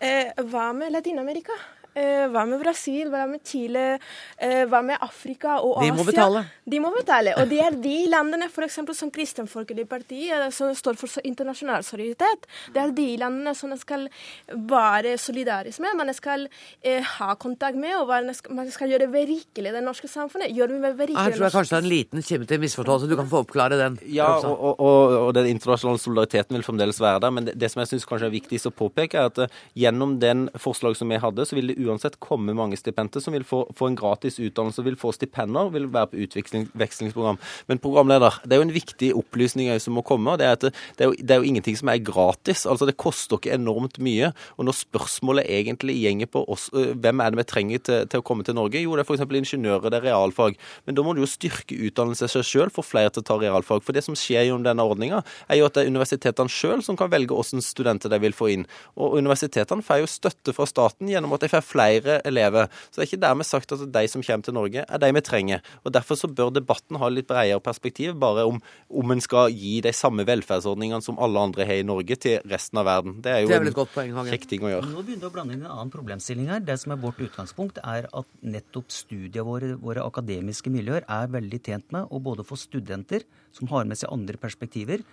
Eh, 0.00 0.32
hva 0.48 0.72
med 0.72 0.92
Latin-Amerika? 0.92 1.52
Eh, 1.94 2.26
hva 2.26 2.42
med 2.48 2.58
Brasil, 2.58 3.06
hva 3.12 3.22
med 3.30 3.44
Chile, 3.46 4.00
eh, 4.42 4.64
hva 4.66 4.80
med 4.82 4.98
Afrika 5.04 5.60
og 5.62 5.78
Asia? 5.78 5.92
De 5.92 5.98
må 5.98 6.06
betale. 6.08 6.44
De 6.66 6.80
må 6.82 6.90
betale. 6.90 7.34
Og 7.38 7.48
det 7.48 7.60
er 7.62 7.76
de 7.78 7.98
landene 8.10 8.48
for 8.50 8.66
eksempel, 8.66 8.96
som 8.98 9.12
Kristen 9.14 9.46
Folkelig 9.46 9.86
Parti, 9.88 10.26
eh, 10.28 10.48
som 10.50 10.74
står 10.74 10.98
for 10.98 11.22
internasjonal 11.22 11.84
solidaritet, 11.86 12.48
det 12.74 12.82
er 12.82 12.90
de 12.96 13.06
landene 13.22 13.54
som 13.54 13.70
man 13.70 13.78
skal 13.78 14.08
være 14.50 15.14
solidarisk 15.18 15.80
med, 15.84 15.94
man 15.96 16.12
skal 16.14 16.48
eh, 16.82 17.02
ha 17.02 17.34
kontakt 17.34 17.78
med, 17.78 17.94
og 18.00 18.10
man 18.50 18.70
skal 18.74 18.90
gjøre 18.90 19.06
berikelig 19.12 19.72
det 19.76 19.84
norske 19.84 20.10
samfunnet. 20.10 20.50
Gjør 20.50 20.74
vi 20.74 20.92
berikelig 20.98 21.16
Her 21.16 21.36
tror 21.36 21.46
jeg 21.46 21.54
kanskje 21.54 21.76
det 21.76 21.78
er 21.78 21.86
en 21.86 21.92
liten 21.94 22.26
kime 22.26 22.50
til 22.50 22.60
misforståelse. 22.64 23.10
Du 23.10 23.16
kan 23.16 23.30
få 23.30 23.44
oppklare 23.44 23.78
den. 23.78 24.00
Ja, 24.10 24.32
og, 24.42 24.80
og, 24.80 25.14
og, 25.28 25.30
den 25.34 25.46
internasjonale 25.52 26.02
solidariteten 26.02 26.58
vil 26.58 26.66
fremdeles 26.66 27.00
være 27.00 27.22
der. 27.22 27.30
Men 27.30 27.46
det, 27.46 27.54
det 27.60 27.70
som 27.70 27.84
jeg 27.84 27.92
syns 27.92 28.08
kanskje 28.10 28.32
er 28.32 28.34
viktigst 28.34 28.70
å 28.70 28.74
påpeke, 28.74 29.20
er 29.20 29.30
at 29.30 29.58
gjennom 29.78 30.18
den 30.18 30.48
forslaget 30.58 30.98
som 30.98 31.14
vi 31.14 31.22
hadde, 31.22 31.46
så 31.46 31.58
vil 31.58 31.70
det 31.70 31.78
uansett 31.84 32.18
komme 32.22 32.54
mange 32.56 32.78
stipenter 32.78 33.22
som 33.22 33.34
vil 33.36 33.46
få, 33.46 33.64
få 33.76 33.90
en 33.90 33.98
gratis 33.98 34.38
utdannelse, 34.42 34.84
vil 34.86 34.98
få 35.00 35.12
stipender, 35.16 35.70
vil 35.74 35.88
være 35.92 36.12
på 36.12 36.22
utvekslingsprogram. 36.24 37.40
Men 37.70 37.82
programleder, 37.82 38.40
det 38.44 38.56
er 38.56 38.62
jo 38.62 38.68
en 38.68 38.74
viktig 38.74 39.10
opplysning 39.18 39.72
som 39.80 39.96
må 39.96 40.04
komme. 40.06 40.34
og 40.34 40.40
det 40.40 40.48
er 40.48 40.58
at 40.58 40.66
det, 40.66 40.74
det, 40.98 41.04
er 41.06 41.10
jo, 41.10 41.16
det 41.18 41.34
er 41.34 41.42
jo 41.42 41.50
ingenting 41.50 41.78
som 41.78 41.90
er 41.92 42.02
gratis. 42.04 42.66
altså 42.66 42.86
Det 42.86 42.96
koster 43.00 43.38
ikke 43.38 43.54
enormt 43.54 43.98
mye. 43.98 44.32
Og 44.58 44.68
når 44.68 44.78
spørsmålet 44.80 45.50
egentlig 45.50 45.96
gjenger 46.00 46.30
på 46.30 46.44
oss, 46.50 46.68
hvem 46.72 47.20
er 47.20 47.32
det 47.32 47.40
vi 47.42 47.48
trenger 47.50 47.84
til, 47.84 48.08
til 48.10 48.22
å 48.22 48.26
komme 48.26 48.46
til 48.46 48.56
Norge, 48.58 48.82
jo 48.82 48.96
det 48.96 49.04
er 49.04 49.10
f.eks. 49.10 49.24
ingeniører, 49.40 49.90
det 49.90 50.00
er 50.00 50.08
realfag. 50.10 50.58
Men 50.86 50.98
da 50.98 51.04
må 51.04 51.14
du 51.14 51.22
jo 51.22 51.30
styrke 51.30 51.78
utdannelse 51.88 52.28
seg 52.30 52.46
sjøl, 52.46 52.72
for 52.74 52.86
flere 52.86 53.12
til 53.12 53.24
å 53.24 53.28
ta 53.28 53.38
realfag. 53.40 53.84
For 53.84 53.96
det 53.96 54.04
som 54.06 54.16
skjer 54.18 54.48
gjennom 54.48 54.64
denne 54.66 54.84
ordninga, 54.86 55.22
er 55.48 55.60
jo 55.60 55.68
at 55.68 55.76
det 55.76 55.84
er 55.84 55.92
universitetene 55.92 56.52
sjøl 56.52 56.82
som 56.84 56.98
kan 56.98 57.12
velge 57.12 57.34
hvilke 57.34 57.62
studenter 57.64 58.12
de 58.12 58.20
vil 58.22 58.36
få 58.36 58.50
inn. 58.54 58.66
Og 59.00 59.18
universitetene 59.18 59.84
får 59.84 60.02
jo 60.02 60.10
støtte 60.10 60.54
fra 60.56 60.66
staten 60.68 61.10
gjennom 61.10 61.34
at 61.36 61.44
de 61.44 61.50
får 61.52 61.66
flere 61.74 62.20
elever. 62.28 62.70
Så 62.88 63.00
det 63.00 63.04
er 63.04 63.10
ikke 63.10 63.24
dermed 63.26 63.48
sagt 63.48 63.74
at 63.74 63.84
de 63.94 64.04
som 64.10 64.24
kommer 64.24 64.46
til 64.46 64.56
Norge, 64.56 64.84
er 64.86 65.02
de 65.02 65.10
vi 65.14 65.24
trenger. 65.24 65.64
Og 65.84 65.94
Derfor 65.94 66.18
så 66.18 66.30
bør 66.30 66.52
debatten 66.54 66.98
ha 67.00 67.10
litt 67.10 67.28
bredere 67.30 67.60
perspektiv, 67.62 68.14
bare 68.20 68.46
om, 68.48 68.60
om 68.90 69.14
en 69.14 69.22
skal 69.22 69.52
gi 69.54 69.76
de 69.84 69.92
samme 69.94 70.26
velferdsordningene 70.26 71.04
som 71.04 71.20
alle 71.22 71.42
andre 71.48 71.66
har 71.68 71.82
i 71.82 71.86
Norge, 71.86 72.18
til 72.24 72.40
resten 72.50 72.80
av 72.80 72.88
verden. 72.88 73.18
Det 73.24 73.32
er 73.32 73.44
jo 73.44 73.52
det 73.52 73.60
er 73.60 73.70
en 73.70 73.92
poeng, 73.94 74.12
kjekk 74.30 74.48
ting 74.50 74.66
å 74.66 74.72
gjøre. 74.72 74.90
Nå 74.90 75.04
begynner 75.04 75.26
du 75.26 75.30
å 75.30 75.34
blande 75.34 75.56
inn 75.56 75.64
en 75.64 75.72
annen 75.72 75.92
problemstilling 75.94 76.50
her. 76.52 76.64
Det 76.64 76.78
som 76.82 76.94
er 76.94 77.00
vårt 77.02 77.22
utgangspunkt, 77.24 77.80
er 77.84 78.08
at 78.10 78.34
nettopp 78.42 78.92
studiene 78.94 79.46
våre, 79.46 79.72
våre 79.80 80.04
akademiske 80.06 80.72
miljøer, 80.72 81.06
er 81.06 81.32
veldig 81.32 81.62
tjent 81.64 81.94
med 81.94 82.10
å 82.10 82.22
både 82.22 82.46
få 82.46 82.58
studenter 82.60 83.26
som 83.54 83.70
har 83.70 83.86
med 83.88 83.98
seg 84.00 84.12
andre 84.14 84.38
perspektiver, 84.40 85.04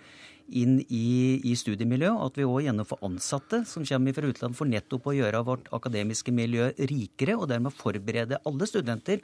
inn 0.48 0.80
i, 0.88 1.40
i 1.46 1.54
studiemiljøet. 1.58 2.20
At 2.26 2.38
vi 2.38 2.46
òg 2.48 2.66
gjennom 2.66 2.88
får 2.88 3.02
ansatte 3.06 3.62
som 3.68 3.86
kommer 3.88 4.16
fra 4.16 4.30
utlandet 4.32 4.58
for 4.58 4.70
nettopp 4.70 5.08
å 5.08 5.16
gjøre 5.16 5.42
vårt 5.46 5.70
akademiske 5.74 6.34
miljø 6.34 6.70
rikere, 6.90 7.38
og 7.38 7.48
dermed 7.52 7.74
forberede 7.76 8.40
alle 8.48 8.68
studenter 8.68 9.22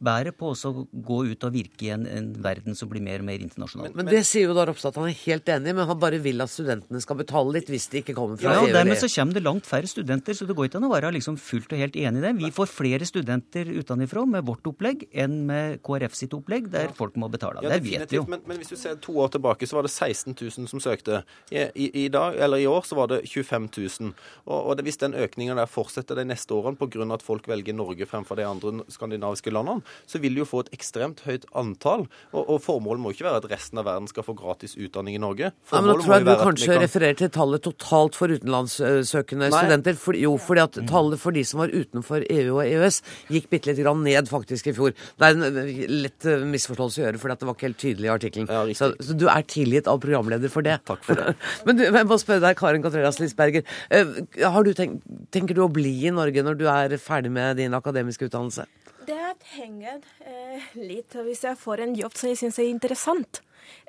bærer 0.00 0.34
på 0.36 0.52
å 0.52 0.72
gå 0.90 1.18
ut 1.30 1.46
og 1.46 1.54
virke 1.54 1.86
i 1.86 1.92
en, 1.94 2.06
en, 2.08 2.30
verden 2.40 2.76
som 2.76 2.88
blir 2.90 3.02
mer 3.04 3.22
og 3.22 3.28
mer 3.28 3.42
internasjonal. 3.44 3.90
Men, 3.90 3.98
men 4.00 4.10
det 4.10 4.22
sier 4.28 4.48
jo 4.48 4.56
da 4.56 4.66
Ropstad 4.68 4.94
at 4.94 5.00
han 5.00 5.10
er 5.10 5.18
helt 5.22 5.50
enig, 5.52 5.74
men 5.76 5.88
han 5.88 6.00
bare 6.00 6.20
vil 6.22 6.40
at 6.44 6.52
studentene 6.52 7.02
skal 7.04 7.18
betale 7.20 7.54
litt 7.56 7.70
hvis 7.70 7.88
de 7.92 8.02
ikke 8.02 8.16
kommer 8.16 8.40
fra 8.40 8.56
ja, 8.56 8.64
EU. 8.64 8.70
Ja, 8.70 8.78
dermed 8.80 9.00
så 9.00 9.10
kommer 9.12 9.36
det 9.36 9.44
langt 9.46 9.68
færre 9.68 9.90
studenter, 9.90 10.36
så 10.36 10.48
det 10.48 10.56
går 10.58 10.70
ikke 10.70 10.80
an 10.80 10.88
å 10.88 10.92
være 10.92 11.12
liksom 11.16 11.38
fullt 11.40 11.74
og 11.76 11.82
helt 11.82 11.98
enig 12.00 12.22
i 12.22 12.26
det. 12.26 12.34
Vi 12.40 12.52
får 12.56 12.72
flere 12.72 13.08
studenter 13.08 13.70
utenfra 13.70 14.26
med 14.36 14.46
vårt 14.48 14.70
opplegg 14.72 15.06
enn 15.12 15.42
med 15.50 15.80
KrF 15.86 16.16
sitt 16.16 16.36
opplegg, 16.36 16.70
der 16.72 16.94
folk 16.96 17.18
må 17.20 17.30
betale. 17.32 17.64
Ja, 17.64 17.74
det 17.74 17.84
vet 17.86 18.12
vi 18.12 18.20
jo. 18.20 18.26
Men, 18.30 18.44
men, 18.48 18.60
hvis 18.60 18.72
du 18.72 18.78
ser 18.80 19.00
to 19.02 19.16
år 19.20 19.32
tilbake, 19.36 19.68
så 19.68 19.78
var 19.78 19.88
det 19.88 19.92
16 19.94 20.34
000 20.34 20.50
000 20.58 20.68
som 20.68 20.80
søkte. 20.80 21.22
I, 21.50 21.66
i, 21.74 22.04
i, 22.04 22.08
dag, 22.08 22.36
eller 22.40 22.58
I 22.58 22.66
år 22.66 22.82
så 22.86 22.96
var 22.98 23.10
det 23.12 23.22
25 23.28 23.68
000. 23.76 24.12
Og, 24.46 24.58
og 24.58 24.76
det, 24.76 24.84
Hvis 24.88 25.00
den 25.02 25.14
økningen 25.14 25.60
der 25.60 25.70
fortsetter 25.70 26.18
de 26.18 26.26
neste 26.28 26.54
årene 26.54 26.78
pga. 26.80 27.06
at 27.14 27.22
folk 27.22 27.48
velger 27.48 27.74
Norge 27.74 28.06
fremfor 28.06 28.36
de 28.36 28.46
andre 28.46 28.84
skandinaviske 28.88 29.50
landene, 29.50 29.82
så 30.10 30.20
vil 30.22 30.36
du 30.36 30.42
jo 30.42 30.48
få 30.48 30.64
et 30.64 30.72
ekstremt 30.76 31.22
høyt 31.26 31.46
antall. 31.56 32.06
Og, 32.32 32.42
og 32.44 32.60
Formålet 32.64 33.02
må 33.02 33.14
ikke 33.14 33.26
være 33.28 33.42
at 33.42 33.48
resten 33.52 33.80
av 33.80 33.88
verden 33.88 34.08
skal 34.10 34.26
få 34.26 34.34
gratis 34.38 34.76
utdanning 34.78 35.16
i 35.18 35.22
Norge. 35.22 35.52
Nei, 35.72 35.80
men 35.80 35.90
Nå 35.90 35.96
tror 36.02 36.16
jeg 36.16 36.26
du 36.28 36.32
kanskje 36.42 36.70
kan... 36.72 36.82
refererer 36.84 37.18
til 37.20 37.32
tallet 37.34 37.64
totalt 37.64 38.18
for 38.18 38.32
utenlandssøkende 38.32 39.48
Nei. 39.50 39.62
studenter. 39.64 39.98
For, 40.00 40.18
jo, 40.18 40.34
fordi 40.40 40.64
at 40.64 40.80
tallet 40.90 41.22
for 41.22 41.36
de 41.36 41.44
som 41.46 41.62
var 41.62 41.74
utenfor 41.74 42.26
EU 42.26 42.58
og 42.58 42.62
EØS, 42.66 43.00
gikk 43.34 43.50
bitte 43.52 43.72
litt 43.72 43.90
ned 44.00 44.30
faktisk 44.30 44.70
i 44.70 44.74
fjor. 44.76 44.94
Det 44.94 45.28
er 45.28 45.36
en 45.36 45.60
eh, 45.62 45.84
lett 46.06 46.28
eh, 46.28 46.44
misforståelse 46.50 47.00
å 47.00 47.04
gjøre, 47.06 47.20
for 47.22 47.32
det 47.32 47.48
var 47.48 47.56
ikke 47.56 47.68
helt 47.68 47.80
tydelig 47.82 48.08
i 48.08 48.12
artikkelen. 48.12 48.50
Ja, 48.50 48.64
så, 48.76 48.92
så, 49.00 49.16
du 49.18 49.26
er 49.32 49.46
tilgitt 49.50 49.90
av 49.90 50.00
programleder 50.02 50.52
for 50.52 50.66
det. 50.66 50.78
Takk 50.90 51.04
for 51.06 51.20
det. 51.20 51.36
Men 51.68 51.80
du, 51.80 51.86
jeg 51.88 52.08
må 52.08 52.20
spørre 52.20 52.44
deg, 52.46 52.58
Karin 52.60 52.84
Katreras 52.84 53.20
Lisberger. 53.22 53.66
Eh, 53.90 54.20
du 54.30 54.72
tenkt, 54.76 55.06
tenker 55.34 55.56
du 55.56 55.64
å 55.64 55.72
bli 55.72 55.94
i 56.06 56.14
Norge 56.14 56.44
når 56.46 56.60
du 56.60 56.66
er 56.70 56.96
ferdig 57.00 57.32
med 57.34 57.60
din 57.60 57.76
akademiske 57.76 58.28
utdannelse? 58.28 58.68
Det 59.10 59.46
henger 59.56 60.02
eh, 60.22 60.66
litt 60.78 61.14
hvis 61.26 61.42
jeg 61.42 61.58
får 61.58 61.82
en 61.82 61.94
jobb 61.98 62.14
som 62.14 62.30
jeg 62.30 62.38
syns 62.38 62.60
er 62.62 62.68
interessant. 62.70 63.40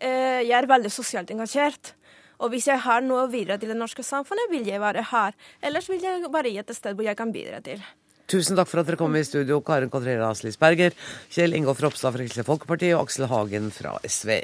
Eh, 0.01 0.41
jeg 0.41 0.55
er 0.57 0.69
veldig 0.69 0.89
sosialt 0.89 1.29
engasjert. 1.33 1.93
Og 2.41 2.49
hvis 2.49 2.65
jeg 2.71 2.81
har 2.81 3.03
noe 3.05 3.27
å 3.27 3.29
bidra 3.29 3.59
til 3.61 3.69
det 3.69 3.77
norske 3.77 4.01
samfunnet, 4.01 4.49
vil 4.49 4.65
jeg 4.65 4.81
være 4.81 5.03
her. 5.11 5.35
Ellers 5.61 5.89
vil 5.91 6.01
jeg 6.01 6.25
være 6.25 6.49
i 6.49 6.57
et 6.57 6.73
sted 6.73 6.97
hvor 6.97 7.05
jeg 7.05 7.19
kan 7.19 7.33
bidra 7.35 7.61
til. 7.61 7.83
Tusen 8.31 8.57
takk 8.57 8.69
for 8.71 8.81
at 8.81 8.89
dere 8.89 8.97
kom 8.97 9.13
i 9.19 9.21
studio, 9.27 9.59
Karen 9.61 9.91
Contreras 9.93 10.41
Lisberger, 10.45 10.95
Kjell 11.29 11.53
Ingolf 11.53 11.83
Ropstad 11.83 12.15
fra 12.15 12.25
Kristelig 12.25 12.47
Folkeparti 12.47 12.89
og 12.95 13.03
Aksel 13.03 13.27
Hagen 13.29 13.69
fra 13.75 13.97
SV. 14.07 14.39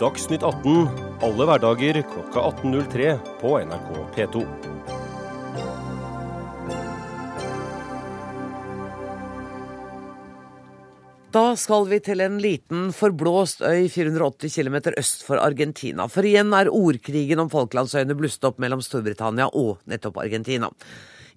Dagsnytt 0.00 0.42
18 0.42 0.88
alle 1.20 1.46
hverdager 1.46 2.00
klokka 2.14 2.48
18.03 2.64 3.12
på 3.42 3.54
NRK 3.60 3.92
P2. 4.16 4.99
Da 11.30 11.52
skal 11.54 11.84
vi 11.86 12.00
til 12.02 12.18
en 12.24 12.40
liten, 12.42 12.88
forblåst 12.90 13.60
øy 13.62 13.84
480 13.86 14.50
km 14.50 14.76
øst 14.98 15.20
for 15.22 15.38
Argentina. 15.38 16.08
For 16.10 16.26
igjen 16.26 16.50
er 16.58 16.72
ordkrigen 16.74 17.38
om 17.38 17.50
Falklandsøyene 17.52 18.16
blusset 18.18 18.48
opp 18.48 18.58
mellom 18.58 18.82
Storbritannia 18.82 19.46
og 19.54 19.78
nettopp 19.86 20.18
Argentina. 20.24 20.72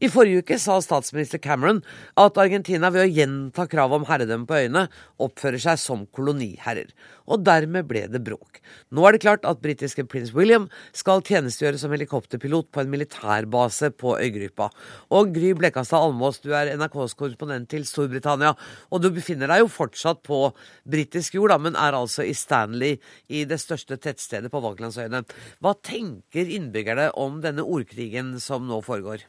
I 0.04 0.10
forrige 0.12 0.42
uke 0.44 0.58
sa 0.60 0.82
statsminister 0.84 1.40
Cameron 1.40 1.78
at 2.20 2.36
Argentina 2.42 2.90
ved 2.92 3.06
å 3.06 3.12
gjenta 3.16 3.64
kravet 3.72 4.02
om 4.02 4.08
herredømme 4.10 4.50
på 4.50 4.58
øyene 4.60 4.82
oppfører 5.24 5.62
seg 5.64 5.78
som 5.80 6.02
koloniherrer. 6.12 6.90
Og 7.32 7.46
dermed 7.48 7.88
ble 7.88 8.02
det 8.12 8.20
bråk. 8.26 8.60
Nå 8.92 9.06
er 9.08 9.16
det 9.16 9.22
klart 9.24 9.48
at 9.48 9.62
britiske 9.64 10.04
prins 10.12 10.34
William 10.36 10.66
skal 10.92 11.24
tjenestegjøre 11.24 11.80
som 11.80 11.96
helikopterpilot 11.96 12.68
på 12.76 12.84
en 12.84 12.92
militærbase 12.92 13.94
på 13.96 14.18
øygruppa. 14.18 14.68
Og 15.16 15.32
Gry 15.38 15.54
Blekastad 15.56 16.04
Almås, 16.04 16.42
du 16.44 16.52
er 16.52 16.74
NRKs 16.76 17.16
korrespondent 17.16 17.72
til 17.72 17.88
Storbritannia. 17.88 18.58
Og 18.92 19.06
du 19.06 19.08
befinner 19.16 19.54
deg 19.54 19.64
jo 19.64 19.72
fortsatt 19.72 20.20
på 20.28 20.50
britisk 20.84 21.38
jord, 21.40 21.54
da, 21.54 21.62
men 21.64 21.80
er 21.80 21.96
altså 21.96 22.28
i 22.28 22.36
Stanley, 22.36 22.98
i 23.32 23.46
det 23.48 23.62
største 23.64 23.96
tettstedet 24.04 24.52
på 24.52 24.64
Falklandsøyene. 24.68 25.24
Hva 25.64 25.78
tenker 25.80 26.52
innbyggerne 26.60 27.14
om 27.16 27.40
denne 27.46 27.64
ordkrigen 27.64 28.36
som 28.44 28.68
nå 28.68 28.84
foregår? 28.84 29.24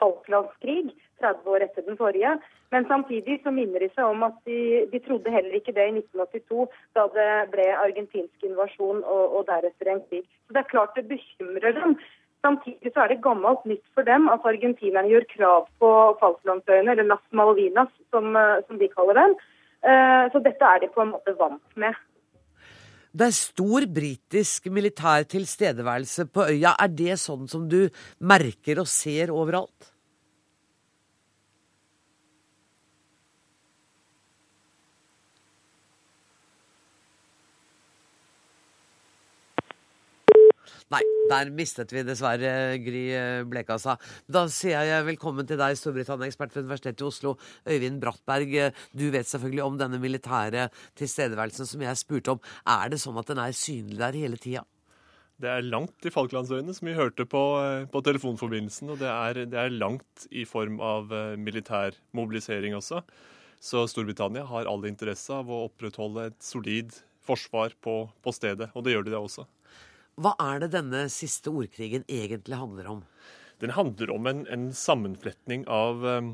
Falklandskrig 0.00 0.94
30 1.20 1.50
år 1.50 1.64
etter 1.66 1.86
den 1.86 1.96
forrige. 1.96 2.36
Men 2.74 2.86
samtidig 2.90 3.40
så 3.42 3.52
minner 3.54 3.80
de 3.80 3.88
seg 3.94 4.04
om 4.04 4.24
at 4.26 4.36
de, 4.48 4.84
de 4.92 5.00
trodde 5.06 5.32
heller 5.32 5.56
ikke 5.58 5.74
det 5.76 5.86
i 5.88 5.94
1982, 5.94 6.66
da 6.98 7.06
det 7.14 7.30
ble 7.54 7.66
argentinsk 7.72 8.46
invasjon 8.48 9.02
og, 9.04 9.24
og 9.38 9.46
deretter 9.50 9.92
en 9.92 10.04
krig. 10.10 10.24
Så 10.46 10.56
Det 10.56 10.62
er 10.62 10.72
klart 10.74 10.96
det 10.98 11.08
bekymrer 11.08 11.76
dem. 11.78 11.96
Samtidig 12.44 12.92
så 12.92 13.02
er 13.02 13.08
det 13.10 13.22
gammelt 13.24 13.64
nytt 13.66 13.86
for 13.94 14.06
dem 14.06 14.28
at 14.30 14.44
argentinerne 14.44 15.10
gjør 15.10 15.30
krav 15.32 15.68
på 15.82 15.92
Falklandsøyene, 16.20 16.92
eller 16.92 17.08
Las 17.08 17.24
Malvinas 17.30 17.92
som, 18.14 18.36
som 18.66 18.82
de 18.82 18.90
kaller 18.92 19.18
den. 19.18 19.38
Eh, 19.86 20.24
så 20.32 20.42
dette 20.44 20.68
er 20.74 20.82
de 20.82 20.90
på 20.92 21.02
en 21.02 21.14
måte 21.14 21.34
vant 21.40 21.80
med. 21.80 21.96
Det 23.16 23.30
er 23.30 23.32
stor 23.32 23.86
britisk 23.96 24.66
militær 24.68 25.24
tilstedeværelse 25.32 26.26
på 26.28 26.50
øya. 26.50 26.74
Er 26.76 26.90
det 26.92 27.14
sånn 27.22 27.46
som 27.48 27.64
du 27.64 27.86
merker 28.20 28.82
og 28.82 28.90
ser 28.92 29.32
overalt? 29.32 29.95
Nei, 40.94 41.00
der 41.26 41.48
mistet 41.50 41.90
vi 41.90 42.04
dessverre 42.06 42.76
Gry 42.78 43.02
eh, 43.10 43.40
Blekassa. 43.48 43.96
Da 44.30 44.44
sier 44.52 44.84
jeg 44.86 45.08
velkommen 45.08 45.48
til 45.48 45.58
deg, 45.58 45.74
Storbritannia-ekspert 45.80 46.54
ved 46.54 46.68
Universitetet 46.68 47.02
i 47.02 47.08
Oslo, 47.08 47.34
Øyvind 47.66 47.98
Brattberg. 48.04 48.54
Du 48.94 49.08
vet 49.10 49.26
selvfølgelig 49.26 49.64
om 49.64 49.80
denne 49.80 49.98
militære 50.02 50.68
tilstedeværelsen 51.00 51.66
som 51.66 51.82
jeg 51.82 51.98
spurte 51.98 52.36
om. 52.36 52.42
Er 52.62 52.94
det 52.94 53.02
sånn 53.02 53.18
at 53.18 53.32
den 53.32 53.42
er 53.42 53.56
synlig 53.58 53.98
der 53.98 54.20
hele 54.22 54.38
tida? 54.38 54.62
Det 55.36 55.50
er 55.52 55.66
langt 55.66 56.06
i 56.08 56.12
Falklandsøyene, 56.12 56.72
som 56.72 56.88
vi 56.88 56.94
hørte 56.96 57.26
på, 57.28 57.42
eh, 57.60 57.88
på 57.90 58.00
telefonforbindelsen. 58.06 58.94
Og 58.94 59.02
det 59.02 59.10
er, 59.10 59.42
det 59.50 59.58
er, 59.60 59.74
langt 59.74 60.28
i 60.30 60.46
form 60.48 60.78
av 60.80 61.12
eh, 61.12 61.34
militær 61.36 61.98
mobilisering 62.16 62.78
også. 62.78 63.02
Så 63.60 63.84
Storbritannia 63.90 64.46
har 64.48 64.70
all 64.70 64.86
interesse 64.88 65.34
av 65.34 65.50
å 65.50 65.64
opprettholde 65.66 66.30
et 66.30 66.40
solid 66.44 66.94
forsvar 67.26 67.74
på, 67.82 68.04
på 68.22 68.32
stedet, 68.32 68.70
og 68.72 68.86
det 68.86 68.94
gjør 68.94 69.08
de 69.08 69.16
da 69.16 69.20
også. 69.26 69.48
Hva 70.16 70.32
er 70.40 70.62
det 70.62 70.72
denne 70.72 71.06
siste 71.12 71.52
ordkrigen 71.52 72.06
egentlig 72.08 72.56
handler 72.56 72.88
om? 72.94 73.04
Den 73.60 73.72
handler 73.76 74.12
om 74.14 74.28
en, 74.28 74.42
en 74.52 74.66
sammenfletning 74.72 75.66
av 75.68 76.04
um, 76.04 76.30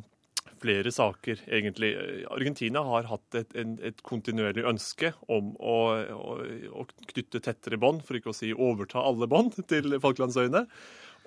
flere 0.63 0.93
saker, 0.95 1.43
egentlig. 1.51 1.91
Argentina 2.31 2.83
har 2.87 3.09
hatt 3.11 3.39
et, 3.39 3.55
en, 3.59 3.77
et 3.83 4.03
kontinuerlig 4.07 4.65
ønske 4.71 5.13
om 5.27 5.53
å, 5.59 5.79
å, 6.15 6.37
å 6.83 6.87
knytte 7.11 7.43
tettere 7.43 7.79
bånd, 7.83 8.05
for 8.07 8.19
ikke 8.19 8.31
å 8.31 8.37
si 8.37 8.53
overta 8.55 9.03
alle 9.03 9.27
bånd, 9.31 9.59
til 9.71 9.99
Falklandsøyene. 10.03 10.65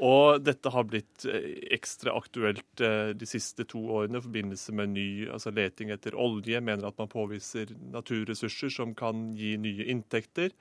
Og 0.03 0.41
dette 0.43 0.71
har 0.71 0.87
blitt 0.87 1.27
eh, 1.27 1.51
ekstra 1.75 2.15
aktuelt 2.19 2.83
eh, 2.83 3.11
de 3.15 3.27
siste 3.29 3.63
to 3.71 3.83
årene 3.99 4.19
i 4.19 4.25
forbindelse 4.25 4.75
med 4.75 4.91
ny 4.95 5.07
altså 5.31 5.53
leting 5.55 5.93
etter 5.95 6.15
olje. 6.19 6.59
Mener 6.59 6.87
at 6.89 6.99
man 6.99 7.11
påviser 7.11 7.71
naturressurser 7.93 8.71
som 8.75 8.91
kan 8.95 9.29
gi 9.35 9.55
nye 9.59 9.87
inntekter 9.91 10.51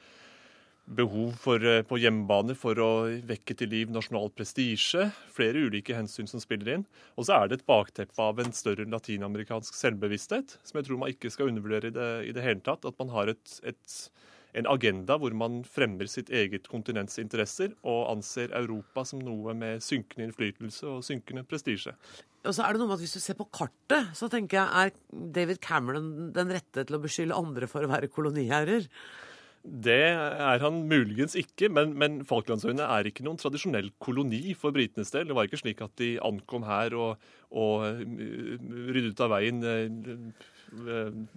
behov 0.86 1.32
for, 1.40 1.64
eh, 1.64 1.82
på 1.82 1.98
hjemmebane 1.98 2.54
for 2.56 2.74
å 2.74 2.90
vekke 3.24 3.56
til 3.56 3.70
liv 3.72 3.90
nasjonal 3.90 4.30
prestisje. 4.36 5.10
Flere 5.32 5.64
ulike 5.68 5.94
hensyn 5.96 6.28
som 6.28 6.40
spiller 6.40 6.74
inn. 6.74 6.86
Og 7.16 7.26
så 7.26 7.42
er 7.42 7.48
det 7.48 7.60
et 7.60 7.66
bakteppe 7.66 8.18
av 8.18 8.38
en 8.38 8.52
større 8.52 8.84
latinamerikansk 8.84 9.72
selvbevissthet, 9.72 10.58
som 10.62 10.78
jeg 10.78 10.86
tror 10.88 10.98
man 10.98 11.10
ikke 11.10 11.32
skal 11.32 11.48
undervurdere 11.48 11.88
i 11.88 11.90
det, 11.90 12.28
i 12.28 12.32
det 12.32 12.42
hele 12.42 12.60
tatt. 12.60 12.84
At 12.84 12.98
man 12.98 13.08
har 13.08 13.32
et, 13.32 13.60
et, 13.64 14.10
en 14.54 14.66
agenda 14.66 15.16
hvor 15.18 15.32
man 15.32 15.64
fremmer 15.64 16.06
sitt 16.06 16.28
eget 16.28 16.68
kontinents 16.68 17.18
interesser, 17.18 17.72
og 17.82 18.10
anser 18.18 18.52
Europa 18.52 19.04
som 19.04 19.24
noe 19.24 19.54
med 19.54 19.82
synkende 19.82 20.28
innflytelse 20.28 20.86
og 20.86 21.02
synkende 21.02 21.44
prestisje. 21.48 21.96
Og 22.44 22.52
så 22.52 22.66
er 22.66 22.74
det 22.74 22.82
noe 22.82 22.90
med 22.90 22.98
at 22.98 23.00
Hvis 23.00 23.16
du 23.16 23.20
ser 23.24 23.38
på 23.38 23.48
kartet, 23.48 24.12
så 24.12 24.28
tenker 24.28 24.60
jeg 24.60 24.68
er 24.68 24.90
David 25.32 25.62
Cameron 25.64 26.30
den 26.36 26.52
rette 26.52 26.84
til 26.84 26.98
å 26.98 27.00
beskylde 27.00 27.38
andre 27.40 27.66
for 27.66 27.80
å 27.80 27.88
være 27.88 28.12
koloniherrer? 28.12 28.84
Det 29.64 30.02
er 30.12 30.60
han 30.60 30.82
muligens 30.90 31.32
ikke, 31.40 31.70
men, 31.72 31.94
men 31.96 32.18
Falklandsøyene 32.28 32.84
er 32.84 33.08
ikke 33.08 33.24
noen 33.24 33.38
tradisjonell 33.40 33.88
koloni 34.02 34.52
for 34.60 34.76
britenes 34.76 35.12
del. 35.14 35.30
Det 35.30 35.36
var 35.38 35.48
ikke 35.48 35.62
slik 35.62 35.80
at 35.84 35.94
de 36.00 36.10
ankom 36.20 36.66
her 36.68 36.92
og, 37.00 37.22
og 37.48 37.86
eh, 37.88 38.02
ryddet 38.92 39.24
av 39.24 39.32
veien 39.32 39.62
Eh, 39.64 40.52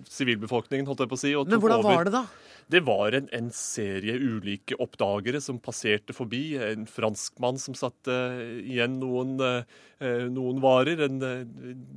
sivilbefolkningen, 0.10 0.88
holdt 0.90 1.04
jeg 1.06 1.12
på 1.12 1.18
å 1.18 1.22
si. 1.22 1.34
Men 1.48 1.62
hvordan 1.64 1.86
var 1.86 2.08
det, 2.08 2.14
da? 2.16 2.26
Det 2.68 2.82
var 2.84 3.16
en, 3.16 3.30
en, 3.32 3.48
serie 3.56 4.18
ulike 4.20 4.76
oppdagere 4.84 5.40
som 5.44 5.60
passerte 5.64 6.12
forbi. 6.16 6.58
En 6.60 6.84
franskmann 6.90 7.60
som 7.64 7.78
satte 7.80 8.16
igjen 8.60 8.98
noen, 9.00 9.38
eh, 9.40 10.26
noen 10.28 10.60
varer. 10.64 11.06
En 11.06 11.24
eh, 11.24 11.46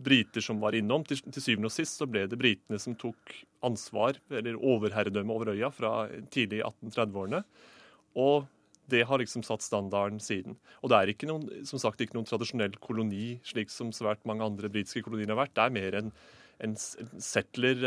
briter 0.07 0.45
som 0.47 0.63
var 0.63 0.79
innom. 0.79 1.03
Til, 1.09 1.19
til, 1.27 1.43
syvende 1.43 1.73
og 1.73 1.75
sist 1.75 1.99
så 1.99 2.07
ble 2.07 2.23
det 2.31 2.39
britene 2.39 2.79
som 2.79 2.95
tok 2.99 3.35
ansvar, 3.67 4.21
eller 4.31 4.61
overherredømme 4.63 5.35
over 5.35 5.51
øya, 5.57 5.73
fra 5.75 6.07
tidlig 6.31 6.63
1830-årene. 6.63 7.43
Og 8.23 8.47
det 8.91 9.03
har 9.07 9.23
liksom 9.23 9.43
satt 9.47 9.67
standarden 9.67 10.23
siden. 10.23 10.55
Og 10.85 10.93
det 10.93 11.01
er 11.01 11.11
ikke 11.13 11.29
noen, 11.31 11.49
som 11.67 11.83
sagt 11.83 12.03
ikke 12.03 12.15
noen 12.19 12.31
tradisjonell 12.31 12.79
koloni, 12.83 13.41
slik 13.47 13.75
som 13.75 13.91
svært 13.95 14.23
mange 14.29 14.47
andre 14.47 14.71
britiske 14.71 15.03
kolonier 15.07 15.35
har 15.35 15.43
vært. 15.43 15.57
Det 15.59 15.67
er 15.67 15.75
mer 15.75 15.99
en 15.99 16.15
en 16.61 16.75
settler 16.77 17.81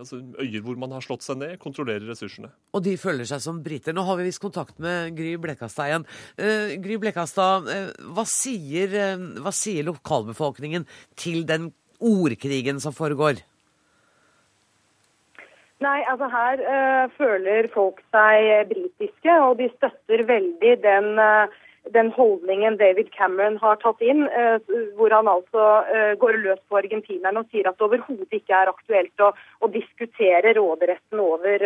altså 0.00 0.20
Øyer 0.40 0.62
hvor 0.64 0.78
man 0.80 0.94
har 0.96 1.04
slått 1.04 1.26
seg 1.26 1.40
ned, 1.40 1.56
kontrollerer 1.60 2.06
ressursene. 2.08 2.50
Og 2.76 2.84
de 2.86 2.94
føler 3.00 3.28
seg 3.28 3.42
som 3.44 3.60
briter. 3.64 3.94
Nå 3.96 4.04
har 4.08 4.18
vi 4.18 4.28
visst 4.28 4.42
kontakt 4.42 4.78
med 4.82 5.12
Gry 5.18 5.34
Blekastad 5.40 5.90
igjen. 5.90 6.08
Uh, 6.40 6.74
Gry 6.82 6.96
Blekastad, 7.02 7.68
uh, 7.68 7.92
hva, 8.16 8.24
sier, 8.28 8.96
uh, 8.96 9.28
hva 9.44 9.52
sier 9.54 9.86
lokalbefolkningen 9.88 10.88
til 11.18 11.44
den 11.48 11.70
ordkrigen 11.98 12.80
som 12.82 12.94
foregår? 12.96 13.42
Nei, 15.84 15.98
altså 16.10 16.26
her 16.32 16.62
uh, 16.64 17.04
føler 17.14 17.68
folk 17.70 18.00
seg 18.10 18.68
britiske, 18.72 19.34
og 19.44 19.60
de 19.60 19.68
støtter 19.76 20.24
veldig 20.26 20.74
den, 20.82 21.12
uh, 21.22 21.58
den 21.94 22.10
holdningen 22.16 22.78
David 22.80 23.10
Cameron 23.14 23.58
har 23.62 23.80
tatt 23.82 24.02
inn, 24.04 24.24
uh, 24.28 24.58
hvor 24.98 25.14
han 25.14 25.30
altså 25.30 25.66
går 26.20 26.40
løs 26.42 26.60
på 26.68 26.80
argentinerne 26.80 27.42
og 27.42 27.52
sier 27.52 27.68
at 27.68 27.78
det 27.78 27.86
overhodet 27.86 28.40
ikke 28.40 28.56
er 28.56 28.70
aktuelt 28.72 29.24
å, 29.24 29.32
å 29.62 29.70
diskutere 29.72 30.54
råderetten 30.58 31.22
over 31.22 31.64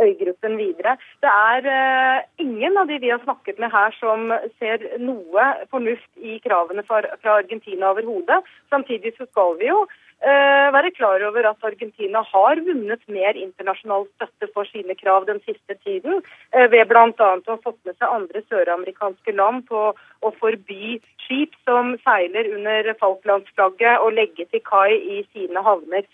øygruppen 0.00 0.54
videre. 0.56 0.94
Det 1.20 1.30
er 1.30 2.24
ingen 2.40 2.78
av 2.80 2.88
de 2.88 2.96
vi 3.02 3.10
har 3.12 3.20
snakket 3.24 3.58
med 3.60 3.72
her 3.74 3.92
som 3.98 4.30
ser 4.62 4.86
noe 5.02 5.48
fornuft 5.72 6.08
i 6.16 6.38
kravene 6.44 6.84
fra, 6.88 7.02
Argentina 7.34 7.90
overhodet. 7.92 8.40
Samtidig 8.72 9.12
så 9.18 9.28
skal 9.28 9.58
vi 9.60 9.68
jo 9.68 9.82
Eh, 9.84 10.09
være 10.74 10.90
klar 10.96 11.22
over 11.28 11.46
at 11.48 11.64
Argentina 11.64 12.22
har 12.32 12.60
vunnet 12.66 13.02
mer 13.08 13.38
internasjonal 13.38 14.06
støtte 14.14 14.48
for 14.54 14.68
sine 14.68 14.94
krav 14.98 15.26
den 15.26 15.40
siste 15.46 15.76
tiden, 15.84 16.22
eh, 16.54 16.68
ved 16.70 16.88
bl.a. 16.90 17.08
å 17.08 17.40
ha 17.50 17.58
fått 17.64 17.80
med 17.88 17.96
seg 17.96 18.08
andre 18.08 18.42
søramerikanske 18.48 19.34
land 19.36 19.66
på 19.70 19.82
å 19.96 20.32
forby 20.40 20.98
skip 21.24 21.56
som 21.68 21.96
seiler 22.04 22.50
under 22.56 22.92
Falklandsflagget 23.00 24.04
og 24.04 24.16
legge 24.18 24.48
til 24.50 24.64
kai 24.66 24.92
i 24.96 25.22
sine 25.32 25.64
havner. 25.64 26.04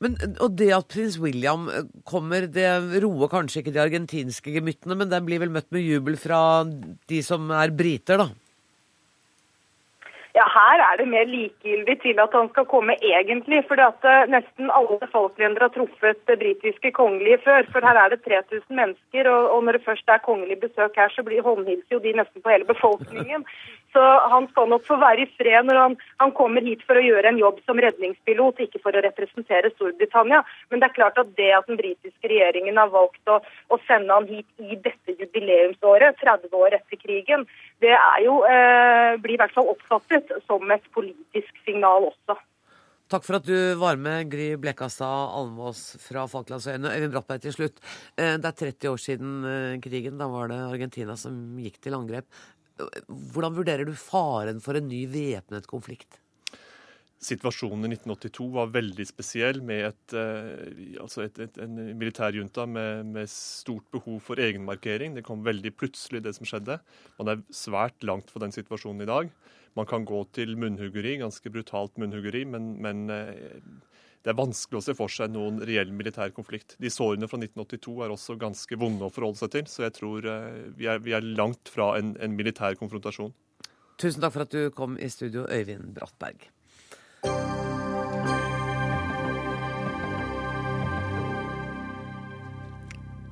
Men, 0.00 0.16
og 0.44 0.56
Det 0.56 0.70
at 0.76 0.88
prins 0.92 1.18
William 1.20 1.68
eh, 1.68 1.84
kommer, 2.04 2.46
det 2.46 2.68
roer 3.02 3.32
kanskje 3.32 3.62
ikke 3.62 3.74
de 3.74 3.84
argentinske 3.84 4.56
gemyttene, 4.58 4.94
men 4.94 5.12
den 5.12 5.26
blir 5.26 5.42
vel 5.42 5.54
møtt 5.54 5.72
med 5.74 5.84
jubel 5.86 6.18
fra 6.20 6.40
de 6.64 7.22
som 7.24 7.50
er 7.50 7.74
briter, 7.74 8.22
da? 8.22 8.45
Ja, 10.36 10.44
Her 10.52 10.82
er 10.84 10.98
det 11.00 11.06
mer 11.08 11.24
likegyldig 11.24 11.94
til 12.02 12.18
at 12.20 12.34
han 12.36 12.48
skal 12.52 12.66
komme 12.68 12.96
egentlig. 13.00 13.62
at 13.88 14.04
eh, 14.04 14.26
Nesten 14.34 14.68
alle 14.78 15.08
falklender 15.14 15.64
har 15.64 15.72
truffet 15.72 16.20
det 16.28 16.38
britiske 16.42 16.92
kongelige 16.92 17.38
før. 17.46 17.62
For 17.72 17.80
her 17.88 17.96
er 18.02 18.08
det 18.12 18.20
3000 18.24 18.76
mennesker, 18.80 19.30
og, 19.30 19.50
og 19.54 19.64
når 19.64 19.72
det 19.72 19.86
først 19.88 20.08
er 20.08 20.26
kongelig 20.28 20.60
besøk 20.60 20.92
her, 20.96 21.08
så 21.08 21.22
blir 21.22 21.46
håndhilser 21.48 21.96
jo 21.96 22.04
de 22.04 22.12
nesten 22.20 22.42
på 22.42 22.52
hele 22.52 22.68
befolkningen. 22.68 23.48
Så 23.96 24.02
han 24.30 24.44
skal 24.50 24.68
nok 24.68 24.82
få 24.84 24.98
være 25.00 25.22
i 25.24 25.30
fred 25.38 25.64
når 25.64 25.78
han, 25.80 25.94
han, 26.20 26.32
kommer 26.36 26.60
hit 26.60 26.82
for 26.84 26.98
å 26.98 27.04
gjøre 27.04 27.30
en 27.30 27.38
jobb 27.40 27.62
som 27.64 27.78
redningspilot, 27.80 28.58
ikke 28.66 28.82
for 28.84 28.92
å 28.92 29.02
representere 29.06 29.70
Storbritannia. 29.72 30.42
Men 30.68 30.82
det 30.82 30.90
er 30.90 30.96
klart 30.98 31.20
at 31.22 31.30
det 31.38 31.48
at 31.56 31.70
den 31.70 31.78
britiske 31.80 32.28
regjeringen 32.28 32.76
har 32.76 32.92
valgt 32.92 33.32
å, 33.32 33.38
å 33.72 33.78
sende 33.86 34.12
han 34.12 34.28
hit 34.28 34.46
i 34.60 34.76
dette 34.76 35.16
jubileumsåret, 35.16 36.20
30 36.20 36.58
år 36.60 36.76
etter 36.76 37.00
krigen, 37.00 37.46
det 37.80 37.94
jo, 38.24 38.36
eh, 38.50 39.16
blir 39.22 39.38
i 39.38 39.40
hvert 39.40 39.56
fall 39.56 39.72
oppfattet 39.72 40.25
som 40.46 40.70
et 40.74 40.84
politisk 40.94 41.64
signal 41.66 42.08
også. 42.10 42.36
Takk 43.06 43.22
for 43.22 43.38
at 43.38 43.46
du 43.46 43.54
var 43.78 43.98
med, 44.02 44.26
Gry 44.32 44.48
Blekastad 44.58 45.30
Almås 45.38 45.92
fra 46.02 46.24
Falklandsøyene. 46.26 46.90
Øyvind 46.90 47.14
Brattberg 47.14 47.44
til 47.44 47.54
slutt. 47.54 47.78
Eh, 48.18 48.34
det 48.34 48.50
er 48.50 48.56
30 48.74 48.90
år 48.90 48.98
siden 48.98 49.36
eh, 49.46 49.78
krigen. 49.84 50.18
Da 50.18 50.26
var 50.32 50.50
det 50.50 50.58
Argentina 50.64 51.14
som 51.20 51.36
gikk 51.62 51.78
til 51.84 51.94
angrep. 51.94 52.26
Hvordan 53.06 53.54
vurderer 53.56 53.86
du 53.86 53.94
faren 53.94 54.58
for 54.64 54.76
en 54.76 54.90
ny 54.90 55.04
væpnet 55.12 55.70
konflikt? 55.70 56.18
Situasjonen 57.16 57.86
i 57.88 57.94
1982 57.94 58.46
var 58.52 58.72
veldig 58.74 59.06
spesiell, 59.08 59.62
med 59.64 59.86
et, 59.88 60.14
eh, 60.20 60.98
altså 61.00 61.24
et, 61.24 61.38
et, 61.46 61.58
en 61.64 61.78
militærjunta 61.96 62.66
med, 62.68 63.06
med, 63.14 63.30
stort 63.32 63.86
behov 63.94 64.20
for 64.26 64.42
egenmarkering. 64.42 65.16
Det 65.16 65.24
kom 65.24 65.44
veldig 65.46 65.72
plutselig, 65.80 66.20
det 66.26 66.34
som 66.36 66.48
skjedde. 66.48 66.76
Man 67.16 67.32
er 67.32 67.44
svært 67.48 68.04
langt 68.04 68.28
fra 68.32 68.44
den 68.44 68.52
situasjonen 68.54 69.06
i 69.06 69.08
dag. 69.08 69.32
Man 69.76 69.88
kan 69.88 70.04
gå 70.08 70.22
til 70.36 70.56
munnhuggeri, 70.60 71.18
ganske 71.20 71.52
brutalt 71.52 71.96
munnhuggeri, 72.00 72.44
men, 72.52 72.74
men 72.84 73.08
eh, 73.12 73.58
det 74.26 74.32
er 74.32 74.40
vanskelig 74.40 74.80
å 74.80 74.82
se 74.82 74.94
for 74.98 75.12
seg 75.12 75.30
noen 75.30 75.60
reell 75.68 75.92
militær 75.94 76.32
konflikt. 76.34 76.74
De 76.82 76.90
sårene 76.90 77.28
fra 77.30 77.38
1982 77.38 77.92
er 78.02 78.14
også 78.14 78.34
ganske 78.40 78.78
vonde 78.80 79.06
å 79.06 79.12
forholde 79.12 79.38
seg 79.38 79.52
til, 79.54 79.68
så 79.70 79.84
jeg 79.86 79.94
tror 80.00 80.26
eh, 80.32 80.64
vi 80.74 80.88
er, 80.90 80.98
vi 81.04 81.14
er 81.14 81.28
langt 81.38 81.70
fra 81.70 81.92
en, 82.00 82.16
en, 82.18 82.34
militær 82.34 82.74
konfrontasjon. 82.80 83.30
Tusen 84.02 84.24
takk 84.24 84.34
for 84.34 84.44
at 84.44 84.52
du 84.52 84.74
kom 84.74 84.98
i 84.98 85.08
studio, 85.14 85.46
Øyvind 85.46 85.94
Brattberg. 85.94 86.48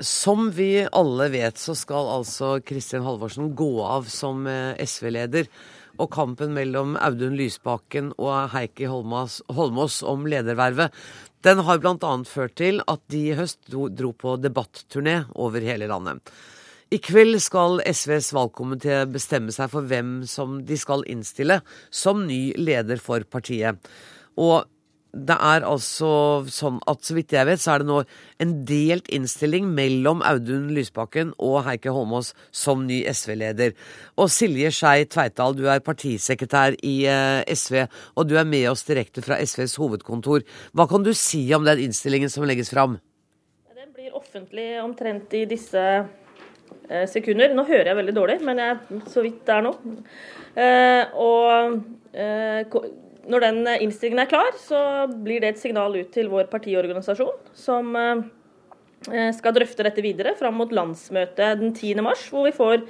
Som 0.05 0.51
vi 0.51 0.87
alle 0.93 1.29
vet, 1.33 1.57
så 1.59 1.73
skal 1.79 2.11
altså 2.13 2.59
Kristin 2.67 3.05
Halvorsen 3.07 3.55
gå 3.57 3.73
av 3.85 4.09
som 4.13 4.45
eh, 4.51 4.77
SV-leder 4.85 5.49
og 6.03 6.11
kampen 6.13 6.53
mellom 6.57 6.97
Audun 7.01 7.37
Lysbakken 7.39 8.11
og 8.19 8.51
Heikki 8.53 8.89
Holmås, 8.91 10.03
om 10.03 10.27
ledervervet, 10.29 10.93
den 11.45 11.61
har 11.67 11.81
bl.a. 11.81 12.13
ført 12.29 12.57
til 12.61 12.83
at 12.89 13.03
de 13.13 13.21
i 13.31 13.39
høst 13.39 13.71
dro 13.71 14.13
på 14.17 14.37
debatturné 14.41 15.23
over 15.37 15.65
hele 15.65 15.89
landet. 15.91 16.35
I 16.93 17.01
kveld 17.03 17.41
skal 17.43 17.81
SVs 17.89 18.33
valgkomité 18.37 19.05
bestemme 19.11 19.55
seg 19.55 19.71
for 19.73 19.89
hvem 19.89 20.23
som 20.29 20.61
de 20.67 20.77
skal 20.79 21.07
innstille 21.11 21.61
som 21.91 22.27
ny 22.29 22.53
leder 22.61 23.01
for 23.03 23.25
partiet. 23.31 23.81
Og 24.37 24.67
det 25.15 25.37
er 25.39 25.65
altså 25.67 26.09
sånn 26.51 26.81
at 26.91 27.07
så 27.07 27.15
vidt 27.17 27.33
jeg 27.35 27.47
vet, 27.47 27.63
så 27.63 27.75
er 27.75 27.83
det 27.83 27.89
nå 27.89 28.01
en 28.43 28.55
delt 28.67 29.09
innstilling 29.15 29.69
mellom 29.77 30.25
Audun 30.27 30.73
Lysbakken 30.75 31.31
og 31.39 31.61
Heike 31.69 31.93
Holmås 31.95 32.33
som 32.51 32.83
ny 32.89 33.01
SV-leder. 33.07 33.77
Og 34.19 34.31
Silje 34.35 34.73
Skei 34.75 35.07
Tveitdal, 35.07 35.55
du 35.55 35.69
er 35.71 35.85
partisekretær 35.87 36.77
i 36.83 36.97
eh, 37.11 37.47
SV, 37.47 37.85
og 38.19 38.29
du 38.29 38.37
er 38.41 38.49
med 38.49 38.67
oss 38.73 38.85
direkte 38.89 39.23
fra 39.25 39.39
SVs 39.39 39.79
hovedkontor. 39.81 40.45
Hva 40.75 40.89
kan 40.91 41.07
du 41.07 41.15
si 41.15 41.47
om 41.55 41.67
den 41.67 41.87
innstillingen 41.87 42.33
som 42.33 42.47
legges 42.49 42.75
fram? 42.75 42.99
Den 43.75 43.95
blir 43.95 44.19
offentlig 44.19 44.69
omtrent 44.83 45.33
i 45.39 45.47
disse 45.47 45.87
sekunder. 47.09 47.55
Nå 47.57 47.65
hører 47.69 47.91
jeg 47.91 47.99
veldig 48.01 48.15
dårlig, 48.17 48.37
men 48.45 48.61
jeg 48.61 49.01
så 49.11 49.23
vidt 49.25 49.41
det 49.47 49.55
er 49.55 49.65
nå. 49.65 49.73
Eh, 50.65 51.15
og 51.17 51.81
når 53.31 53.45
den 53.47 53.61
eh, 53.69 53.83
innstillingen 53.85 54.25
er 54.25 54.31
klar, 54.31 54.53
så 54.61 54.81
blir 55.09 55.43
det 55.43 55.55
et 55.55 55.63
signal 55.63 55.97
ut 55.97 56.11
til 56.15 56.31
vår 56.33 56.49
partiorganisasjon, 56.53 57.35
som 57.57 57.95
eh, 57.99 58.23
eh, 59.13 59.31
skal 59.37 59.57
drøfte 59.57 59.87
dette 59.87 60.05
videre 60.05 60.35
fram 60.39 60.59
mot 60.61 60.73
landsmøtet 60.75 61.61
den 61.63 61.75
10. 61.75 62.05
mars, 62.05 62.27
hvor 62.33 62.49
vi 62.49 62.55
får 62.57 62.85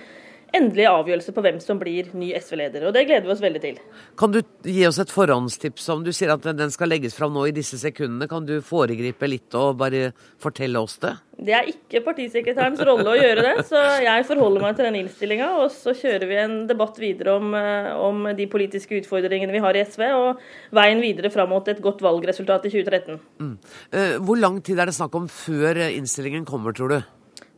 endelig 0.54 0.86
avgjørelse 0.90 1.34
på 1.34 1.44
hvem 1.44 1.60
som 1.62 1.80
blir 1.80 2.10
ny 2.16 2.30
SV-leder. 2.38 2.86
og 2.86 2.94
Det 2.94 3.04
gleder 3.08 3.26
vi 3.26 3.34
oss 3.34 3.42
veldig 3.42 3.62
til. 3.62 3.78
Kan 4.20 4.34
du 4.34 4.40
gi 4.62 4.86
oss 4.88 5.00
et 5.02 5.12
forhåndstips 5.12 5.88
om 5.94 6.04
du 6.06 6.12
sier 6.14 6.32
at 6.34 6.46
den 6.46 6.72
skal 6.74 6.92
legges 6.92 7.16
fram 7.16 7.34
nå 7.34 7.46
i 7.48 7.54
disse 7.56 7.78
sekundene? 7.80 8.28
Kan 8.30 8.46
du 8.48 8.60
foregripe 8.64 9.28
litt 9.30 9.54
og 9.58 9.78
bare 9.82 10.12
fortelle 10.42 10.80
oss 10.80 10.98
det? 11.02 11.14
Det 11.34 11.54
er 11.56 11.66
ikke 11.70 12.04
partisekretærens 12.06 12.82
rolle 12.86 13.10
å 13.10 13.16
gjøre 13.18 13.42
det, 13.42 13.64
så 13.66 13.80
jeg 14.04 14.26
forholder 14.28 14.62
meg 14.62 14.76
til 14.78 14.86
den 14.88 15.00
innstillinga. 15.02 15.48
Og 15.64 15.72
så 15.74 15.94
kjører 15.98 16.26
vi 16.30 16.38
en 16.44 16.56
debatt 16.70 17.00
videre 17.02 17.34
om, 17.40 17.50
eh, 17.58 17.90
om, 17.98 18.22
de 18.34 18.46
politiske 18.50 19.00
utfordringene 19.00 19.52
vi 19.54 19.62
har 19.64 19.76
i 19.76 19.82
SV, 19.84 20.06
og 20.14 20.44
veien 20.74 21.02
videre 21.02 21.32
fram 21.34 21.50
mot 21.50 21.66
et 21.68 21.82
godt 21.82 22.04
valgresultat 22.04 22.68
i 22.68 22.72
2013. 22.76 23.20
Mm. 23.42 23.58
Eh, 23.92 24.16
hvor 24.22 24.38
lang 24.38 24.62
tid 24.62 24.78
er 24.78 24.90
det 24.90 24.96
snakk 24.96 25.14
om 25.18 25.28
før 25.28 25.82
innstillingen 25.90 26.46
kommer, 26.46 26.72
tror 26.76 26.94
du? 26.94 27.00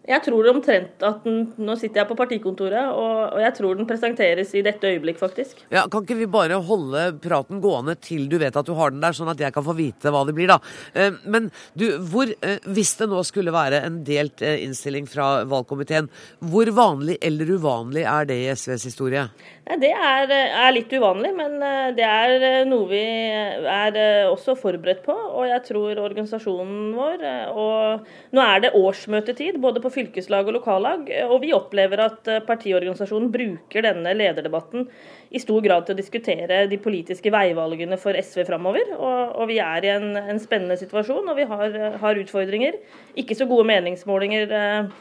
Jeg 0.07 0.23
tror 0.23 0.47
omtrent 0.53 1.03
at 1.07 1.25
den 1.27 1.49
Nå 1.59 1.75
sitter 1.79 2.03
jeg 2.03 2.09
på 2.11 2.17
partikontoret, 2.19 2.93
og, 2.95 3.35
og, 3.35 3.41
jeg 3.43 3.55
tror 3.57 3.79
den 3.79 3.89
presenteres 3.89 4.53
i 4.55 4.63
dette 4.65 4.89
øyeblikk, 4.89 5.19
faktisk. 5.19 5.63
Ja, 5.73 5.87
Kan 5.91 6.05
ikke 6.05 6.19
vi 6.21 6.29
bare 6.31 6.61
holde 6.63 7.09
praten 7.23 7.61
gående 7.65 7.97
til 7.99 8.29
du 8.31 8.37
vet 8.41 8.57
at 8.57 8.69
du 8.69 8.75
har 8.79 8.93
den 8.95 9.03
der, 9.03 9.17
sånn 9.17 9.31
at 9.33 9.41
jeg 9.43 9.55
kan 9.55 9.67
få 9.67 9.75
vite 9.77 10.13
hva 10.15 10.23
det 10.29 10.37
blir, 10.37 10.51
da. 10.53 10.59
Eh, 10.95 11.17
men 11.27 11.51
du, 11.79 11.87
hvor, 12.11 12.31
eh, 12.31 12.63
hvis 12.77 12.95
det 13.01 13.11
nå 13.11 13.23
skulle 13.27 13.55
være 13.55 13.83
en 13.87 14.01
delt 14.07 14.45
eh, 14.47 14.61
innstilling 14.67 15.09
fra 15.11 15.45
valgkomiteen, 15.49 16.11
hvor 16.53 16.71
vanlig 16.77 17.19
eller 17.25 17.57
uvanlig 17.57 18.07
er 18.07 18.31
det 18.31 18.39
i 18.45 18.51
SVs 18.55 18.87
historie? 18.91 19.27
Det 19.67 19.89
er, 19.91 20.31
er, 20.31 20.69
litt 20.71 20.93
uvanlig, 20.95 21.33
men 21.35 21.57
det 21.97 22.05
er 22.07 22.67
noe 22.69 22.87
vi 22.87 23.01
er 23.03 23.97
også 24.29 24.55
forberedt 24.55 25.01
på. 25.03 25.11
Og 25.17 25.49
jeg 25.51 25.65
tror 25.67 25.99
organisasjonen 26.05 26.93
vår 26.95 27.25
Og 27.51 28.07
nå 28.37 28.45
er 28.45 28.63
det 28.63 28.71
årsmøtetid 28.79 29.59
både 29.63 29.83
på 29.83 29.91
fylkeslag 29.97 30.47
og 30.47 30.61
lokallag. 30.61 31.11
Og 31.27 31.41
vi 31.43 31.51
opplever 31.57 32.05
at 32.05 32.31
eh, 32.31 32.45
partiorganisasjonen 32.47 33.33
bruker 33.35 33.89
denne 33.89 34.15
lederdebatten 34.15 34.87
i 35.35 35.43
stor 35.43 35.59
grad 35.65 35.87
til 35.87 35.97
å 35.97 35.99
diskutere 35.99 36.63
de 36.71 36.79
politiske 36.83 37.33
veivalgene 37.35 37.99
for 38.01 38.15
SV 38.15 38.45
framover. 38.49 38.95
Og, 38.97 39.35
og, 39.35 39.45
vi 39.51 39.59
er 39.63 39.87
i 39.87 39.93
en, 39.97 40.13
en, 40.21 40.41
spennende 40.43 40.79
situasjon, 40.79 41.27
og 41.27 41.39
vi 41.39 41.49
har, 41.51 41.77
har, 42.01 42.23
utfordringer. 42.23 42.79
Ikke 43.19 43.37
så 43.39 43.49
gode 43.51 43.67
meningsmålinger 43.73 44.55
eh, 44.55 44.97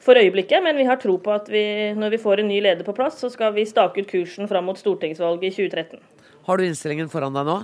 for 0.00 0.16
øyeblikket, 0.16 0.62
men 0.64 0.78
vi 0.80 0.86
har 0.88 1.00
tro 1.00 1.18
på 1.20 1.32
at 1.34 1.50
vi, 1.52 1.62
når 1.96 2.14
vi 2.14 2.22
får 2.22 2.42
en 2.42 2.48
ny 2.48 2.60
leder 2.64 2.86
på 2.86 2.94
plass, 2.96 3.18
så 3.20 3.28
skal 3.32 3.52
vi 3.56 3.66
stake 3.68 4.00
ut 4.00 4.08
kursen 4.10 4.48
fram 4.48 4.68
mot 4.70 4.80
stortingsvalget 4.80 5.50
i 5.50 5.54
2013. 5.68 6.00
Har 6.48 6.56
du 6.56 6.64
innstillingen 6.64 7.10
foran 7.12 7.36
deg 7.36 7.48
nå? 7.48 7.58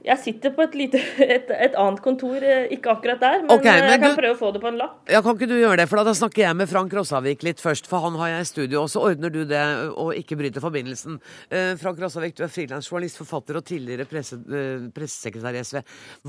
Jeg 0.00 0.16
sitter 0.22 0.52
på 0.56 0.64
et, 0.64 0.76
lite, 0.78 1.00
et, 1.36 1.50
et, 1.52 1.74
annet 1.76 2.00
kontor, 2.04 2.40
eh, 2.40 2.70
ikke 2.72 2.94
akkurat 2.94 3.20
der, 3.20 3.42
men, 3.42 3.52
okay, 3.52 3.82
men 3.82 3.92
jeg 3.92 4.02
kan 4.02 4.14
du, 4.14 4.20
prøve 4.22 4.36
å 4.36 4.38
få 4.38 4.50
det 4.54 4.62
på 4.62 4.70
en 4.70 4.78
lapp. 4.80 4.96
Ja, 5.12 5.20
Kan 5.24 5.36
ikke 5.36 5.50
du 5.50 5.56
gjøre 5.58 5.82
det, 5.82 5.86
for 5.90 6.00
da 6.08 6.14
snakker 6.16 6.44
jeg 6.46 6.56
med 6.56 6.70
Frank 6.70 6.94
Rossavik 6.96 7.44
litt 7.44 7.60
først, 7.60 7.88
for 7.90 8.06
han 8.06 8.16
har 8.20 8.32
jeg 8.32 8.46
i 8.46 8.48
studio, 8.48 8.84
og 8.86 8.92
så 8.92 9.04
ordner 9.10 9.34
du 9.34 9.42
det 9.48 9.62
og 9.90 10.12
ikke 10.16 10.38
bryter 10.40 10.64
forbindelsen. 10.64 11.20
Eh, 11.52 11.74
Frank 11.80 12.00
Rossavik, 12.00 12.36
du 12.38 12.44
er 12.46 12.52
frilansjournalist, 12.52 13.20
forfatter 13.20 13.60
og 13.60 13.66
tidligere 13.68 14.08
presse, 14.08 14.40
eh, 14.48 14.88
pressesekretær 14.96 15.60
i 15.60 15.64
SV. 15.68 15.80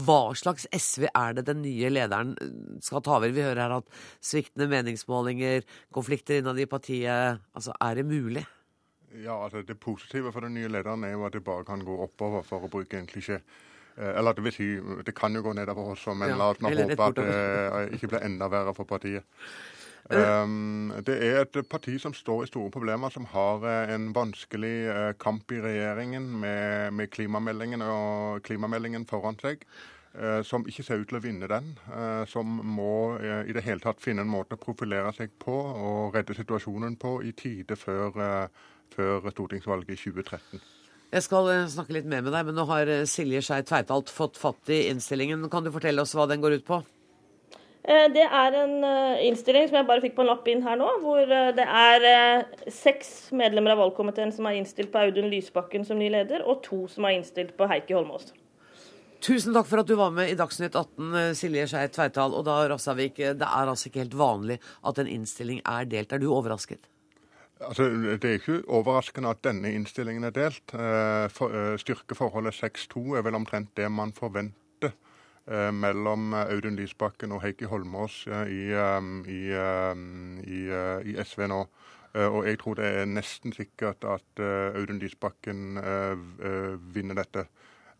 Hva 0.03 0.21
slags 0.37 0.67
SV 0.75 1.07
er 1.07 1.39
det 1.39 1.47
den 1.47 1.63
nye 1.63 1.93
lederen 1.95 2.35
eh, 2.43 2.55
skal 2.83 3.05
ta 3.05 3.15
over? 3.21 3.31
Vi 3.31 3.45
hører 3.45 3.63
her 3.63 3.77
at 3.79 4.01
sviktende 4.19 4.67
meningsmålinger, 4.71 5.63
konflikter 5.95 6.41
innad 6.41 6.59
i 6.59 6.67
partiet, 6.67 7.39
altså 7.55 7.75
er 7.79 8.01
det 8.01 8.09
mulig? 8.11 8.43
Ja, 9.19 9.43
altså 9.43 9.61
Det 9.61 9.79
positive 9.79 10.31
for 10.31 10.39
den 10.45 10.53
nye 10.53 10.69
lederen 10.71 11.03
er 11.03 11.11
jo 11.11 11.25
at 11.25 11.33
det 11.33 11.43
bare 11.43 11.65
kan 11.65 11.83
gå 11.85 11.97
oppover, 12.03 12.45
for 12.47 12.63
å 12.63 12.71
bruke 12.71 12.99
en 12.99 13.09
klisjé. 13.09 13.41
Eh, 13.97 14.17
eller 14.17 14.33
det 14.33 14.45
vil 14.45 14.55
si, 14.55 14.69
det 15.05 15.15
kan 15.15 15.35
jo 15.35 15.43
gå 15.43 15.53
nedover 15.57 15.93
også, 15.95 16.15
men 16.15 16.33
ja, 16.33 16.39
la 16.39 16.51
oss 16.53 16.63
nå 16.63 16.71
håpe 16.71 17.09
at 17.09 17.19
det 17.19 17.85
ikke 17.97 18.13
blir 18.13 18.25
enda 18.27 18.49
verre 18.51 18.75
for 18.77 18.89
partiet. 18.89 19.27
Um, 20.11 20.89
det 21.05 21.13
er 21.23 21.43
et 21.43 21.57
parti 21.69 21.93
som 22.01 22.11
står 22.11 22.43
i 22.43 22.47
store 22.49 22.71
problemer, 22.73 23.13
som 23.13 23.27
har 23.31 23.61
uh, 23.63 23.93
en 23.93 24.09
vanskelig 24.15 25.15
kamp 25.21 25.51
i 25.53 25.61
regjeringen 25.61 26.25
med, 26.41 26.91
med 26.97 27.11
klimameldingen 27.13 27.85
og 27.85 28.41
klimameldingen 28.43 29.05
foran 29.07 29.39
seg. 29.39 29.65
som 30.43 30.65
ikke 30.67 30.83
ser 30.83 30.99
ut 30.99 31.07
til 31.07 31.15
å 31.15 31.21
vinne 31.23 31.47
den. 31.47 31.69
som 32.27 32.45
må 32.45 33.15
i 33.47 33.53
det 33.55 33.61
hele 33.63 33.79
tatt 33.79 34.01
finne 34.03 34.25
en 34.25 34.27
måte 34.27 34.57
å 34.57 34.59
profilere 34.59 35.13
seg 35.15 35.31
på 35.39 35.53
og 35.55 36.15
redde 36.15 36.35
situasjonen 36.35 36.97
på 36.99 37.21
i 37.23 37.31
tide 37.31 37.77
før 37.79 38.19
før 38.95 39.27
stortingsvalget 39.33 39.95
i 39.95 39.99
2013. 40.03 40.61
Jeg 41.11 41.25
skal 41.25 41.49
eh, 41.51 41.67
snakke 41.67 41.97
litt 41.97 42.07
mer 42.07 42.23
med 42.23 42.31
deg, 42.31 42.47
men 42.47 42.55
nå 42.55 42.63
har 42.69 42.87
eh, 42.87 43.03
Silje 43.09 43.41
Skei 43.43 43.65
Tveitalt 43.67 44.11
fått 44.13 44.39
fatt 44.39 44.71
i 44.71 44.85
innstillingen. 44.87 45.43
Kan 45.51 45.65
du 45.65 45.71
fortelle 45.73 46.03
oss 46.03 46.15
hva 46.15 46.23
den 46.29 46.43
går 46.43 46.55
ut 46.61 46.67
på? 46.67 46.77
Eh, 47.83 48.05
det 48.15 48.23
er 48.23 48.55
en 48.61 48.77
innstilling 49.27 49.67
som 49.67 49.81
jeg 49.81 49.89
bare 49.89 50.03
fikk 50.05 50.15
på 50.15 50.23
en 50.23 50.29
lapp 50.31 50.47
inn 50.47 50.63
her 50.63 50.79
nå, 50.79 50.87
hvor 51.03 51.27
det 51.27 51.65
er 51.65 52.45
seks 52.71 53.33
medlemmer 53.35 53.75
av 53.75 53.83
valgkomiteen 53.83 54.31
som 54.31 54.47
er 54.47 54.61
innstilt 54.61 54.93
på 54.93 55.01
Audun 55.03 55.27
Lysbakken 55.33 55.83
som 55.87 55.99
ny 55.99 56.07
leder, 56.13 56.45
og 56.47 56.63
to 56.63 56.85
som 56.91 57.09
er 57.09 57.17
innstilt 57.17 57.57
på 57.59 57.67
Heikki 57.67 57.97
Holmås. 57.97 58.31
Tusen 59.21 59.53
takk 59.53 59.67
for 59.69 59.83
at 59.83 59.91
du 59.91 59.93
var 59.99 60.15
med 60.15 60.31
i 60.31 60.37
Dagsnytt 60.39 60.73
18, 60.79 61.35
Silje 61.37 61.67
Skei 61.69 61.83
Tveital. 61.91 62.33
Og 62.33 62.47
da, 62.47 62.55
Rassavik, 62.71 63.19
det 63.19 63.51
er 63.51 63.67
altså 63.67 63.91
ikke 63.91 64.05
helt 64.05 64.17
vanlig 64.17 64.57
at 64.87 65.03
en 65.03 65.11
innstilling 65.11 65.59
er 65.67 65.91
delt. 65.91 66.15
Er 66.15 66.23
du 66.23 66.31
overrasket? 66.31 66.87
Altså, 67.61 67.83
Det 67.83 68.23
er 68.25 68.33
ikke 68.39 68.63
overraskende 68.67 69.29
at 69.29 69.43
denne 69.43 69.73
innstillingen 69.73 70.23
er 70.23 70.33
delt. 70.33 70.73
Eh, 70.73 71.25
eh, 71.25 71.77
styrkeforholdet 71.77 72.53
6-2 72.57 73.15
er 73.17 73.21
vel 73.21 73.35
omtrent 73.35 73.69
det 73.77 73.91
man 73.91 74.13
forventer 74.13 74.91
eh, 75.47 75.71
mellom 75.73 76.33
Audun 76.33 76.75
Lysbakken 76.75 77.31
og 77.31 77.41
Heikki 77.41 77.65
Holmås 77.65 78.25
i, 78.27 78.63
i, 79.27 79.41
i, 80.57 80.61
i 81.05 81.15
SV 81.23 81.47
nå. 81.47 81.65
Og 82.13 82.47
jeg 82.47 82.57
tror 82.59 82.75
det 82.75 82.85
er 82.85 83.05
nesten 83.07 83.53
sikkert 83.55 84.03
at 84.03 84.41
Audun 84.75 84.99
Lysbakken 84.99 85.77
vinner 86.93 87.15
dette. 87.15 87.45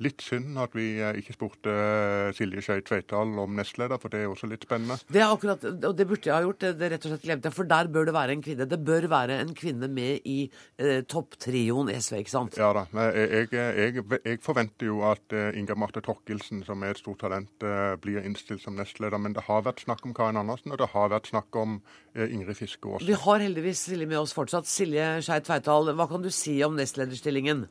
Litt 0.02 0.24
synd 0.26 0.58
at 0.62 0.74
vi 0.74 0.86
eh, 0.98 1.18
ikke 1.20 1.36
spurte 1.36 1.72
eh, 1.72 2.32
Silje 2.34 2.64
Skei 2.66 2.82
Tveitdal 2.86 3.36
om 3.44 3.54
nestleder, 3.58 4.00
for 4.02 4.14
det 4.14 4.24
er 4.24 4.32
også 4.32 4.50
litt 4.50 4.66
spennende. 4.66 4.98
Det 5.12 5.22
er 5.22 5.30
akkurat, 5.30 5.62
og 5.62 5.94
det 5.98 6.08
burde 6.10 6.30
jeg 6.30 6.34
ha 6.34 6.42
gjort. 6.46 6.66
Det 6.80 6.90
rett 6.94 7.06
og 7.06 7.14
slett 7.14 7.26
glemte 7.28 7.50
jeg. 7.50 7.56
For 7.58 7.70
der 7.70 7.90
bør 7.94 8.08
det 8.10 8.16
være 8.16 8.36
en 8.36 8.42
kvinne. 8.46 8.68
Det 8.72 8.80
bør 8.88 9.08
være 9.12 9.38
en 9.44 9.54
kvinne 9.58 9.90
med 9.92 10.26
i 10.30 10.38
eh, 10.82 11.04
topptrioen 11.06 11.92
SV, 11.94 12.22
ikke 12.24 12.34
sant? 12.34 12.58
Ja 12.58 12.72
da. 12.78 12.86
Jeg, 13.12 13.52
jeg, 13.54 14.06
jeg, 14.26 14.40
forventer 14.42 14.90
jo 14.90 15.02
at 15.06 15.36
uh, 15.36 15.52
Inga 15.58 15.78
Marte 15.78 16.02
Torkelsen, 16.06 16.64
som 16.66 16.82
er 16.82 16.96
et 16.96 17.02
stort 17.02 17.22
talent, 17.22 17.54
uh, 17.62 17.94
blir 18.02 18.24
innstilt 18.26 18.64
som 18.64 18.78
nestleder. 18.80 19.22
Men 19.22 19.38
det 19.38 19.46
har 19.46 19.66
vært 19.68 19.84
snakk 19.86 20.06
om 20.08 20.16
Karin 20.18 20.40
Andersen, 20.42 20.74
og 20.74 20.82
det 20.82 20.90
har 20.96 21.14
vært 21.14 21.30
snakk 21.30 21.62
om 21.62 21.78
Ingrid 22.16 22.58
Fiske 22.58 22.90
også. 22.90 23.08
Vi 23.08 23.16
har 23.16 23.46
heldigvis 23.46 23.86
Silje 23.86 24.10
med 24.10 24.20
oss 24.20 24.34
fortsatt. 24.36 24.68
Silje 24.70 25.14
Skei 25.26 25.40
Tveitdal, 25.46 25.94
hva 25.96 26.10
kan 26.10 26.26
du 26.26 26.32
si 26.34 26.58
om 26.66 26.76
nestlederstillingen? 26.80 27.68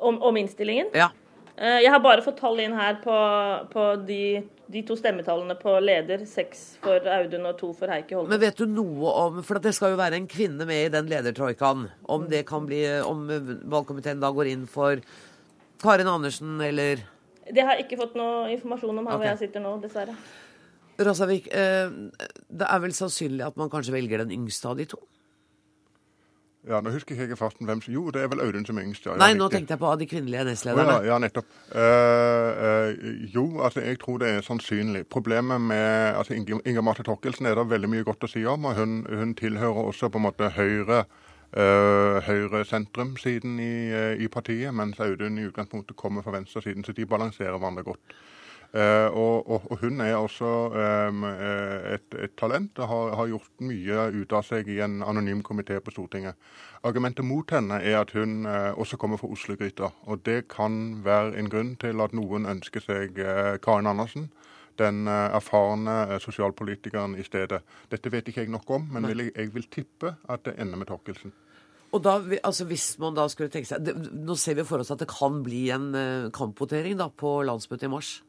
Om, 0.00 0.22
om 0.24 0.36
innstillingen? 0.40 0.88
Ja. 0.96 1.10
Eh, 1.60 1.82
jeg 1.84 1.92
har 1.92 2.00
bare 2.00 2.24
fått 2.24 2.38
tall 2.40 2.60
inn 2.64 2.72
her 2.72 2.96
på, 3.02 3.14
på 3.72 3.84
de, 4.08 4.40
de, 4.72 4.82
to 4.88 4.96
stemmetallene 4.96 5.56
på 5.60 5.74
leder. 5.84 6.24
Seks 6.28 6.64
for 6.80 7.04
Audun 7.18 7.48
og 7.50 7.58
to 7.60 7.72
for 7.76 7.92
Heikki 7.92 8.16
Holmen. 8.16 8.32
Men 8.32 8.40
vet 8.46 8.60
du 8.60 8.64
noe 8.70 9.12
om 9.26 9.40
For 9.44 9.60
det 9.60 9.74
skal 9.76 9.92
jo 9.92 10.00
være 10.00 10.16
en 10.16 10.28
kvinne 10.30 10.64
med 10.68 10.86
i 10.86 10.92
den 10.94 11.10
ledertroikaen. 11.10 11.90
Om 12.08 12.28
det 12.32 12.46
kan 12.48 12.68
bli 12.68 12.80
Om 13.04 13.26
valgkomiteen 13.68 14.22
da 14.22 14.32
går 14.32 14.54
inn 14.54 14.64
for 14.70 15.04
Karin 15.80 16.08
Andersen 16.08 16.60
eller 16.64 17.04
Det 17.50 17.64
har 17.64 17.76
jeg 17.76 17.88
ikke 17.88 18.00
fått 18.06 18.16
noe 18.16 18.48
informasjon 18.54 18.96
om 18.96 19.04
her 19.04 19.16
okay. 19.16 19.20
hvor 19.20 19.32
jeg 19.34 19.42
sitter 19.44 19.64
nå, 19.64 19.76
dessverre. 19.84 20.16
Rasavik, 21.00 21.46
eh, 21.56 21.92
det 22.48 22.66
er 22.68 22.82
vel 22.82 22.92
sannsynlig 22.96 23.46
at 23.46 23.56
man 23.60 23.70
kanskje 23.72 23.94
velger 23.94 24.20
den 24.20 24.32
yngste 24.36 24.68
av 24.68 24.80
de 24.80 24.86
to? 24.88 25.00
Ja, 26.68 26.80
Nå 26.84 26.90
husker 26.92 27.16
jeg 27.16 27.30
ikke 27.30 27.38
farten 27.40 27.64
hvem 27.64 27.80
som 27.80 27.94
Jo, 27.94 28.10
det 28.12 28.20
er 28.20 28.28
vel 28.28 28.42
Audun 28.44 28.66
som 28.68 28.76
er 28.76 28.84
yngst. 28.84 29.06
Ja, 29.08 29.14
Nei, 29.16 29.32
nå 29.36 29.46
tenkte 29.48 29.72
jeg 29.72 29.80
på 29.80 29.92
de 29.96 30.08
kvinnelige 30.10 30.44
nestlederne. 30.44 30.96
Oh, 30.98 31.06
ja, 31.06 31.14
ja, 31.14 31.18
nettopp. 31.22 31.48
Uh, 31.72 32.50
uh, 32.60 33.30
jo, 33.32 33.44
altså 33.64 33.80
jeg 33.80 33.96
tror 34.02 34.20
det 34.20 34.28
er 34.28 34.44
sannsynlig. 34.44 35.06
Problemet 35.08 35.60
med 35.60 36.18
altså 36.20 36.36
Inger, 36.36 36.60
Inger 36.68 36.84
Marte 36.84 37.06
Torkelsen 37.06 37.48
er 37.48 37.56
det 37.56 37.64
veldig 37.70 37.88
mye 37.88 38.04
godt 38.04 38.28
å 38.28 38.30
si 38.30 38.44
om. 38.44 38.68
og 38.68 38.76
Hun, 38.76 39.00
hun 39.08 39.32
tilhører 39.40 39.88
også 39.88 40.12
på 40.12 40.20
en 40.20 40.28
måte 40.28 40.52
Høyre. 40.58 41.04
Uh, 41.50 42.20
Høyre-sentrum-siden 42.28 43.56
i, 43.58 43.72
i, 44.22 44.28
partiet, 44.30 44.70
mens 44.76 45.00
Audun 45.02 45.40
i 45.40 45.48
utgangspunktet 45.48 45.96
kommer 45.98 46.22
fra 46.22 46.36
venstresiden. 46.36 46.84
Så 46.84 46.92
de 46.92 47.08
balanserer 47.08 47.56
hverandre 47.56 47.88
godt. 47.88 48.20
Uh, 48.70 49.10
og, 49.10 49.50
og, 49.50 49.62
og, 49.66 49.78
hun 49.80 50.00
er 50.00 50.14
også 50.14 50.46
um, 50.70 51.24
et, 51.26 52.14
et, 52.14 52.36
talent 52.38 52.78
og 52.78 52.86
har, 52.86 53.16
har, 53.18 53.26
gjort 53.32 53.64
mye 53.66 54.04
ut 54.14 54.34
av 54.38 54.44
seg 54.46 54.70
i 54.70 54.76
en 54.84 55.00
anonym 55.02 55.40
komité 55.42 55.80
på 55.82 55.90
Stortinget. 55.90 56.38
Argumentet 56.86 57.26
mot 57.26 57.50
henne 57.50 57.80
er 57.82 57.98
at 57.98 58.14
hun 58.14 58.46
også 58.46 58.96
kommer 58.96 59.18
fra 59.18 59.28
Oslo-gryta. 59.34 59.90
Og 60.06 60.22
det 60.24 60.46
kan 60.54 61.02
være 61.04 61.34
en 61.42 61.50
grunn 61.50 61.74
til 61.82 61.98
at 62.00 62.14
noen 62.14 62.46
ønsker 62.46 62.80
seg 62.84 63.18
Karin 63.60 63.90
Andersen. 63.90 64.30
Den 64.78 65.10
erfarne 65.10 66.20
sosialpolitikeren 66.22 67.18
i 67.18 67.26
stedet. 67.26 67.60
Dette 67.90 68.14
vet 68.14 68.30
ikke 68.30 68.46
jeg 68.46 68.54
nok 68.54 68.70
om, 68.70 68.86
men 68.94 69.10
vil 69.10 69.26
jeg, 69.26 69.34
jeg, 69.34 69.52
vil 69.58 69.68
tippe 69.68 70.14
at 70.30 70.46
det 70.46 70.54
ender 70.62 70.80
med 70.80 70.88
Torkelsen. 70.88 71.34
Og 71.90 72.00
da, 72.06 72.16
altså 72.38 72.64
Hvis 72.70 72.94
man 73.02 73.18
da 73.18 73.26
skulle 73.28 73.50
tenke 73.50 73.68
seg 73.68 73.82
det, 73.82 73.98
Nå 74.14 74.38
ser 74.38 74.54
vi 74.56 74.64
for 74.64 74.80
oss 74.80 74.94
at 74.94 75.02
det 75.02 75.10
kan 75.10 75.42
bli 75.42 75.66
en 75.74 75.90
kampvotering 76.32 77.02
på 77.18 77.40
landsmøtet 77.42 77.90
i 77.90 77.94
mars. 77.98 78.20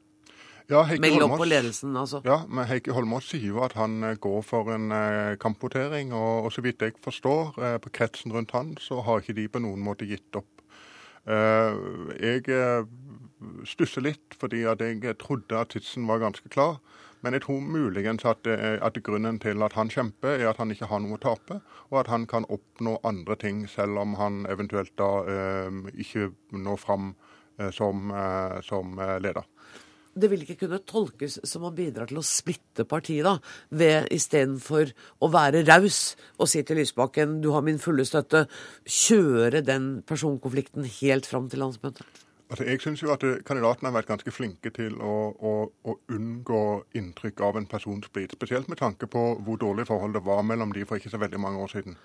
Ja, 0.71 0.85
opp 1.25 1.37
på 1.41 1.47
ledelsen, 1.49 1.95
altså. 1.99 2.21
Ja, 2.23 2.41
men 2.47 2.67
Heikki 2.69 2.93
Holmås 2.95 3.27
sier 3.27 3.49
jo 3.49 3.59
at 3.65 3.75
han 3.75 3.99
eh, 4.07 4.15
går 4.23 4.39
for 4.47 4.71
en 4.71 4.91
eh, 4.95 5.35
kampvotering. 5.41 6.13
Og, 6.15 6.47
og, 6.47 6.51
så 6.55 6.63
vidt 6.63 6.83
jeg 6.85 6.95
forstår, 7.03 7.51
eh, 7.59 7.77
på 7.83 7.91
kretsen 7.91 8.31
rundt 8.31 8.55
han, 8.55 8.77
så 8.79 9.01
har 9.03 9.19
ikke 9.19 9.35
de 9.41 9.49
på 9.51 9.61
noen 9.63 9.83
måte 9.83 10.07
gitt 10.07 10.39
opp. 10.39 10.47
jeg 11.27 12.47
stusser 13.69 14.01
litt, 14.01 14.33
fordi 14.41 14.63
at 14.65 14.81
jeg 14.81 15.17
trodde 15.21 15.59
at 15.59 15.69
tidsen 15.69 16.07
var 16.09 16.23
ganske 16.23 16.49
klar. 16.49 16.79
Men 17.21 17.35
jeg 17.37 17.43
tror 17.45 17.59
muligens 17.61 18.25
at, 18.25 18.47
at, 18.47 18.97
grunnen 19.05 19.37
til 19.39 19.61
at 19.61 19.75
han 19.77 19.91
kjemper, 19.93 20.39
er 20.39 20.49
at 20.49 20.57
han 20.57 20.71
ikke 20.73 20.89
har 20.89 21.03
noe 21.03 21.19
å 21.19 21.21
tape, 21.21 21.59
og 21.91 21.99
at 22.01 22.09
han 22.09 22.25
kan 22.25 22.47
oppnå 22.49 22.97
andre 23.05 23.37
ting, 23.37 23.67
selv 23.69 24.01
om 24.01 24.15
han 24.17 24.47
eventuelt 24.49 24.95
da 24.97 25.11
eh, 25.29 25.77
ikke 26.01 26.31
når 26.57 26.81
fram 26.81 27.13
eh, 27.59 27.69
som, 27.69 28.09
eh, 28.09 28.57
som 28.65 28.97
leder 28.97 29.45
det 30.13 30.29
vil 30.31 30.43
ikke 30.43 30.57
kunne 30.63 30.81
tolkes 30.87 31.39
som 31.47 31.63
man 31.65 31.75
bidrar 31.77 32.09
til 32.09 32.19
å 32.19 32.25
splitte 32.25 32.85
partiet, 32.89 33.23
da, 33.27 33.37
ved 33.69 34.09
istedenfor 34.13 34.91
å 35.23 35.29
være 35.31 35.63
raus 35.67 36.01
og 36.37 36.49
si 36.51 36.63
til 36.67 36.81
Lysbakken 36.81 37.39
du 37.43 37.51
har 37.55 37.63
min 37.65 37.79
fulle 37.81 38.05
støtte, 38.07 38.45
kjøre 38.85 39.63
den 39.65 39.93
personkonflikten 40.07 40.87
helt 40.99 41.29
fram 41.29 41.47
til 41.51 41.63
landsmøtet? 41.63 42.27
Altså, 42.51 42.65
jeg 42.67 42.81
syns 42.83 42.99
jo 42.99 43.13
at 43.13 43.21
eh, 43.23 43.37
kandidatene 43.47 43.87
har 43.87 43.95
vært 43.95 44.09
ganske 44.09 44.31
flinke 44.35 44.73
til 44.75 44.97
å, 44.99 45.13
å, 45.31 45.51
å 45.87 45.93
unngå 46.11 46.63
inntrykk 46.99 47.45
av 47.47 47.59
en 47.61 47.67
personsplid. 47.71 48.35
Spesielt 48.35 48.67
med 48.67 48.81
tanke 48.81 49.07
på 49.07 49.21
hvor 49.39 49.59
dårlig 49.61 49.87
forhold 49.87 50.17
det 50.17 50.25
var 50.25 50.43
mellom 50.43 50.73
de 50.75 50.83
for 50.87 50.99
ikke 50.99 51.13
så 51.13 51.21
veldig 51.21 51.39
mange 51.39 51.63
år 51.63 51.71
siden. 51.77 51.95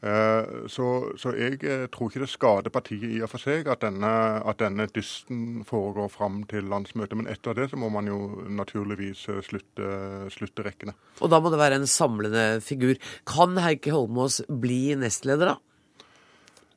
Eh, 0.00 0.66
så, 0.72 0.86
så, 1.20 1.32
jeg 1.36 1.58
eh, 1.60 1.84
tror 1.92 2.08
ikke 2.08 2.22
det 2.22 2.30
skader 2.32 2.72
partiet 2.72 3.04
i 3.04 3.18
og 3.20 3.28
for 3.28 3.42
seg 3.42 3.68
at 3.68 3.82
denne, 3.84 4.12
at 4.48 4.60
denne 4.62 4.86
dysten 4.88 5.60
foregår 5.68 6.08
fram 6.12 6.40
til 6.48 6.70
landsmøtet. 6.72 7.18
Men 7.20 7.28
etter 7.28 7.56
det 7.58 7.68
så 7.72 7.80
må 7.80 7.90
man 7.92 8.08
jo 8.08 8.20
naturligvis 8.48 9.26
eh, 9.28 9.42
slutte, 9.44 9.90
slutte 10.32 10.64
rekkene. 10.66 10.96
Og 11.20 11.32
da 11.32 11.42
må 11.42 11.52
det 11.52 11.60
være 11.60 11.82
en 11.82 11.90
samlende 11.90 12.46
figur. 12.64 12.96
Kan 13.28 13.60
Heikki 13.60 13.92
Holmås 13.92 14.40
bli 14.48 14.96
nestleder, 15.00 15.54
da? 15.54 15.58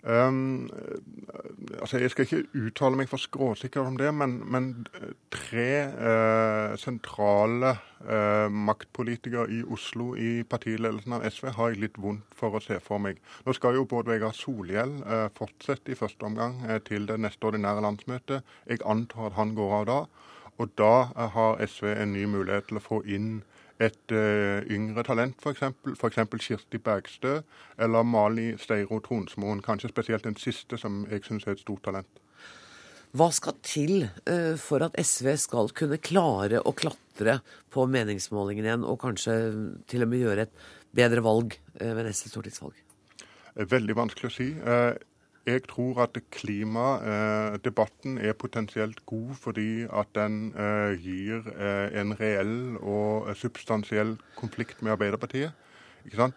Um, 0.03 0.69
altså 1.79 1.97
Jeg 1.97 2.11
skal 2.11 2.25
ikke 2.25 2.65
uttale 2.65 2.97
meg 2.99 3.07
for 3.07 3.23
skråsikker 3.23 3.85
om 3.87 3.95
det, 3.95 4.09
men, 4.11 4.33
men 4.51 4.65
tre 5.31 5.67
uh, 5.87 6.73
sentrale 6.75 7.71
uh, 8.03 8.51
maktpolitikere 8.51 9.45
i 9.47 9.61
Oslo 9.63 10.09
i 10.19 10.43
partiledelsen 10.43 11.15
av 11.15 11.23
SV 11.23 11.53
har 11.55 11.71
jeg 11.71 11.85
litt 11.85 12.01
vondt 12.03 12.35
for 12.35 12.59
å 12.59 12.63
se 12.63 12.81
for 12.83 12.99
meg. 12.99 13.21
Nå 13.47 13.55
skal 13.55 13.79
jo 13.79 13.87
Bård 13.87 14.11
Vegar 14.11 14.35
Solhjell 14.35 14.97
uh, 15.07 15.29
fortsette 15.39 15.95
i 15.95 15.99
første 15.99 16.27
omgang 16.27 16.59
til 16.83 17.07
det 17.07 17.21
neste 17.23 17.47
ordinære 17.47 17.87
landsmøtet. 17.87 18.43
Jeg 18.67 18.83
antar 18.83 19.31
at 19.31 19.39
han 19.39 19.55
går 19.55 19.79
av 19.79 19.87
da. 19.87 19.99
Og 20.59 20.75
da 20.77 20.93
har 21.33 21.63
SV 21.65 21.87
en 21.95 22.11
ny 22.13 22.27
mulighet 22.29 22.67
til 22.69 22.77
å 22.77 22.83
få 22.83 22.99
inn 23.09 23.39
et 23.81 24.13
uh, 24.13 24.61
yngre 24.71 25.03
talent, 25.05 25.39
f.eks. 25.41 26.19
Kirsti 26.39 26.79
Bergstø 26.83 27.39
eller 27.81 28.03
Mali 28.05 28.53
Steiro 28.61 28.99
Tronsmoen. 29.03 29.63
Kanskje 29.65 29.89
spesielt 29.89 30.27
den 30.27 30.37
siste, 30.37 30.77
som 30.77 31.03
jeg 31.09 31.25
syns 31.25 31.47
er 31.47 31.55
et 31.55 31.63
stort 31.63 31.83
talent. 31.87 32.21
Hva 33.13 33.29
skal 33.33 33.57
til 33.65 34.05
uh, 34.05 34.53
for 34.61 34.85
at 34.85 34.97
SV 34.97 35.33
skal 35.41 35.73
kunne 35.77 36.01
klare 36.01 36.61
å 36.61 36.73
klatre 36.77 37.39
på 37.73 37.85
meningsmålingen 37.89 38.65
igjen, 38.69 38.85
og 38.85 39.01
kanskje 39.01 39.37
til 39.89 40.05
og 40.05 40.13
med 40.13 40.25
gjøre 40.25 40.47
et 40.47 40.63
bedre 40.93 41.25
valg 41.25 41.57
uh, 41.81 41.91
ved 41.93 42.05
neste 42.09 42.31
stortingsvalg? 42.31 42.77
Veldig 43.53 43.95
vanskelig 43.97 44.29
å 44.31 44.33
si. 44.33 44.47
Jeg 45.45 45.63
tror 45.67 45.97
at 46.01 46.17
klimadebatten 46.31 48.17
er 48.17 48.33
potensielt 48.33 49.05
god 49.05 49.33
fordi 49.35 49.83
at 49.83 50.07
den 50.15 50.53
eh, 50.55 50.95
gir 51.03 51.41
eh, 51.59 51.99
en 51.99 52.15
reell 52.19 52.77
og 52.77 53.35
substansiell 53.35 54.15
konflikt 54.35 54.81
med 54.81 54.91
Arbeiderpartiet. 54.91 55.51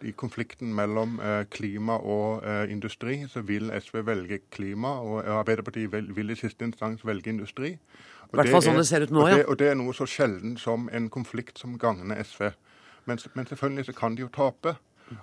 I 0.03 0.11
konflikten 0.11 0.75
mellom 0.75 1.21
eh, 1.21 1.45
klima 1.51 1.93
og 1.93 2.43
industri 2.71 3.27
så 3.29 3.41
vil 3.41 3.71
SV 3.81 4.07
velge 4.07 4.39
klima, 4.51 4.89
og 4.89 5.25
Arbeiderpartiet 5.39 5.93
vil, 5.93 6.31
i 6.31 6.35
siste 6.35 6.65
instans 6.65 7.07
velge 7.07 7.31
industri. 7.31 7.77
Og 8.33 8.39
det, 8.43 8.51
er, 8.51 8.61
sånn 8.61 9.03
det 9.03 9.11
nå, 9.11 9.29
ja. 9.29 9.35
Og 9.35 9.39
det, 9.39 9.47
og 9.47 9.59
det 9.59 9.69
er 9.71 9.79
noe 9.79 9.95
så 9.95 10.07
sjelden 10.07 10.57
som 10.59 10.91
en 10.93 11.07
konflikt 11.11 11.59
som 11.63 11.79
gagner 11.79 12.19
SV. 12.25 12.51
Men, 13.07 13.23
men 13.35 13.47
selvfølgelig 13.47 13.87
så 13.87 13.93
kan 13.93 14.19
de 14.19 14.27
jo 14.27 14.29
tape. 14.35 14.75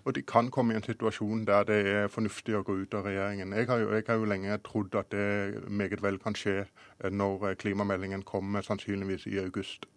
Og 0.04 0.14
de 0.16 0.24
kan 0.24 0.50
komme 0.54 0.74
i 0.74 0.78
en 0.80 0.86
situasjon 0.86 1.44
der 1.48 1.66
det 1.68 1.80
er 1.92 2.12
fornuftig 2.12 2.56
å 2.56 2.64
gå 2.66 2.76
ut 2.84 2.94
av 2.96 3.08
regjeringen. 3.08 3.56
Jeg 3.58 3.68
har 3.68 3.82
jo, 3.82 3.90
jeg 3.92 4.06
har 4.08 4.20
jo 4.20 4.30
lenge 4.30 4.60
trodd 4.64 4.96
at 5.00 5.10
det 5.12 5.64
meget 5.68 6.04
vel 6.04 6.20
kan 6.24 6.38
skje 6.38 6.62
eh, 6.64 7.10
når 7.12 7.50
eh, 7.50 7.58
klimameldingen 7.60 8.24
kommer, 8.28 8.64
sannsynligvis 8.64 9.28
i 9.32 9.40
august. 9.44 9.88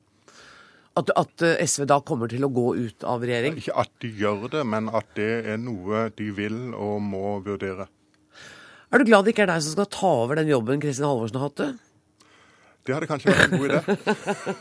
At, 0.97 1.13
at, 1.15 1.43
eh, 1.45 1.63
SV 1.63 1.87
da 1.91 2.01
kommer 2.01 2.31
til 2.33 2.47
å 2.47 2.51
gå 2.51 2.71
ut 2.81 3.07
av 3.07 3.23
regjering? 3.27 3.59
Ikke 3.61 3.77
at 3.85 3.93
de 4.03 4.11
gjør 4.11 4.49
det, 4.57 4.65
men 4.67 4.91
at 4.91 5.11
det 5.19 5.33
er 5.53 5.61
noe 5.61 6.09
de 6.17 6.31
vil 6.35 6.73
og 6.75 6.99
må 7.05 7.37
vurdere. 7.47 7.87
Er 8.91 9.03
du 9.03 9.09
glad 9.09 9.27
det 9.27 9.35
ikke 9.35 9.45
er 9.45 9.51
deg 9.51 9.65
som 9.67 9.75
skal 9.75 9.91
ta 9.93 10.13
over 10.23 10.39
den 10.39 10.51
jobben 10.51 10.83
Kristin 10.83 11.09
Halvorsen 11.09 11.39
har 11.41 11.51
hatt? 11.51 11.63
Det 11.63 11.75
Det 12.87 12.95
hadde 12.95 13.09
kanskje 13.11 13.33
vært 13.35 13.53
en 13.53 13.59
god 13.59 13.71
idé. 13.71 13.81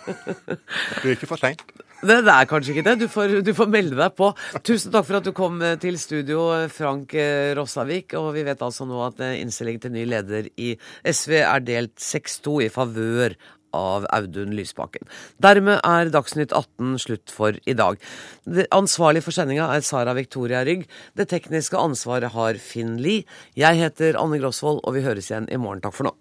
Det 1.02 1.10
er 1.10 1.14
ikke 1.14 1.30
for 1.30 1.42
seint. 1.42 1.62
Det, 2.04 2.18
er 2.28 2.48
kanskje 2.50 2.76
ikke 2.76 2.86
det. 2.86 2.96
Du 3.06 3.08
får, 3.12 3.40
du 3.46 3.52
får, 3.56 3.70
melde 3.72 3.98
deg 3.98 4.16
på. 4.18 4.32
Tusen 4.66 4.94
takk 4.94 5.08
for 5.08 5.20
at 5.20 5.28
du 5.28 5.34
kom 5.36 5.62
eh, 5.64 5.78
til 5.82 5.98
studio, 6.02 6.48
eh, 6.56 6.70
Frank 6.72 7.16
eh, 7.18 7.54
Rossavik. 7.58 8.16
Og 8.20 8.34
vi 8.36 8.46
vet 8.48 8.64
altså 8.66 8.88
nå 8.88 9.00
at 9.08 9.22
innstillingen 9.32 9.86
til 9.86 9.96
ny 9.96 10.06
leder 10.10 10.50
i 10.62 10.74
SV 11.08 11.38
er 11.42 11.66
delt 11.66 11.96
6-2 12.02 12.58
i 12.68 12.72
favør 12.74 13.38
av 13.76 14.06
Audun 14.16 14.54
Lysbakken. 14.56 15.08
Dermed 15.44 15.82
er 15.84 16.12
Dagsnytt 16.14 16.56
18 16.56 16.96
slutt 17.04 17.34
for 17.34 17.58
i 17.68 17.76
dag. 17.78 18.00
Det 18.48 18.70
ansvarlig 18.76 19.24
for 19.26 19.36
sendinga 19.36 19.68
er 19.76 19.84
Sara 19.86 20.16
Victoria 20.16 20.64
Rygg. 20.68 20.86
Det 21.18 21.28
tekniske 21.32 21.80
ansvaret 21.80 22.36
har 22.36 22.62
Finn 22.64 22.96
Lie. 23.04 23.28
Jeg 23.60 23.82
heter 23.82 24.20
Anne 24.22 24.40
Grosvold, 24.40 24.84
og 24.84 24.96
vi 24.96 25.04
høres 25.06 25.32
igjen 25.32 25.52
i 25.52 25.60
morgen. 25.60 25.84
Takk 25.84 25.98
for 25.98 26.10
nå. 26.10 26.16